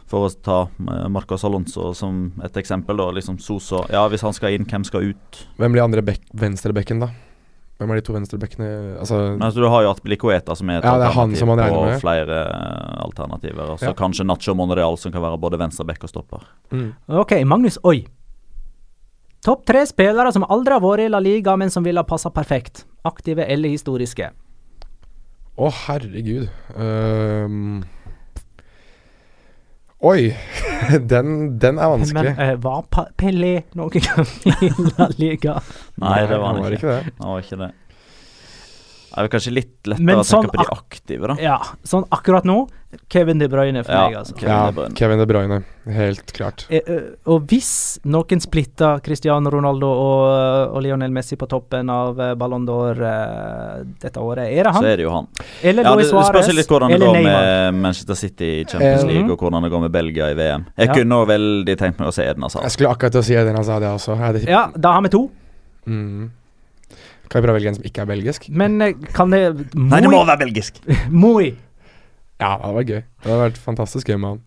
[0.09, 3.11] For å ta eh, Marcos Alonso som et eksempel, da.
[3.13, 3.83] Liksom Soso.
[3.93, 5.41] Ja, hvis han skal inn, hvem skal ut?
[5.61, 7.11] Hvem blir andre bek venstrebekken, da?
[7.79, 8.65] Hvem er de to venstrebekkene?
[8.99, 11.77] Altså Men, altså, du har jo Atbilicoeta, som er et Ja, det er han alternativ
[11.85, 11.99] med.
[12.01, 13.69] flere eh, alternativer.
[13.71, 13.93] Og så Ja.
[13.93, 16.41] kanskje Nacho Monreal, som kan være både venstrebekk og stopper.
[16.73, 16.89] mm.
[17.21, 18.05] Ok, Magnus Oi.
[19.45, 22.29] Topp tre spillere som aldri har vært i La Liga, men som ville ha passa
[22.29, 22.83] perfekt.
[23.05, 24.31] Aktive eller historiske.
[25.57, 26.49] Å, herregud.
[26.75, 27.83] Ehm.
[29.99, 30.35] Oi.
[31.11, 32.35] den, den er vanskelig.
[32.37, 34.29] Men uh, var Pelle Pelé noen gang
[34.63, 35.57] i La Liga?
[35.99, 37.15] Nei, det var han ikke det.
[37.19, 37.71] Var ikke det.
[39.09, 41.35] Det er vel kanskje litt lettere Men å tenke sånn på de aktive, da.
[41.41, 42.67] Ja, sånn akkurat nå
[43.09, 44.33] Kevin De Bruyne for Ja, meg, altså.
[44.37, 44.95] Kevin ja, De Bruyne.
[44.97, 45.57] Kevin De Bruyne.
[45.93, 46.63] Helt klart.
[46.73, 52.17] Eh, eh, og hvis noen splitter Cristiano Ronaldo og, og Lionel Messi på toppen av
[52.21, 54.81] eh, Ballon d'Or eh, dette året, er det han?
[54.81, 55.29] Så er det jo han.
[55.61, 57.37] Eller Ja, det, Luis det spørs litt hvordan det går Neymar?
[57.45, 59.35] med Manchester City i Champions Eh, League, mhm.
[59.37, 60.65] og hvordan det går med Belgia i VM.
[60.77, 60.93] Jeg Ja.
[60.97, 63.57] kunne også veldig tenkt meg å se Eden Jeg skulle akkurat til å si Edna
[63.57, 64.17] Hazard, jeg også.
[64.17, 65.29] Hadde- Ja, da har vi to.
[65.85, 66.31] Mm.
[67.29, 68.47] Kan vi prøve å velge en som ikke er belgisk?
[68.49, 69.41] Men eh, kan det
[69.77, 70.79] Nei, det må være belgisk!
[71.23, 71.51] Moi.
[72.39, 73.01] Ja, det var gøy.
[73.03, 74.45] Det hadde vært fantastisk gøy med han.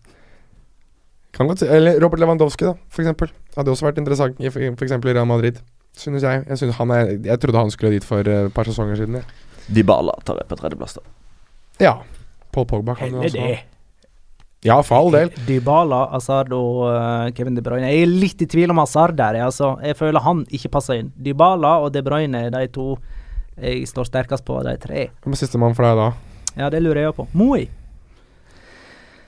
[1.33, 3.31] Kan godt si Eller Robert Lewandowski, da, for eksempel.
[3.55, 5.61] Hadde også vært interessant i for, eksempel i Real Madrid.
[5.97, 6.43] Synes jeg.
[6.49, 9.21] Jeg, synes han er, jeg trodde han skulle dit for eh, et par sesonger siden.
[9.21, 9.51] Ja.
[9.73, 11.05] Dybala tar jeg på tredjeplass, da.
[11.79, 11.93] ja.
[12.53, 13.72] Paul Pogba kan Heller også det.
[14.63, 15.31] Ja, for all del.
[15.47, 17.89] Dybala, Hazard og uh, Kevin De Bruyne.
[17.91, 19.35] Jeg er litt i tvil om Hazard der.
[19.39, 19.73] Jeg, altså.
[19.83, 21.11] jeg føler han ikke passer inn.
[21.19, 22.93] Dybala og De Bruyne er de to
[23.53, 25.07] jeg står sterkest på, de tre.
[25.21, 26.07] Hvem er sistemann for deg da?
[26.57, 27.27] Ja, det lurer jeg på.
[27.37, 27.67] Moi.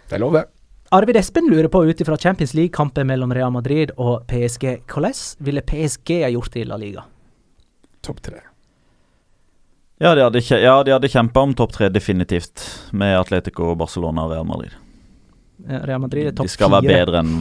[0.10, 0.48] Det er lov, det.
[0.95, 5.64] Arvid Espen lurer på ut ifra Champions League-kampen mellom Real Madrid og PSG, hvordan ville
[5.66, 7.06] PSG ha gjort det i La Liga?
[8.06, 8.41] Topp tre.
[9.98, 12.64] Ja, de hadde, ja, de hadde kjempa om topp tre, definitivt.
[12.94, 14.76] Med Atletico, Barcelona og Real Madrid.
[15.68, 17.34] Eh, Real Madrid er topp De skal være bedre enn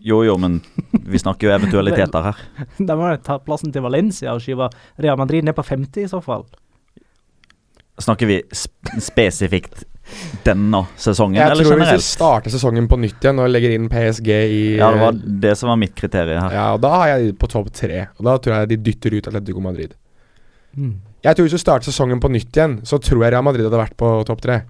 [0.00, 0.60] Jo, jo, men
[1.04, 2.38] vi snakker jo eventualiteter her.
[2.88, 6.08] Da må de ta plassen til Valencia og skyve Real Madrid ned på 50 i
[6.08, 6.46] så fall.
[8.00, 9.82] Snakker vi sp spesifikt
[10.42, 12.06] denne sesongen, Jeg eller tror hvis vi generelt?
[12.06, 15.68] starter sesongen på nytt igjen og legger inn PSG i Ja, det var det som
[15.70, 16.54] var mitt kriterium her.
[16.56, 18.06] Ja, og Da har jeg på topp tre.
[18.18, 19.92] Og Da tror jeg de dytter ut Atletico Madrid.
[20.74, 20.96] Mm.
[21.22, 23.78] Jeg tror Hvis du starter sesongen på nytt igjen, så tror jeg Real Madrid hadde
[23.84, 24.62] vært på topp tre.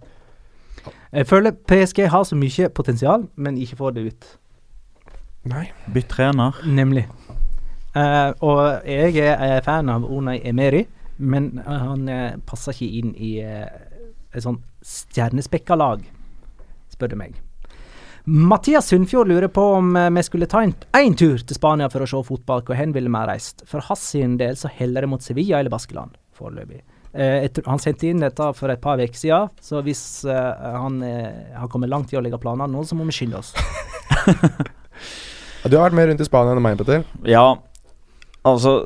[1.10, 4.30] Jeg føler PSG har så mye potensial, men ikke får det ut.
[5.50, 5.66] Nei.
[5.90, 6.58] Bytt trener.
[6.66, 7.06] Nemlig.
[7.96, 10.84] Uh, og jeg er fan av Unai Emeri,
[11.20, 13.66] men eh, han uh, passer ikke inn i uh,
[14.30, 16.04] et sånn stjernespekka lag,
[16.94, 17.34] spør du meg.
[18.30, 22.08] Mathias Sundfjord lurer på om vi skulle ta en, en tur til Spania for å
[22.08, 22.62] se fotball.
[22.62, 23.64] Hvor hen ville vi ha reist?
[23.66, 26.84] For hans sin del så heller det mot Sevilla eller Baskeland foreløpig.
[27.12, 31.56] Eh, han sendte inn dette for et par uker siden, så hvis eh, han eh,
[31.58, 33.54] har kommet langt i å legge planer nå, så må vi skynde oss.
[35.60, 37.02] Du har vært mer rundt i Spania enn meg, Petter.
[37.28, 37.58] Ja,
[38.48, 38.78] altså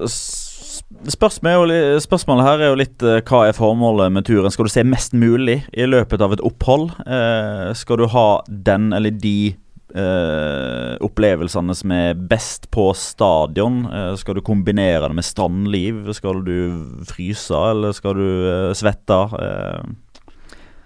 [1.06, 4.50] spørsmålet, spørsmålet her er jo litt uh, hva er formålet med turen?
[4.50, 6.90] Skal du se mest mulig i løpet av et opphold?
[7.06, 9.54] Uh, skal du ha den eller de
[9.94, 13.84] eh, opplevelsene som er best på stadion?
[13.86, 16.12] Uh, skal du kombinere det med strandliv?
[16.18, 16.56] Skal du
[17.08, 19.20] fryse, eller skal du uh, svette?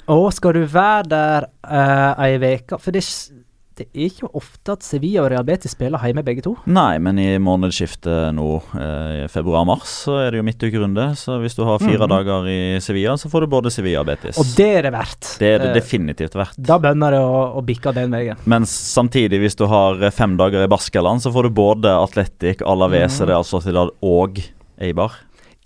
[0.09, 3.31] Og skal du være der uh, ei uke For det, s-
[3.79, 6.57] det er ikke ofte at Sevilla og Real Betis spiller hjemme, begge to.
[6.67, 11.09] Nei, men i månedsskiftet nå, i februar-mars, så er det jo midtukerunde.
[11.19, 12.11] Så hvis du har fire mm.
[12.11, 14.39] dager i Sevilla, så får du både Sevilla og Betis.
[14.41, 15.33] Og det er det verdt.
[15.39, 16.57] Det er det Eh, definitivt verdt.
[16.59, 18.41] Da bønner det å, å bikke den veien.
[18.49, 22.63] Men samtidig, hvis du har eh, fem dager i Baskeland, så får du både Atletic,
[22.65, 23.29] Alavese, Mhm.
[23.31, 24.41] Real Sociedad og
[24.81, 25.17] Eibar.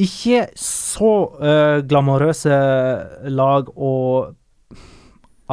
[0.01, 2.56] Ikke så uh, glamorøse
[3.30, 4.32] lag og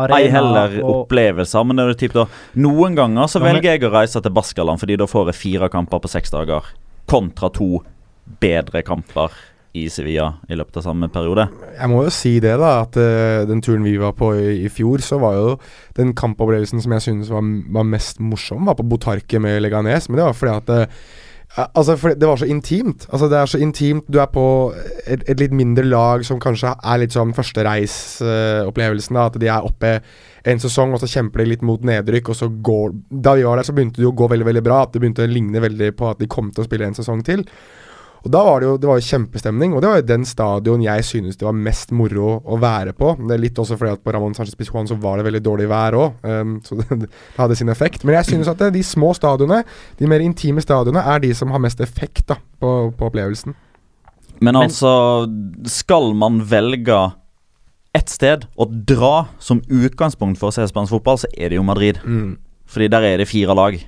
[0.05, 2.25] arena Ei heller og opplevelser, men det er typ da
[2.59, 5.39] Noen ganger så Ja, men- velger jeg å reise til Baskaland, fordi da får jeg
[5.43, 6.65] fire kamper på seks dager,
[7.09, 7.83] kontra to
[8.39, 9.31] bedre kamper
[9.77, 11.45] i Sevilla i løpet av samme periode.
[11.77, 12.81] Jeg må jo si det, da.
[12.81, 15.59] At uh, den turen vi var på i, i fjor, så var jo
[15.99, 20.09] den kampopplevelsen som jeg synes var, var mest morsom, var på Botarque med Leganes.
[20.09, 20.85] Men det var fordi at ja,
[21.57, 23.07] Altså, for det var så intimt.
[23.09, 24.05] Altså, det er så intimt.
[24.13, 24.43] Du er på
[25.07, 29.17] et, et litt mindre lag som kanskje er litt sånn førstereisopplevelsen.
[29.17, 29.95] da at de er oppe
[30.45, 32.29] en sesong, og så kjemper de litt mot nedrykk.
[32.29, 34.83] Og så går Da vi var der, så begynte det å gå veldig veldig bra.
[34.83, 37.25] At det begynte å ligne veldig på at de kom til å spille en sesong
[37.25, 37.45] til.
[38.25, 40.81] Og da var det jo, det var jo kjempestemning, og det var jo den stadion
[40.83, 43.13] jeg synes det var mest moro å være på.
[43.21, 45.69] Det er litt også fordi at på Ramón Sánchez Pizjuan så var det veldig dårlig
[45.71, 46.17] vær òg,
[46.67, 48.03] så det, det hadde sin effekt.
[48.03, 49.61] Men jeg synes at det, de små stadionene,
[50.01, 53.55] de mer intime stadionene, er de som har mest effekt da, på, på opplevelsen.
[54.39, 54.91] Men, Men- altså,
[55.67, 56.99] skal man velge
[57.97, 61.63] ett sted å dra som utgangspunkt for å se spansk fotball, så er det jo
[61.65, 61.97] Madrid.
[62.05, 62.35] Mm.
[62.69, 63.79] Fordi der er det fire lag.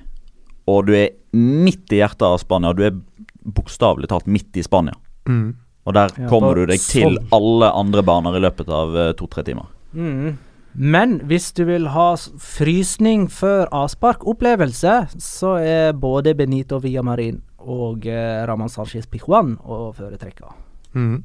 [0.72, 2.72] Og du er midt i hjertet av Spania.
[2.74, 2.96] Du er
[3.44, 4.94] bokstavelig talt midt i Spania.
[5.28, 5.56] Mm.
[5.86, 7.28] Og der Ja, kommer du deg til sånn.
[7.34, 9.66] alle andre baner i løpet av eh, to-tre timer.
[9.94, 10.38] Mm.
[10.74, 18.46] Men hvis du vil ha frysning før avsparkopplevelse, så er både Benito Villamarin og eh,
[18.48, 20.48] Raman Sanchez Pijuan å foretrekke.
[20.94, 21.24] Mm.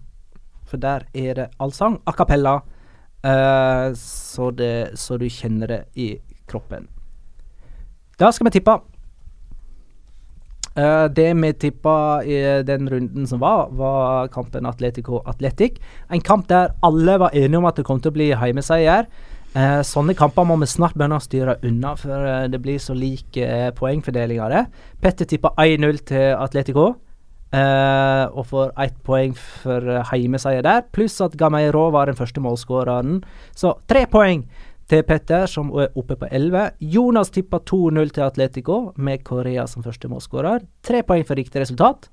[0.67, 2.57] For der er det allsang a cappella,
[3.23, 6.09] eh, så, det, så du kjenner det i
[6.47, 6.87] kroppen.
[8.17, 8.79] Da skal vi tippe.
[10.77, 15.79] Eh, det vi tippa i den runden som var, var kampen Atletico Atletic.
[16.09, 19.09] En kamp der alle var enige om at det kom til å bli heimeseier.
[19.57, 22.93] Uh, sånne kamper må vi snart begynne å styre unna, for eh, det blir så
[22.93, 24.63] lik eh, poengfordeling av det.
[25.01, 26.91] Petter tippa 1-0 til Atletico.
[27.47, 32.41] Uh, og får ett poeng for eh, heimeseier der, pluss at Gameiro var den første
[32.43, 33.21] målskåreren.
[33.55, 34.43] Så tre poeng
[34.87, 36.77] til Petter, som er oppe på 11.
[36.79, 40.63] Jonas tippa 2-0 til Atletico, med Korea som første målskårer.
[40.83, 42.09] Tre poeng for riktig resultat.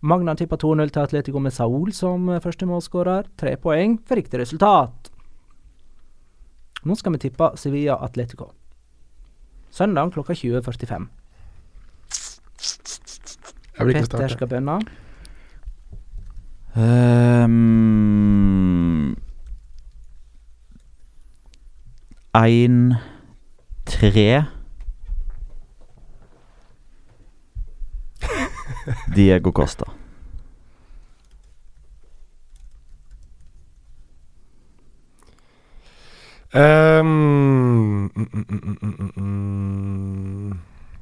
[0.00, 3.28] Magna tippa 2-0 til Atletico med Saul som eh, første målskårer.
[3.36, 5.10] Tre poeng for riktig resultat.
[6.86, 8.52] Nå skal vi tippe Sevilla Atletico.
[9.70, 11.08] Søndag klokka 20.45.
[13.78, 14.80] Jeg vil ikke Petter skal begynne.
[16.78, 17.48] Um,
[22.34, 22.94] en,
[23.86, 24.44] tre
[29.14, 29.84] Diego Costa.
[36.54, 40.58] Um, mm, mm, mm, mm,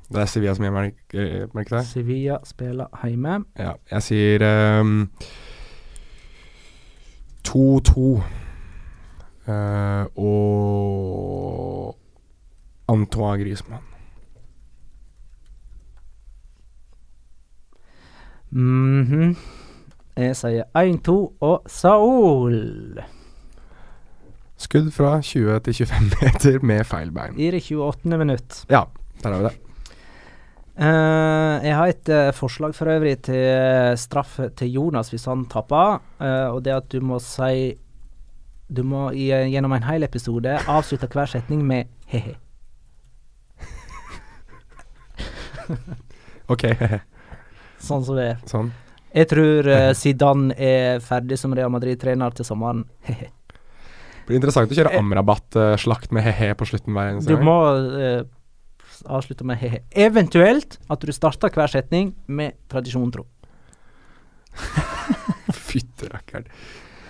[0.08, 1.14] Det er Sevilla som gjør merk
[1.54, 1.82] merket der.
[1.82, 3.44] Sevilla spiller hjemme.
[3.58, 5.10] Ja, jeg sier ehm,
[7.48, 8.22] 2-2.
[9.46, 11.94] Eh, og
[12.90, 13.84] Antoine Griezmann.
[18.50, 19.36] Mhm.
[20.16, 21.14] Jeg sier 1-2
[21.44, 22.96] og Saul.
[24.56, 27.36] Skudd fra 20 til 25 meter med feil bein.
[27.36, 28.18] I det 28.
[28.18, 28.64] minutt.
[28.72, 28.86] Ja,
[29.22, 29.56] der har vi det.
[30.76, 36.00] Uh, jeg har et uh, forslag for øvrig til straff til Jonas hvis han tapper.
[36.52, 37.76] og det at du må si
[38.68, 42.34] Du må i, eh, gjennom en hel episode avslutte hver setning med he-he.
[46.46, 46.62] Ok,
[47.82, 48.36] Sånn som det er.
[48.46, 48.68] sånn.
[49.16, 52.84] Jeg tror uh, Zidane er ferdig som Real Madrid-trener til sommeren.
[53.08, 53.30] He-he.
[54.28, 57.46] Blir interessant å kjøre Amrabat-slakt med he-he på slutten hver eneste Du gang.
[57.48, 57.56] må
[57.96, 58.22] uh,
[59.18, 59.80] avslutte med he-he.
[60.06, 63.26] Eventuelt at du starter hver setning med tradisjon tro.
[65.66, 66.46] Fytte rakkeren.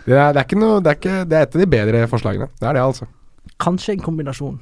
[0.06, 2.48] Det er, det er noe Det er, ikke, det er et av de bedre forslagene.
[2.60, 3.08] Det er det, altså.
[3.62, 4.56] Kanskje en kombinasjon.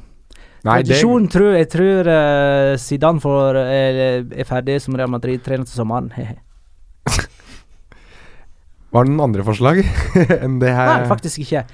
[0.65, 3.99] Nei, Tradisjon tror jeg tror uh, Zidane får, er,
[4.33, 6.09] er ferdig som Real Madrid-trener til sommeren.
[8.95, 9.83] Var det noen andre forslag
[10.45, 11.03] enn det her.
[11.03, 11.67] Nei, faktisk ikke.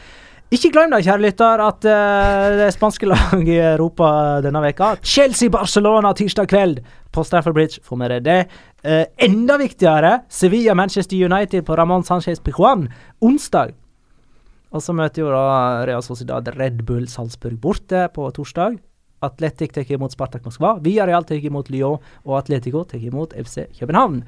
[0.51, 4.09] Ikke glem det, kjære lytter, at uh, det spanske laget i Europa
[4.43, 6.81] denne veka Chelsea-Barcelona tirsdag kveld
[7.15, 7.79] på Stafford Bridge.
[7.87, 8.41] Får med deg det.
[8.83, 12.89] Uh, enda viktigere, Sevilla-Manchester United på Ramón Sánchez Pijuan
[13.23, 13.77] onsdag.
[14.75, 18.81] Og så møter jo da Real Sociedad Red Bull Salzburg borte på torsdag.
[19.23, 20.77] Atletic tar imot Spartak Moskva.
[20.83, 24.25] Via Real tar imot Lyon, og Atletico tar imot FC København.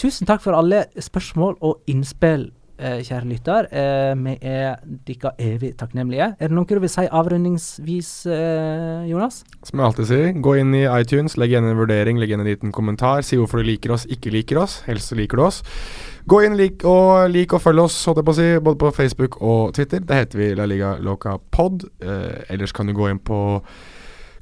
[0.00, 2.48] Tusen takk for alle spørsmål og innspill,
[2.78, 3.68] kjære lytter.
[3.70, 6.34] Eh, vi er dere evig takknemlige.
[6.38, 9.44] Er det noe du vil si avrundingsvis, eh, Jonas?
[9.62, 12.50] Som jeg alltid sier, gå inn i iTunes, legg igjen en vurdering, legg igjen en
[12.50, 13.22] liten kommentar.
[13.22, 14.82] Si hvorfor du liker oss, ikke liker oss.
[14.88, 15.62] Helst liker du oss.
[16.26, 18.94] Gå inn lik og, lik og følg oss, holdt jeg på å si, både på
[18.96, 20.00] Facebook og Twitter.
[20.00, 21.84] Det heter vi La Liga Loca Pod.
[22.00, 23.60] Eh, ellers kan du gå inn på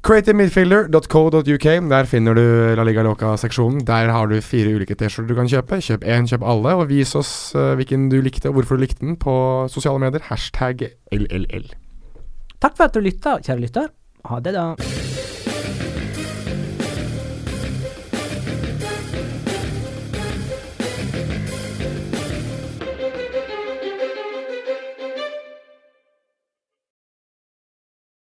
[0.02, 1.66] creativemidfielder.co.uk.
[1.90, 2.42] Der finner du
[2.76, 3.84] La Liga Loca-seksjonen.
[3.86, 5.78] Der har du fire ulike T-skjorter du kan kjøpe.
[5.78, 9.04] Kjøp én, kjøp alle, og vis oss eh, hvilken du likte, og hvorfor du likte
[9.04, 9.34] den på
[9.70, 10.26] sosiale medier.
[10.30, 11.70] Hashtag LLL.
[12.62, 13.90] Takk for at du lytta, kjære lytter.
[14.26, 15.11] Ha det, da.